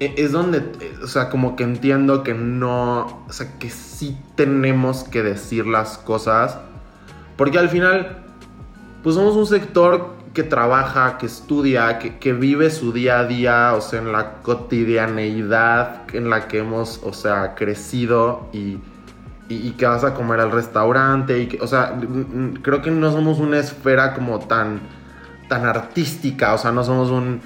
e-, 0.00 0.14
es 0.16 0.32
donde, 0.32 0.62
o 1.02 1.06
sea, 1.06 1.30
como 1.30 1.56
que 1.56 1.64
entiendo 1.64 2.22
que 2.22 2.34
no, 2.34 3.24
o 3.28 3.32
sea, 3.32 3.58
que 3.58 3.70
sí 3.70 4.16
tenemos 4.34 5.04
que 5.04 5.22
decir 5.22 5.66
las 5.66 5.98
cosas, 5.98 6.58
porque 7.36 7.58
al 7.58 7.68
final, 7.68 8.24
pues 9.02 9.14
somos 9.14 9.36
un 9.36 9.46
sector 9.46 10.15
que 10.36 10.44
trabaja, 10.44 11.18
que 11.18 11.26
estudia, 11.26 11.98
que, 11.98 12.32
vive 12.32 12.70
su 12.70 12.92
día 12.92 13.18
a 13.18 13.24
día, 13.24 13.72
o 13.74 13.80
sea, 13.80 13.98
en 14.00 14.12
la 14.12 14.34
cotidianeidad 14.42 16.02
en 16.12 16.30
la 16.30 16.46
que 16.46 16.58
hemos, 16.58 17.00
o 17.02 17.12
sea, 17.12 17.56
crecido 17.56 18.48
y, 18.52 18.78
y, 19.48 19.70
que 19.72 19.86
vas 19.86 20.04
a 20.04 20.14
comer 20.14 20.38
al 20.38 20.52
restaurante, 20.52 21.40
y 21.40 21.46
que, 21.48 21.60
o 21.60 21.66
sea, 21.66 21.98
creo 22.62 22.82
que 22.82 22.92
no 22.92 23.10
somos 23.10 23.40
una 23.40 23.58
esfera 23.58 24.14
como 24.14 24.38
tan, 24.38 24.80
tan 25.48 25.64
artística, 25.64 26.54
o 26.54 26.58
sea, 26.58 26.70
no 26.70 26.84
somos 26.84 27.10
un 27.10 27.40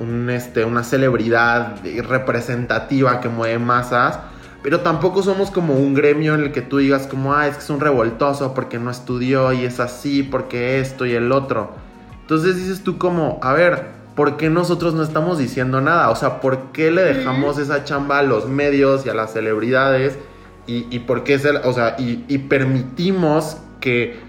un, 0.00 0.30
este, 0.30 0.64
una 0.64 0.84
celebridad 0.84 1.76
representativa 2.08 3.20
que 3.20 3.28
mueve 3.28 3.58
masas, 3.58 4.18
pero 4.62 4.80
tampoco 4.80 5.22
somos 5.22 5.50
como 5.50 5.74
un 5.74 5.94
gremio 5.94 6.34
en 6.34 6.42
el 6.42 6.52
que 6.52 6.62
tú 6.62 6.78
digas 6.78 7.06
como, 7.06 7.34
ah, 7.34 7.46
es 7.46 7.56
que 7.56 7.62
es 7.62 7.70
un 7.70 7.80
revoltoso 7.80 8.54
porque 8.54 8.78
no 8.78 8.90
estudió 8.90 9.52
y 9.52 9.64
es 9.64 9.80
así, 9.80 10.22
porque 10.22 10.80
esto 10.80 11.06
y 11.06 11.12
el 11.12 11.32
otro. 11.32 11.72
Entonces 12.28 12.56
dices 12.56 12.84
tú 12.84 12.98
como, 12.98 13.40
a 13.40 13.54
ver, 13.54 13.86
¿por 14.14 14.36
qué 14.36 14.50
nosotros 14.50 14.92
no 14.92 15.02
estamos 15.02 15.38
diciendo 15.38 15.80
nada? 15.80 16.10
O 16.10 16.14
sea, 16.14 16.42
¿por 16.42 16.72
qué 16.72 16.90
le 16.90 17.02
dejamos 17.02 17.56
esa 17.56 17.84
chamba 17.84 18.18
a 18.18 18.22
los 18.22 18.46
medios 18.46 19.06
y 19.06 19.08
a 19.08 19.14
las 19.14 19.32
celebridades? 19.32 20.18
Y, 20.66 20.86
y 20.94 20.98
por 20.98 21.24
qué 21.24 21.38
se, 21.38 21.48
o 21.48 21.72
sea, 21.72 21.96
y, 21.98 22.26
y 22.28 22.36
permitimos 22.36 23.56
que 23.80 24.20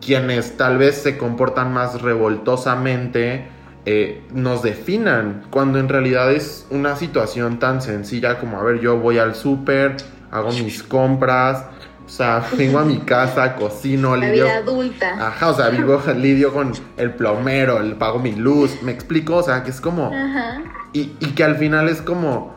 quienes 0.00 0.58
tal 0.58 0.78
vez 0.78 1.02
se 1.02 1.18
comportan 1.18 1.72
más 1.72 2.02
revoltosamente, 2.02 3.48
eh, 3.84 4.22
nos 4.32 4.62
definan, 4.62 5.42
cuando 5.50 5.80
en 5.80 5.88
realidad 5.88 6.30
es 6.30 6.68
una 6.70 6.94
situación 6.94 7.58
tan 7.58 7.82
sencilla 7.82 8.38
como, 8.38 8.60
a 8.60 8.62
ver, 8.62 8.78
yo 8.78 8.96
voy 8.98 9.18
al 9.18 9.34
súper, 9.34 9.96
hago 10.30 10.52
mis 10.52 10.84
compras, 10.84 11.64
o 12.10 12.12
sea, 12.12 12.44
vengo 12.58 12.80
a 12.80 12.84
mi 12.84 12.98
casa, 12.98 13.54
cocino, 13.54 14.16
La 14.16 14.26
lidio. 14.26 14.44
Vida 14.44 14.56
adulta. 14.56 15.28
Ajá, 15.28 15.50
o 15.50 15.54
sea, 15.54 15.68
vivo, 15.68 16.02
lidio 16.16 16.52
con 16.52 16.72
el 16.96 17.14
plomero, 17.14 17.78
el 17.78 17.94
pago 17.94 18.18
mi 18.18 18.34
luz, 18.34 18.82
me 18.82 18.90
explico, 18.90 19.36
o 19.36 19.42
sea, 19.42 19.62
que 19.62 19.70
es 19.70 19.80
como. 19.80 20.06
Ajá. 20.06 20.62
Y, 20.92 21.06
que 21.06 21.44
al 21.44 21.56
final 21.56 21.88
es 21.88 22.02
como. 22.02 22.54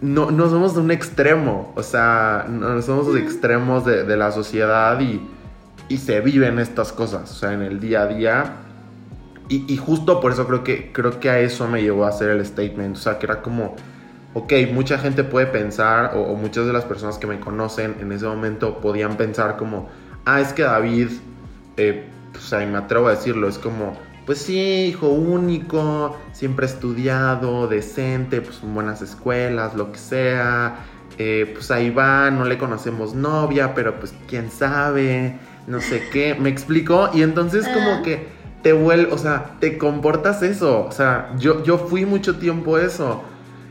No, 0.00 0.30
no 0.30 0.48
somos 0.48 0.74
de 0.74 0.80
un 0.80 0.90
extremo, 0.90 1.72
o 1.76 1.82
sea, 1.82 2.46
no 2.48 2.80
somos 2.82 3.06
los 3.06 3.16
extremos 3.16 3.84
de, 3.84 4.04
de 4.04 4.16
la 4.16 4.32
sociedad 4.32 4.98
y, 4.98 5.20
y 5.88 5.98
se 5.98 6.20
viven 6.20 6.58
estas 6.58 6.90
cosas, 6.92 7.30
o 7.30 7.34
sea, 7.34 7.52
en 7.52 7.60
el 7.60 7.80
día 7.80 8.02
a 8.02 8.06
día 8.06 8.56
y, 9.50 9.76
justo 9.78 10.20
por 10.20 10.30
eso 10.30 10.46
creo 10.46 10.62
que, 10.62 10.92
creo 10.92 11.18
que 11.18 11.28
a 11.28 11.40
eso 11.40 11.66
me 11.66 11.82
llevó 11.82 12.04
a 12.04 12.10
hacer 12.10 12.30
el 12.30 12.46
statement. 12.46 12.96
O 12.96 13.00
sea, 13.00 13.18
que 13.18 13.26
era 13.26 13.42
como, 13.42 13.74
ok, 14.34 14.52
mucha 14.72 14.98
gente 14.98 15.24
puede 15.24 15.46
pensar, 15.46 16.12
o, 16.14 16.34
muchas 16.36 16.66
de 16.66 16.72
las 16.72 16.84
personas 16.84 17.18
que 17.18 17.26
me 17.26 17.40
conocen 17.40 17.96
en 18.00 18.12
ese 18.12 18.26
momento 18.26 18.78
podían 18.80 19.16
pensar 19.16 19.56
como, 19.56 19.88
ah, 20.24 20.40
es 20.40 20.52
que 20.52 20.62
David, 20.62 21.08
eh, 21.76 22.08
o 22.36 22.40
sea, 22.40 22.62
y 22.62 22.66
me 22.66 22.78
atrevo 22.78 23.08
a 23.08 23.10
decirlo, 23.10 23.48
es 23.48 23.58
como, 23.58 23.96
pues 24.26 24.38
sí, 24.38 24.86
hijo 24.86 25.08
único, 25.08 26.16
siempre 26.32 26.66
estudiado, 26.66 27.66
decente, 27.66 28.40
pues 28.40 28.62
en 28.62 28.74
buenas 28.74 29.02
escuelas, 29.02 29.74
lo 29.74 29.90
que 29.90 29.98
sea. 29.98 30.76
Eh, 31.18 31.50
pues 31.52 31.70
ahí 31.70 31.90
va, 31.90 32.30
no 32.30 32.44
le 32.44 32.56
conocemos 32.56 33.14
novia, 33.14 33.74
pero 33.74 33.98
pues 33.98 34.14
quién 34.26 34.50
sabe, 34.50 35.38
no 35.66 35.80
sé 35.80 36.08
qué, 36.12 36.34
me 36.34 36.48
explico. 36.48 37.10
Y 37.12 37.22
entonces 37.22 37.66
como 37.68 38.02
que 38.02 38.28
te 38.62 38.72
vuelve, 38.72 39.12
o 39.12 39.18
sea, 39.18 39.56
te 39.60 39.76
comportas 39.76 40.42
eso. 40.42 40.86
O 40.86 40.92
sea, 40.92 41.32
yo, 41.36 41.62
yo 41.62 41.76
fui 41.76 42.06
mucho 42.06 42.38
tiempo 42.38 42.78
eso. 42.78 43.22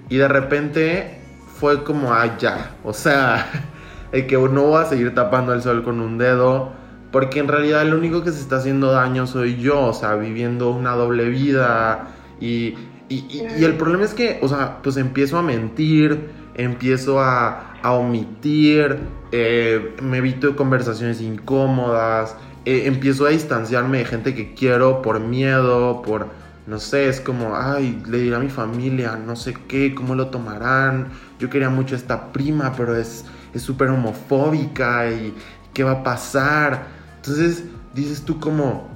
Y 0.09 0.17
de 0.17 0.27
repente 0.27 1.21
fue 1.59 1.83
como, 1.83 2.13
ah, 2.13 2.37
ya. 2.37 2.75
O 2.83 2.93
sea, 2.93 3.49
el 4.11 4.27
que 4.27 4.37
no 4.37 4.71
va 4.71 4.81
a 4.81 4.85
seguir 4.85 5.13
tapando 5.13 5.53
el 5.53 5.61
sol 5.61 5.83
con 5.83 5.99
un 5.99 6.17
dedo. 6.17 6.71
Porque 7.11 7.39
en 7.39 7.47
realidad 7.47 7.81
el 7.81 7.93
único 7.93 8.23
que 8.23 8.31
se 8.31 8.39
está 8.39 8.57
haciendo 8.57 8.91
daño 8.91 9.27
soy 9.27 9.57
yo. 9.57 9.81
O 9.85 9.93
sea, 9.93 10.15
viviendo 10.15 10.71
una 10.71 10.93
doble 10.93 11.29
vida. 11.29 12.07
Y, 12.39 12.75
y, 13.09 13.63
el 13.63 13.75
problema 13.75 14.05
es 14.05 14.13
que, 14.13 14.39
o 14.41 14.47
sea, 14.47 14.79
pues 14.81 14.97
empiezo 14.97 15.37
a 15.37 15.41
mentir. 15.41 16.29
Empiezo 16.55 17.19
a, 17.19 17.75
a 17.81 17.91
omitir. 17.93 18.97
Eh, 19.31 19.95
me 20.01 20.17
evito 20.17 20.55
conversaciones 20.55 21.21
incómodas 21.21 22.35
eh, 22.65 22.87
empiezo 22.87 23.25
a 23.25 23.29
distanciarme 23.29 23.99
de 23.99 24.05
gente 24.05 24.35
que 24.35 24.53
quiero 24.53 25.01
por 25.01 25.19
miedo, 25.21 26.01
por, 26.01 26.27
no 26.69 26.79
sé, 26.79 27.09
es 27.09 27.19
como, 27.19 27.55
ay, 27.55 28.01
le 28.07 28.19
diré 28.19 28.35
a 28.35 28.39
mi 28.39 28.49
familia, 28.49 29.15
no 29.15 29.35
sé 29.35 29.55
qué, 29.67 29.95
cómo 29.95 30.15
lo 30.15 30.27
tomarán. 30.27 31.07
Yo 31.39 31.49
quería 31.49 31.69
mucho 31.69 31.95
a 31.95 31.97
esta 31.97 32.31
prima, 32.31 32.73
pero 32.77 32.95
es 32.95 33.25
súper 33.55 33.89
homofóbica 33.89 35.09
y 35.09 35.33
qué 35.73 35.83
va 35.83 35.91
a 35.91 36.03
pasar. 36.03 36.87
Entonces 37.17 37.63
dices 37.93 38.21
tú 38.23 38.39
como, 38.39 38.87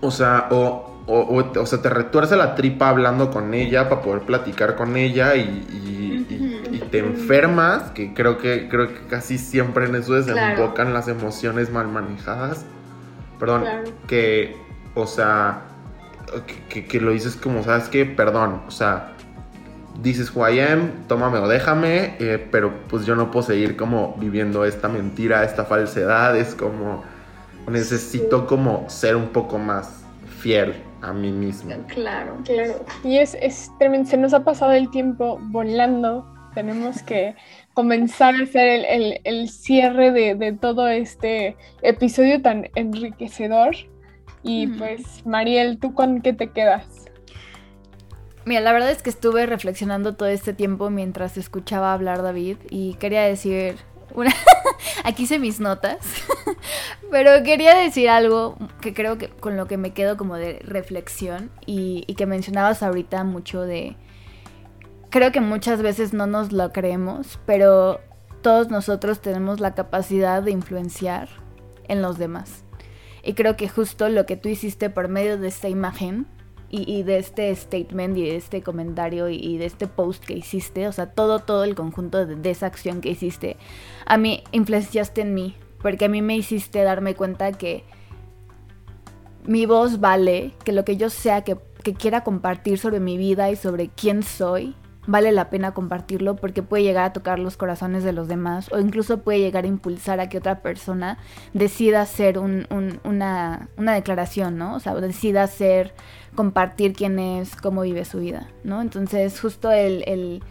o 0.00 0.10
sea, 0.10 0.48
o, 0.50 1.04
o, 1.06 1.66
sea, 1.66 1.82
te 1.82 1.90
retuerce 1.90 2.36
la 2.36 2.54
tripa 2.54 2.88
hablando 2.88 3.30
con 3.30 3.52
ella 3.54 3.88
para 3.88 4.02
poder 4.02 4.22
platicar 4.22 4.74
con 4.74 4.96
ella 4.96 5.36
y 5.36 5.98
te 6.90 6.98
enfermas, 6.98 7.90
que 7.90 8.14
creo 8.14 8.38
que 8.38 8.68
creo 8.68 8.88
que 8.88 9.06
casi 9.08 9.38
siempre 9.38 9.86
en 9.86 9.94
eso 9.94 10.14
desembocan 10.14 10.92
las 10.92 11.08
emociones 11.08 11.70
mal 11.70 11.88
manejadas. 11.88 12.64
Perdón, 13.38 13.64
que, 14.06 14.56
o 14.94 15.06
sea, 15.06 15.62
que, 16.68 17.00
lo 17.00 17.12
dices 17.12 17.36
como, 17.36 17.62
¿sabes 17.62 17.88
qué? 17.88 18.04
Perdón, 18.04 18.62
o 18.66 18.70
sea, 18.70 19.12
dices 20.02 20.34
who 20.34 20.48
I 20.48 20.60
am, 20.60 20.90
tómame 21.08 21.38
o 21.38 21.48
déjame, 21.48 22.16
eh, 22.18 22.46
pero 22.50 22.72
pues 22.88 23.06
yo 23.06 23.16
no 23.16 23.30
puedo 23.30 23.46
seguir 23.46 23.76
como 23.76 24.14
viviendo 24.18 24.64
esta 24.64 24.88
mentira, 24.88 25.44
esta 25.44 25.64
falsedad, 25.64 26.36
es 26.36 26.54
como 26.54 27.02
necesito 27.68 28.46
como 28.46 28.88
ser 28.88 29.16
un 29.16 29.28
poco 29.28 29.58
más 29.58 30.04
fiel 30.40 30.74
a 31.02 31.12
mí 31.12 31.30
mismo. 31.30 31.74
Claro, 31.88 32.36
claro. 32.44 32.84
Y 33.04 33.18
es, 33.18 33.36
es 33.40 33.70
tremendo, 33.78 34.08
se 34.08 34.16
nos 34.16 34.34
ha 34.34 34.44
pasado 34.44 34.72
el 34.72 34.90
tiempo 34.90 35.38
volando, 35.42 36.26
tenemos 36.54 37.02
que 37.02 37.34
comenzar 37.74 38.34
a 38.34 38.42
hacer 38.42 38.84
el, 38.88 39.20
el, 39.24 39.48
cierre 39.48 40.10
de, 40.10 40.34
de, 40.34 40.52
todo 40.52 40.88
este 40.88 41.56
episodio 41.82 42.42
tan 42.42 42.68
enriquecedor. 42.74 43.76
Y 44.48 44.66
pues, 44.66 45.26
Mariel, 45.26 45.78
¿tú 45.78 45.92
con 45.92 46.22
qué 46.22 46.32
te 46.32 46.50
quedas? 46.50 46.86
Mira, 48.46 48.62
la 48.62 48.72
verdad 48.72 48.90
es 48.90 49.02
que 49.02 49.10
estuve 49.10 49.44
reflexionando 49.44 50.16
todo 50.16 50.30
este 50.30 50.54
tiempo 50.54 50.88
mientras 50.88 51.36
escuchaba 51.36 51.92
hablar 51.92 52.22
David 52.22 52.56
y 52.70 52.94
quería 52.94 53.22
decir 53.22 53.76
una... 54.14 54.32
Aquí 55.04 55.24
hice 55.24 55.38
mis 55.38 55.60
notas, 55.60 55.98
pero 57.10 57.42
quería 57.42 57.76
decir 57.76 58.08
algo 58.08 58.56
que 58.80 58.94
creo 58.94 59.18
que 59.18 59.28
con 59.28 59.58
lo 59.58 59.66
que 59.66 59.76
me 59.76 59.92
quedo 59.92 60.16
como 60.16 60.36
de 60.36 60.60
reflexión 60.64 61.50
y, 61.66 62.04
y 62.06 62.14
que 62.14 62.24
mencionabas 62.24 62.82
ahorita 62.82 63.24
mucho 63.24 63.60
de... 63.60 63.96
Creo 65.10 65.30
que 65.30 65.42
muchas 65.42 65.82
veces 65.82 66.14
no 66.14 66.26
nos 66.26 66.52
lo 66.52 66.72
creemos, 66.72 67.38
pero 67.44 68.00
todos 68.40 68.70
nosotros 68.70 69.20
tenemos 69.20 69.60
la 69.60 69.74
capacidad 69.74 70.42
de 70.42 70.52
influenciar 70.52 71.28
en 71.86 72.00
los 72.00 72.16
demás. 72.16 72.64
Y 73.28 73.34
creo 73.34 73.58
que 73.58 73.68
justo 73.68 74.08
lo 74.08 74.24
que 74.24 74.38
tú 74.38 74.48
hiciste 74.48 74.88
por 74.88 75.08
medio 75.08 75.36
de 75.36 75.48
esta 75.48 75.68
imagen 75.68 76.24
y, 76.70 77.02
de 77.02 77.18
este 77.18 77.54
statement 77.54 78.16
y 78.16 78.22
de 78.22 78.36
este 78.36 78.62
comentario 78.62 79.28
y, 79.28 79.58
de 79.58 79.66
este 79.66 79.86
post 79.86 80.24
que 80.24 80.32
hiciste, 80.32 80.88
o 80.88 80.92
sea, 80.92 81.10
todo, 81.10 81.40
todo 81.40 81.64
el 81.64 81.74
conjunto 81.74 82.24
de, 82.24 82.50
esa 82.50 82.64
acción 82.64 83.02
que 83.02 83.10
hiciste, 83.10 83.58
a 84.06 84.16
mí 84.16 84.44
influenciaste 84.52 85.20
en 85.20 85.34
mí, 85.34 85.56
porque 85.82 86.06
a 86.06 86.08
mí 86.08 86.22
me 86.22 86.38
hiciste 86.38 86.82
darme 86.82 87.14
cuenta 87.16 87.52
que 87.52 87.84
mi 89.44 89.66
voz 89.66 90.00
vale, 90.00 90.54
que 90.64 90.72
lo 90.72 90.86
que 90.86 90.96
yo 90.96 91.10
sea 91.10 91.44
que, 91.44 91.58
que 91.82 91.92
quiera 91.92 92.24
compartir 92.24 92.78
sobre 92.78 92.98
mi 92.98 93.18
vida 93.18 93.50
y 93.50 93.56
sobre 93.56 93.88
quién 93.88 94.22
soy, 94.22 94.74
vale 95.08 95.32
la 95.32 95.48
pena 95.48 95.72
compartirlo 95.72 96.36
porque 96.36 96.62
puede 96.62 96.82
llegar 96.82 97.06
a 97.06 97.12
tocar 97.14 97.38
los 97.38 97.56
corazones 97.56 98.04
de 98.04 98.12
los 98.12 98.28
demás 98.28 98.70
o 98.70 98.78
incluso 98.78 99.22
puede 99.22 99.40
llegar 99.40 99.64
a 99.64 99.66
impulsar 99.66 100.20
a 100.20 100.28
que 100.28 100.36
otra 100.36 100.60
persona 100.60 101.16
decida 101.54 102.02
hacer 102.02 102.38
una, 102.38 102.68
una, 103.04 103.94
declaración, 103.94 104.58
¿no? 104.58 104.74
O 104.74 104.80
sea, 104.80 104.94
decida 104.94 105.44
hacer, 105.44 105.94
compartir 106.34 106.92
quién 106.92 107.18
es, 107.18 107.56
cómo 107.56 107.80
vive 107.80 108.04
su 108.04 108.20
vida, 108.20 108.48
¿no? 108.64 108.82
Entonces, 108.82 109.40
justo 109.40 109.72
el, 109.72 110.04
el, 110.06 110.42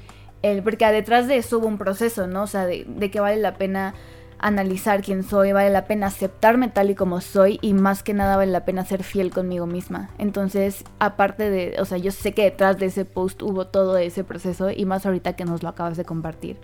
el 0.42 0.64
porque 0.64 0.88
detrás 0.88 1.28
de 1.28 1.38
eso 1.38 1.60
hubo 1.60 1.68
un 1.68 1.78
proceso, 1.78 2.26
¿no? 2.26 2.42
O 2.42 2.48
sea, 2.48 2.66
de, 2.66 2.84
de 2.88 3.12
que 3.12 3.20
vale 3.20 3.38
la 3.38 3.58
pena 3.58 3.94
analizar 4.40 5.02
quién 5.02 5.24
soy, 5.24 5.52
vale 5.52 5.70
la 5.70 5.86
pena 5.86 6.08
aceptarme 6.08 6.68
tal 6.68 6.90
y 6.90 6.96
como 6.96 7.22
soy 7.22 7.60
y 7.62 7.74
más 7.74 8.04
que 8.04 8.14
nada 8.14 8.38
vale 8.38 8.52
la 8.52 8.66
pena 8.66 8.86
ser 8.86 9.04
fiel 9.04 9.32
conmigo 9.32 9.66
misma. 9.66 10.10
Entonces, 10.18 10.84
aparte 11.00 11.50
de, 11.50 11.76
o 11.80 11.86
sea, 11.86 11.98
yo 11.98 12.12
sé 12.12 12.34
que 12.34 12.44
detrás 12.44 12.78
de 12.78 12.88
ese 12.88 13.06
post 13.06 13.42
hubo 13.42 13.68
todo 13.68 13.98
ese 13.98 14.24
proceso 14.24 14.70
y 14.70 14.86
más 14.86 15.06
ahorita 15.06 15.36
que 15.36 15.46
nos 15.46 15.64
lo 15.64 15.70
acabas 15.70 15.98
de 15.98 16.06
compartir. 16.06 16.58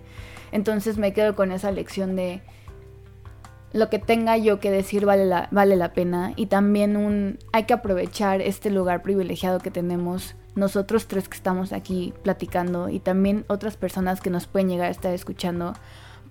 Entonces 0.52 0.98
me 0.98 1.14
quedo 1.14 1.36
con 1.36 1.52
esa 1.52 1.72
lección 1.72 2.16
de 2.16 2.42
lo 3.74 3.90
que 3.90 3.98
tenga 3.98 4.38
yo 4.38 4.60
que 4.60 4.70
decir 4.70 5.06
vale 5.06 5.26
la, 5.26 5.48
vale 5.52 5.76
la 5.76 5.94
pena 5.94 6.34
y 6.36 6.46
también 6.46 6.96
un 6.96 7.40
hay 7.52 7.64
que 7.64 7.74
aprovechar 7.74 8.40
este 8.40 8.70
lugar 8.70 9.02
privilegiado 9.02 9.60
que 9.60 9.72
tenemos 9.72 10.36
nosotros 10.56 11.08
tres 11.08 11.28
que 11.28 11.36
estamos 11.36 11.74
aquí 11.74 12.14
platicando 12.22 12.90
y 12.90 13.00
también 13.00 13.46
otras 13.48 13.76
personas 13.76 14.22
que 14.22 14.30
nos 14.30 14.46
pueden 14.46 14.70
llegar 14.70 14.88
a 14.88 14.92
estar 14.92 15.12
escuchando 15.12 15.74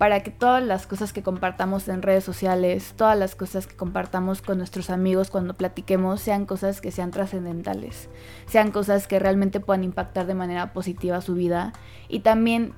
para 0.02 0.24
que 0.24 0.32
todas 0.32 0.64
las 0.64 0.88
cosas 0.88 1.12
que 1.12 1.22
compartamos 1.22 1.86
en 1.86 2.02
redes 2.02 2.24
sociales, 2.24 2.94
todas 2.96 3.16
las 3.16 3.36
cosas 3.36 3.68
que 3.68 3.76
compartamos 3.76 4.42
con 4.42 4.58
nuestros 4.58 4.90
amigos 4.90 5.30
cuando 5.30 5.54
platiquemos, 5.54 6.20
sean 6.20 6.44
cosas 6.44 6.80
que 6.80 6.90
sean 6.90 7.12
trascendentales, 7.12 8.08
sean 8.46 8.72
cosas 8.72 9.06
que 9.06 9.20
realmente 9.20 9.60
puedan 9.60 9.84
impactar 9.84 10.26
de 10.26 10.34
manera 10.34 10.72
positiva 10.72 11.20
su 11.20 11.34
vida 11.34 11.72
y 12.08 12.18
también 12.18 12.72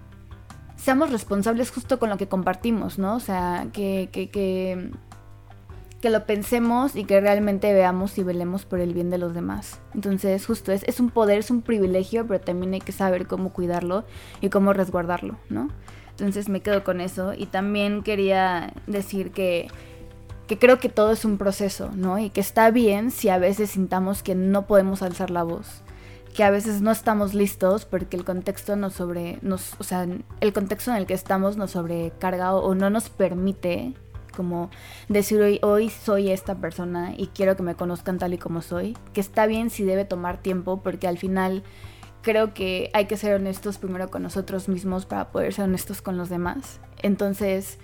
seamos 0.77 1.12
responsables 1.12 1.70
justo 1.70 1.99
con 1.99 2.11
lo 2.11 2.18
que 2.18 2.29
compartimos, 2.29 2.99
¿no? 2.99 3.16
O 3.16 3.20
sea, 3.20 3.68
que, 3.72 4.11
que, 4.12 4.29
que, 4.29 4.91
que 6.03 6.11
lo 6.11 6.27
pensemos 6.27 6.95
y 6.95 7.05
que 7.05 7.22
realmente 7.22 7.72
veamos 7.72 8.18
y 8.18 8.22
velemos 8.22 8.66
por 8.66 8.81
el 8.81 8.93
bien 8.93 9.09
de 9.09 9.16
los 9.16 9.33
demás. 9.33 9.81
Entonces, 9.95 10.45
justo 10.45 10.72
es, 10.72 10.83
es 10.83 11.01
un 11.01 11.09
poder, 11.09 11.39
es 11.39 11.51
un 11.51 11.62
privilegio, 11.62 12.27
pero 12.27 12.43
también 12.43 12.75
hay 12.75 12.81
que 12.83 12.93
saber 12.93 13.27
cómo 13.27 13.55
cuidarlo 13.55 14.05
y 14.43 14.51
cómo 14.51 14.75
resguardarlo, 14.75 15.39
¿no? 15.49 15.70
Entonces 16.19 16.49
me 16.49 16.61
quedo 16.61 16.85
con 16.85 17.01
eso. 17.01 17.35
Y 17.35 17.47
también 17.47 18.03
quería 18.03 18.73
decir 18.87 19.33
que, 19.33 19.69
que 20.47 20.59
creo 20.59 20.79
que 20.79 20.89
todo 20.89 21.12
es 21.12 21.25
un 21.25 21.39
proceso, 21.39 21.91
¿no? 21.95 22.19
Y 22.19 22.31
que 22.31 22.41
está 22.41 22.71
bien 22.71 23.11
si 23.11 23.29
a 23.29 23.39
veces 23.39 23.71
sintamos 23.71 24.23
que 24.23 24.35
no 24.35 24.67
podemos 24.67 25.03
alzar 25.03 25.31
la 25.31 25.43
voz. 25.43 25.83
Que 26.35 26.45
a 26.45 26.51
veces 26.51 26.83
no 26.83 26.91
estamos 26.91 27.35
listos 27.35 27.85
porque 27.85 28.17
el 28.17 28.25
contexto 28.25 28.77
nos 28.77 28.95
sobre. 28.95 29.39
Nos, 29.43 29.75
o 29.79 29.85
sea, 29.85 30.07
el 30.41 30.53
contexto 30.53 30.91
en 30.91 30.99
el 30.99 31.07
que 31.07 31.15
estamos 31.15 31.57
nos 31.57 31.73
sobrecarga 31.73 32.55
o, 32.55 32.75
no 32.75 32.91
nos 32.91 33.09
permite 33.09 33.95
como 34.37 34.69
decir 35.09 35.41
hoy, 35.41 35.61
hoy 35.62 35.91
soy 35.91 36.31
esta 36.31 36.57
persona 36.57 37.15
y 37.17 37.29
quiero 37.29 37.57
que 37.57 37.62
me 37.62 37.77
conozcan 37.77 38.19
tal 38.19 38.35
y 38.35 38.39
como 38.39 38.62
soy. 38.62 38.97
Que 39.12 39.21
está 39.21 39.47
bien 39.47 39.71
si 39.71 39.85
debe 39.85 40.05
tomar 40.05 40.39
tiempo 40.39 40.83
porque 40.83 41.07
al 41.07 41.19
final 41.19 41.62
creo 42.25 42.55
que 42.55 42.91
hay 42.95 43.05
que 43.05 43.16
ser 43.16 43.35
honestos 43.35 43.79
primero 43.79 44.11
con 44.11 44.22
nosotros 44.22 44.68
mismos 44.68 45.07
para 45.07 45.31
poder 45.31 45.53
ser 45.53 45.66
honestos 45.66 46.03
con 46.03 46.16
los 46.16 46.29
demás. 46.29 46.81
Entonces, 47.03 47.79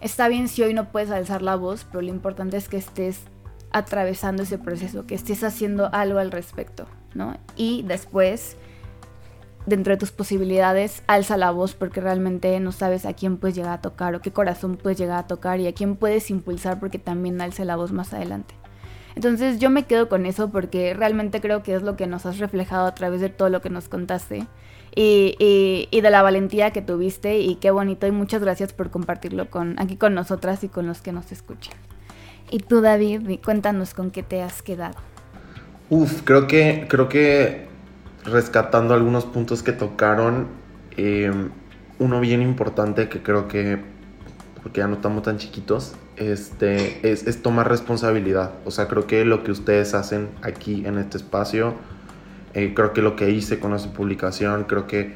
está 0.00 0.28
bien 0.28 0.48
si 0.48 0.62
hoy 0.62 0.74
no 0.74 0.92
puedes 0.92 1.10
alzar 1.10 1.40
la 1.40 1.56
voz, 1.56 1.86
pero 1.90 2.02
lo 2.02 2.08
importante 2.08 2.58
es 2.58 2.68
que 2.68 2.76
estés 2.76 3.20
atravesando 3.72 4.42
ese 4.42 4.58
proceso, 4.58 5.06
que 5.06 5.14
estés 5.14 5.42
haciendo 5.44 5.88
algo 5.94 6.18
al 6.18 6.32
respecto, 6.32 6.86
¿no? 7.14 7.38
Y 7.56 7.82
después, 7.82 8.56
dentro 9.66 9.94
de 9.94 9.98
tus 9.98 10.10
posibilidades, 10.10 11.02
alza 11.06 11.36
la 11.36 11.50
voz 11.50 11.74
porque 11.74 12.00
realmente 12.00 12.58
no 12.60 12.72
sabes 12.72 13.06
a 13.06 13.14
quién 13.14 13.38
puedes 13.38 13.54
llegar 13.54 13.72
a 13.72 13.80
tocar 13.80 14.14
o 14.14 14.20
qué 14.20 14.32
corazón 14.32 14.76
puedes 14.76 14.98
llegar 14.98 15.18
a 15.18 15.26
tocar 15.26 15.60
y 15.60 15.68
a 15.68 15.74
quién 15.74 15.96
puedes 15.96 16.30
impulsar 16.30 16.80
porque 16.80 16.98
también 16.98 17.40
alce 17.40 17.64
la 17.64 17.76
voz 17.76 17.92
más 17.92 18.12
adelante. 18.12 18.54
Entonces 19.16 19.58
yo 19.58 19.70
me 19.70 19.84
quedo 19.84 20.08
con 20.10 20.26
eso 20.26 20.50
porque 20.50 20.92
realmente 20.92 21.40
creo 21.40 21.62
que 21.62 21.74
es 21.74 21.82
lo 21.82 21.96
que 21.96 22.06
nos 22.06 22.26
has 22.26 22.38
reflejado 22.38 22.86
a 22.86 22.94
través 22.94 23.22
de 23.22 23.30
todo 23.30 23.48
lo 23.48 23.62
que 23.62 23.70
nos 23.70 23.88
contaste. 23.88 24.46
Y, 24.94 25.88
de 25.90 26.10
la 26.10 26.22
valentía 26.22 26.70
que 26.70 26.80
tuviste 26.80 27.38
y 27.38 27.56
qué 27.56 27.70
bonito 27.70 28.06
y 28.06 28.12
muchas 28.12 28.40
gracias 28.40 28.72
por 28.72 28.90
compartirlo 28.90 29.50
con, 29.50 29.78
aquí 29.78 29.96
con 29.96 30.14
nosotras 30.14 30.64
y 30.64 30.68
con 30.68 30.86
los 30.86 31.02
que 31.02 31.12
nos 31.12 31.32
escuchan. 31.32 31.74
Y 32.50 32.60
tú 32.60 32.80
David, 32.80 33.40
cuéntanos 33.44 33.92
con 33.92 34.10
qué 34.10 34.22
te 34.22 34.42
has 34.42 34.62
quedado. 34.62 34.96
Uf, 35.90 36.22
creo 36.22 36.46
que, 36.46 36.86
creo 36.88 37.08
que 37.08 37.66
rescatando 38.24 38.94
algunos 38.94 39.24
puntos 39.24 39.62
que 39.62 39.72
tocaron, 39.72 40.48
eh, 40.96 41.30
uno 41.98 42.20
bien 42.20 42.40
importante 42.40 43.08
que 43.08 43.22
creo 43.22 43.48
que, 43.48 43.78
porque 44.66 44.80
ya 44.80 44.88
no 44.88 44.94
estamos 44.94 45.22
tan 45.22 45.38
chiquitos, 45.38 45.94
este, 46.16 47.08
es, 47.08 47.40
tomar 47.40 47.68
responsabilidad. 47.68 48.50
O 48.64 48.72
sea, 48.72 48.88
creo 48.88 49.06
que 49.06 49.24
lo 49.24 49.44
que 49.44 49.52
ustedes 49.52 49.94
hacen 49.94 50.28
aquí 50.42 50.84
en 50.84 50.98
este 50.98 51.18
espacio, 51.18 51.74
eh, 52.52 52.72
creo 52.74 52.92
que 52.92 53.00
lo 53.00 53.14
que 53.14 53.30
hice 53.30 53.60
con 53.60 53.74
esa 53.74 53.92
publicación, 53.92 54.64
creo 54.64 54.88
que, 54.88 55.14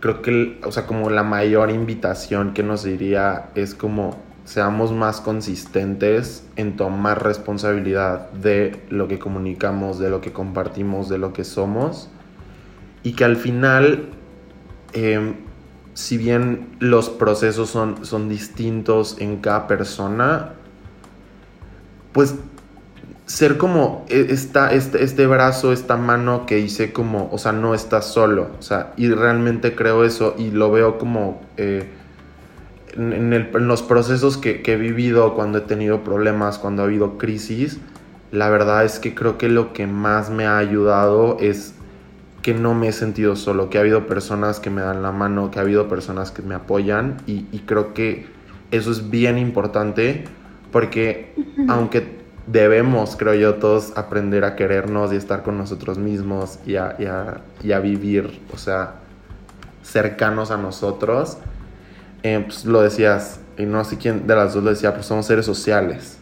creo 0.00 0.20
que, 0.20 0.60
o 0.66 0.70
sea, 0.70 0.86
como 0.86 1.08
la 1.08 1.22
mayor 1.22 1.70
invitación 1.70 2.52
que 2.52 2.62
nos 2.62 2.84
diría 2.84 3.48
es 3.54 3.74
como 3.74 4.18
seamos 4.44 4.92
más 4.92 5.22
consistentes 5.22 6.46
en 6.56 6.76
tomar 6.76 7.24
responsabilidad 7.24 8.30
de 8.32 8.82
lo 8.90 9.08
que 9.08 9.18
comunicamos, 9.18 9.98
de 9.98 10.10
lo 10.10 10.20
que 10.20 10.32
compartimos, 10.32 11.08
de 11.08 11.16
lo 11.16 11.32
que 11.32 11.44
somos. 11.44 12.10
Y 13.02 13.12
que 13.12 13.24
al 13.24 13.36
final, 13.36 14.10
em, 14.92 15.36
si 15.94 16.16
bien 16.18 16.68
los 16.78 17.10
procesos 17.10 17.70
son, 17.70 18.04
son 18.04 18.28
distintos 18.28 19.16
en 19.18 19.38
cada 19.38 19.66
persona, 19.66 20.52
pues 22.12 22.34
ser 23.26 23.58
como 23.58 24.04
e, 24.08 24.26
esta, 24.30 24.72
este, 24.72 25.04
este 25.04 25.26
brazo, 25.26 25.72
esta 25.72 25.96
mano 25.96 26.46
que 26.46 26.58
hice 26.58 26.92
como, 26.92 27.28
o 27.32 27.38
sea, 27.38 27.52
no 27.52 27.74
estás 27.74 28.06
solo, 28.06 28.50
o 28.58 28.62
sea, 28.62 28.92
y 28.96 29.08
realmente 29.08 29.74
creo 29.74 30.04
eso 30.04 30.34
y 30.36 30.50
lo 30.50 30.70
veo 30.72 30.98
como 30.98 31.40
eh, 31.56 31.88
en, 32.94 33.50
los 33.68 33.82
procesos 33.82 34.36
que, 34.36 34.62
que, 34.62 34.72
he 34.72 34.76
vivido 34.76 35.34
cuando 35.34 35.58
he 35.58 35.60
tenido 35.60 36.02
problemas, 36.02 36.58
cuando 36.58 36.82
ha 36.82 36.86
habido 36.86 37.18
crisis, 37.18 37.78
la 38.32 38.48
verdad 38.50 38.84
es 38.84 38.98
que 38.98 39.14
creo 39.14 39.38
que 39.38 39.48
lo 39.48 39.72
que 39.72 39.86
más 39.86 40.30
me 40.30 40.46
ha 40.46 40.58
ayudado 40.58 41.36
es 41.40 41.74
que 42.42 42.54
no 42.54 42.74
me 42.74 42.88
he 42.88 42.92
sentido 42.92 43.36
solo, 43.36 43.68
que 43.68 43.78
ha 43.78 43.82
habido 43.82 44.06
personas 44.06 44.60
que 44.60 44.70
me 44.70 44.80
dan 44.80 45.02
la 45.02 45.12
mano, 45.12 45.50
que 45.50 45.58
ha 45.58 45.62
habido 45.62 45.88
personas 45.88 46.30
que 46.30 46.42
me 46.42 46.54
apoyan 46.54 47.18
y, 47.26 47.42
creo 47.66 47.92
que 47.92 48.26
eso 48.70 48.90
es 48.90 49.10
bien 49.10 49.36
importante 49.36 50.24
porque 50.72 51.34
aunque 51.68 52.20
debemos, 52.46 53.16
creo 53.16 53.34
yo, 53.34 53.54
todos 53.56 53.96
aprender 53.96 54.44
a 54.44 54.56
querernos 54.56 55.12
y 55.12 55.16
estar 55.16 55.42
con 55.42 55.58
nosotros 55.58 55.98
mismos 55.98 56.58
y 56.66 56.76
a, 56.76 56.96
y 57.62 57.72
a, 57.72 57.78
vivir, 57.80 58.40
o 58.52 58.56
sea, 58.56 58.94
cercanos 59.82 60.50
a 60.50 60.56
nosotros, 60.56 61.38
eh, 62.22 62.42
pues 62.46 62.64
lo 62.64 62.82
decías, 62.82 63.40
y 63.56 63.64
no 63.64 63.84
sé 63.84 63.98
quién 63.98 64.26
de 64.26 64.34
las 64.34 64.54
dos 64.54 64.64
lo 64.64 64.70
decía, 64.70 64.94
pues 64.94 65.06
somos 65.06 65.26
seres 65.26 65.46
sociales. 65.46 66.18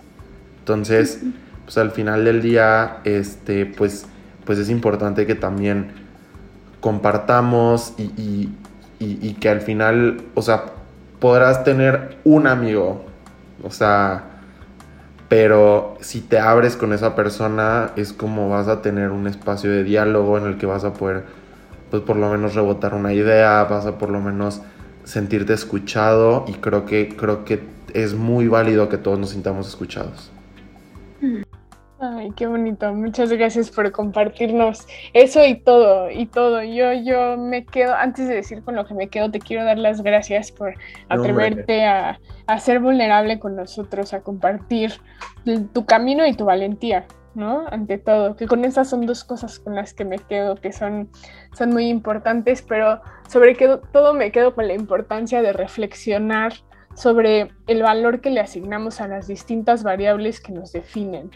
Entonces, 0.60 1.20
pues 1.64 1.78
al 1.78 1.90
final 1.92 2.24
del 2.24 2.42
día, 2.42 2.98
este, 3.04 3.66
pues, 3.66 4.06
pues 4.44 4.58
es 4.58 4.70
importante 4.70 5.26
que 5.26 5.34
también 5.34 5.97
compartamos 6.80 7.94
y, 7.98 8.50
y 8.98 9.34
que 9.34 9.48
al 9.48 9.60
final, 9.60 10.22
o 10.34 10.42
sea, 10.42 10.64
podrás 11.20 11.64
tener 11.64 12.18
un 12.24 12.46
amigo, 12.46 13.04
o 13.62 13.70
sea, 13.70 14.24
pero 15.28 15.96
si 16.00 16.20
te 16.20 16.38
abres 16.38 16.76
con 16.76 16.92
esa 16.92 17.14
persona 17.14 17.90
es 17.96 18.12
como 18.12 18.48
vas 18.48 18.68
a 18.68 18.80
tener 18.80 19.10
un 19.10 19.26
espacio 19.26 19.70
de 19.70 19.84
diálogo 19.84 20.38
en 20.38 20.46
el 20.46 20.56
que 20.56 20.66
vas 20.66 20.84
a 20.84 20.94
poder, 20.94 21.24
pues 21.90 22.02
por 22.02 22.16
lo 22.16 22.30
menos 22.30 22.54
rebotar 22.54 22.94
una 22.94 23.12
idea, 23.12 23.64
vas 23.64 23.86
a 23.86 23.98
por 23.98 24.08
lo 24.08 24.20
menos 24.20 24.62
sentirte 25.04 25.52
escuchado 25.52 26.44
y 26.48 26.54
creo 26.54 26.86
que, 26.86 27.14
creo 27.16 27.44
que 27.44 27.62
es 27.94 28.14
muy 28.14 28.48
válido 28.48 28.88
que 28.88 28.98
todos 28.98 29.18
nos 29.18 29.30
sintamos 29.30 29.68
escuchados. 29.68 30.30
Ay, 32.00 32.30
qué 32.36 32.46
bonito. 32.46 32.94
Muchas 32.94 33.32
gracias 33.32 33.72
por 33.72 33.90
compartirnos 33.90 34.86
eso 35.14 35.44
y 35.44 35.56
todo, 35.56 36.08
y 36.12 36.26
todo. 36.26 36.62
Yo, 36.62 36.92
yo 36.92 37.36
me 37.36 37.64
quedo, 37.64 37.92
antes 37.92 38.28
de 38.28 38.36
decir 38.36 38.62
con 38.62 38.76
lo 38.76 38.86
que 38.86 38.94
me 38.94 39.08
quedo, 39.08 39.32
te 39.32 39.40
quiero 39.40 39.64
dar 39.64 39.78
las 39.78 40.02
gracias 40.02 40.52
por 40.52 40.74
atreverte 41.08 41.84
a, 41.84 42.20
a, 42.46 42.60
ser 42.60 42.78
vulnerable 42.78 43.40
con 43.40 43.56
nosotros, 43.56 44.14
a 44.14 44.20
compartir 44.20 44.92
tu 45.72 45.86
camino 45.86 46.24
y 46.24 46.34
tu 46.34 46.44
valentía, 46.44 47.04
¿no? 47.34 47.66
Ante 47.68 47.98
todo, 47.98 48.36
que 48.36 48.46
con 48.46 48.64
esas 48.64 48.88
son 48.88 49.04
dos 49.04 49.24
cosas 49.24 49.58
con 49.58 49.74
las 49.74 49.92
que 49.92 50.04
me 50.04 50.20
quedo, 50.20 50.54
que 50.54 50.70
son, 50.72 51.10
son 51.52 51.70
muy 51.70 51.88
importantes, 51.88 52.62
pero 52.62 53.00
sobre 53.28 53.56
todo 53.92 54.14
me 54.14 54.30
quedo 54.30 54.54
con 54.54 54.68
la 54.68 54.74
importancia 54.74 55.42
de 55.42 55.52
reflexionar 55.52 56.52
sobre 56.94 57.50
el 57.66 57.82
valor 57.82 58.20
que 58.20 58.30
le 58.30 58.38
asignamos 58.38 59.00
a 59.00 59.08
las 59.08 59.26
distintas 59.26 59.82
variables 59.82 60.40
que 60.40 60.52
nos 60.52 60.70
definen 60.70 61.30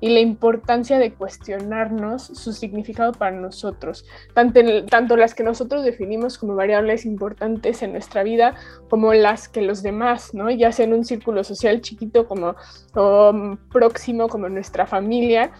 y 0.00 0.10
la 0.10 0.20
importancia 0.20 0.98
de 0.98 1.12
cuestionarnos 1.14 2.22
su 2.22 2.52
significado 2.52 3.12
para 3.12 3.36
nosotros, 3.36 4.04
tanto, 4.34 4.60
tanto 4.86 5.16
las 5.16 5.34
que 5.34 5.42
nosotros 5.42 5.84
definimos 5.84 6.38
como 6.38 6.54
variables 6.54 7.06
importantes 7.06 7.82
en 7.82 7.92
nuestra 7.92 8.22
vida, 8.22 8.54
como 8.88 9.14
las 9.14 9.48
que 9.48 9.62
los 9.62 9.82
demás, 9.82 10.34
¿no? 10.34 10.50
Ya 10.50 10.72
sea 10.72 10.86
en 10.86 10.94
un 10.94 11.04
círculo 11.04 11.44
social 11.44 11.80
chiquito 11.80 12.26
como 12.26 12.54
o 12.94 13.56
próximo, 13.72 14.28
como 14.28 14.48
nuestra 14.48 14.86
familia, 14.86 15.52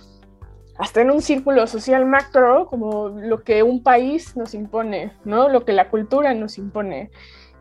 hasta 0.78 1.00
en 1.00 1.10
un 1.10 1.22
círculo 1.22 1.66
social 1.66 2.04
macro, 2.06 2.66
como 2.66 3.08
lo 3.08 3.42
que 3.42 3.62
un 3.62 3.82
país 3.82 4.36
nos 4.36 4.54
impone, 4.54 5.12
¿no? 5.24 5.48
Lo 5.48 5.64
que 5.64 5.72
la 5.72 5.88
cultura 5.88 6.34
nos 6.34 6.58
impone. 6.58 7.10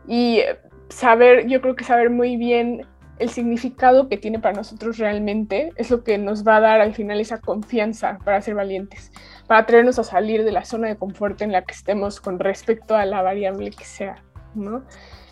Y 0.06 0.42
saber, 0.88 1.46
yo 1.46 1.60
creo 1.60 1.76
que 1.76 1.84
saber 1.84 2.10
muy 2.10 2.36
bien 2.36 2.86
el 3.18 3.30
significado 3.30 4.08
que 4.08 4.18
tiene 4.18 4.38
para 4.38 4.56
nosotros 4.56 4.98
realmente 4.98 5.72
es 5.76 5.90
lo 5.90 6.04
que 6.04 6.18
nos 6.18 6.46
va 6.46 6.56
a 6.56 6.60
dar 6.60 6.80
al 6.80 6.94
final 6.94 7.20
esa 7.20 7.40
confianza 7.40 8.18
para 8.24 8.40
ser 8.42 8.54
valientes, 8.54 9.10
para 9.46 9.64
traernos 9.66 9.98
a 9.98 10.04
salir 10.04 10.44
de 10.44 10.52
la 10.52 10.64
zona 10.64 10.88
de 10.88 10.96
confort 10.96 11.40
en 11.42 11.52
la 11.52 11.62
que 11.62 11.72
estemos 11.72 12.20
con 12.20 12.38
respecto 12.38 12.94
a 12.94 13.06
la 13.06 13.22
variable 13.22 13.70
que 13.70 13.84
sea, 13.84 14.22
¿no? 14.54 14.84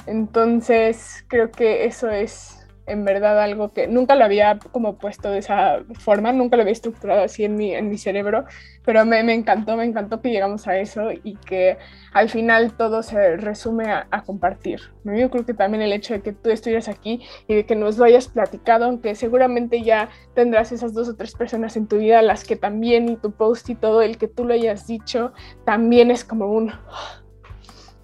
Entonces, 0.06 1.24
creo 1.28 1.50
que 1.50 1.84
eso 1.84 2.10
es 2.10 2.63
en 2.86 3.04
verdad 3.04 3.40
algo 3.40 3.72
que 3.72 3.86
nunca 3.86 4.14
lo 4.14 4.24
había 4.24 4.58
como 4.72 4.96
puesto 4.98 5.30
de 5.30 5.38
esa 5.38 5.80
forma, 5.94 6.32
nunca 6.32 6.56
lo 6.56 6.62
había 6.62 6.72
estructurado 6.72 7.22
así 7.22 7.44
en 7.44 7.56
mi, 7.56 7.74
en 7.74 7.88
mi 7.88 7.98
cerebro, 7.98 8.44
pero 8.84 9.04
me, 9.04 9.22
me 9.22 9.34
encantó, 9.34 9.76
me 9.76 9.84
encantó 9.84 10.20
que 10.20 10.30
llegamos 10.30 10.66
a 10.68 10.78
eso 10.78 11.10
y 11.12 11.36
que 11.36 11.78
al 12.12 12.28
final 12.28 12.76
todo 12.76 13.02
se 13.02 13.36
resume 13.36 13.90
a, 13.90 14.22
compartir. 14.24 14.80
Yo 15.04 15.30
creo 15.30 15.44
que 15.44 15.54
también 15.54 15.82
el 15.82 15.92
hecho 15.92 16.14
de 16.14 16.22
que 16.22 16.32
tú 16.32 16.50
estuvieras 16.50 16.88
aquí 16.88 17.22
y 17.48 17.54
de 17.54 17.66
que 17.66 17.76
nos 17.76 17.98
lo 17.98 18.04
hayas 18.04 18.28
platicado, 18.28 18.86
aunque 18.86 19.14
seguramente 19.14 19.82
ya 19.82 20.08
tendrás 20.34 20.72
esas 20.72 20.94
dos 20.94 21.08
o 21.08 21.16
tres 21.16 21.34
personas 21.34 21.76
en 21.76 21.86
tu 21.86 21.98
vida, 21.98 22.22
las 22.22 22.44
que 22.44 22.56
también 22.56 23.08
y 23.08 23.16
tu 23.16 23.32
post 23.32 23.68
y 23.70 23.74
todo, 23.74 24.02
el 24.02 24.16
que 24.16 24.28
tú 24.28 24.44
lo 24.44 24.54
hayas 24.54 24.86
dicho, 24.86 25.32
también 25.64 26.10
es 26.10 26.24
como 26.24 26.46
un 26.52 26.72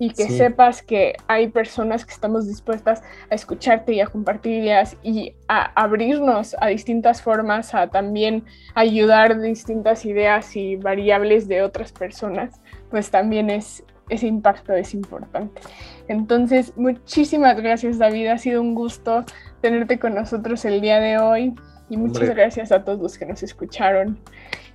y 0.01 0.14
que 0.14 0.30
sepas 0.30 0.80
que 0.80 1.14
hay 1.28 1.48
personas 1.48 2.07
que 2.07 2.14
estamos 2.14 2.48
dispuestas 2.48 3.03
a 3.30 3.34
escucharte 3.34 3.92
y 3.92 4.01
a 4.01 4.07
compartir 4.07 4.62
ideas 4.62 4.96
y 5.03 5.34
a 5.46 5.70
abrirnos 5.78 6.57
a 6.59 6.68
distintas 6.68 7.20
formas, 7.20 7.74
a 7.74 7.88
también 7.88 8.46
ayudar 8.74 9.38
distintas 9.38 10.07
ideas 10.07 10.57
y 10.57 10.76
variables 10.76 11.48
de 11.48 11.61
otras 11.61 11.92
personas, 11.92 12.62
pues 12.88 13.11
también 13.11 13.51
es 13.51 13.84
ese 14.09 14.26
impacto 14.26 14.72
es 14.72 14.94
importante. 14.94 15.61
Entonces, 16.09 16.72
muchísimas 16.76 17.61
gracias 17.61 17.98
David, 17.98 18.28
ha 18.28 18.38
sido 18.38 18.62
un 18.62 18.74
gusto 18.74 19.26
tenerte 19.61 19.98
con 19.98 20.14
nosotros 20.14 20.64
el 20.64 20.80
día 20.80 20.98
de 20.98 21.18
hoy 21.18 21.55
y 21.90 21.98
muchas 21.98 22.30
gracias 22.30 22.72
a 22.72 22.84
todos 22.84 23.01
los 23.01 23.18
que 23.18 23.26
nos 23.26 23.42
escucharon. 23.42 24.18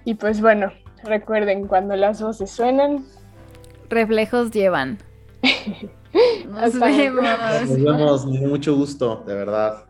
Y 0.04 0.14
pues 0.14 0.40
bueno, 0.40 0.72
recuerden, 1.04 1.68
cuando 1.68 1.96
las 1.96 2.22
voces 2.22 2.52
suenan, 2.52 3.06
reflejos 3.90 4.52
llevan. 4.52 5.00
Nos 6.50 6.80
vemos. 6.80 7.24
Nos 7.24 7.84
vemos, 7.84 8.26
mucho 8.26 8.76
gusto, 8.76 9.24
de 9.28 9.34
verdad. 9.36 9.86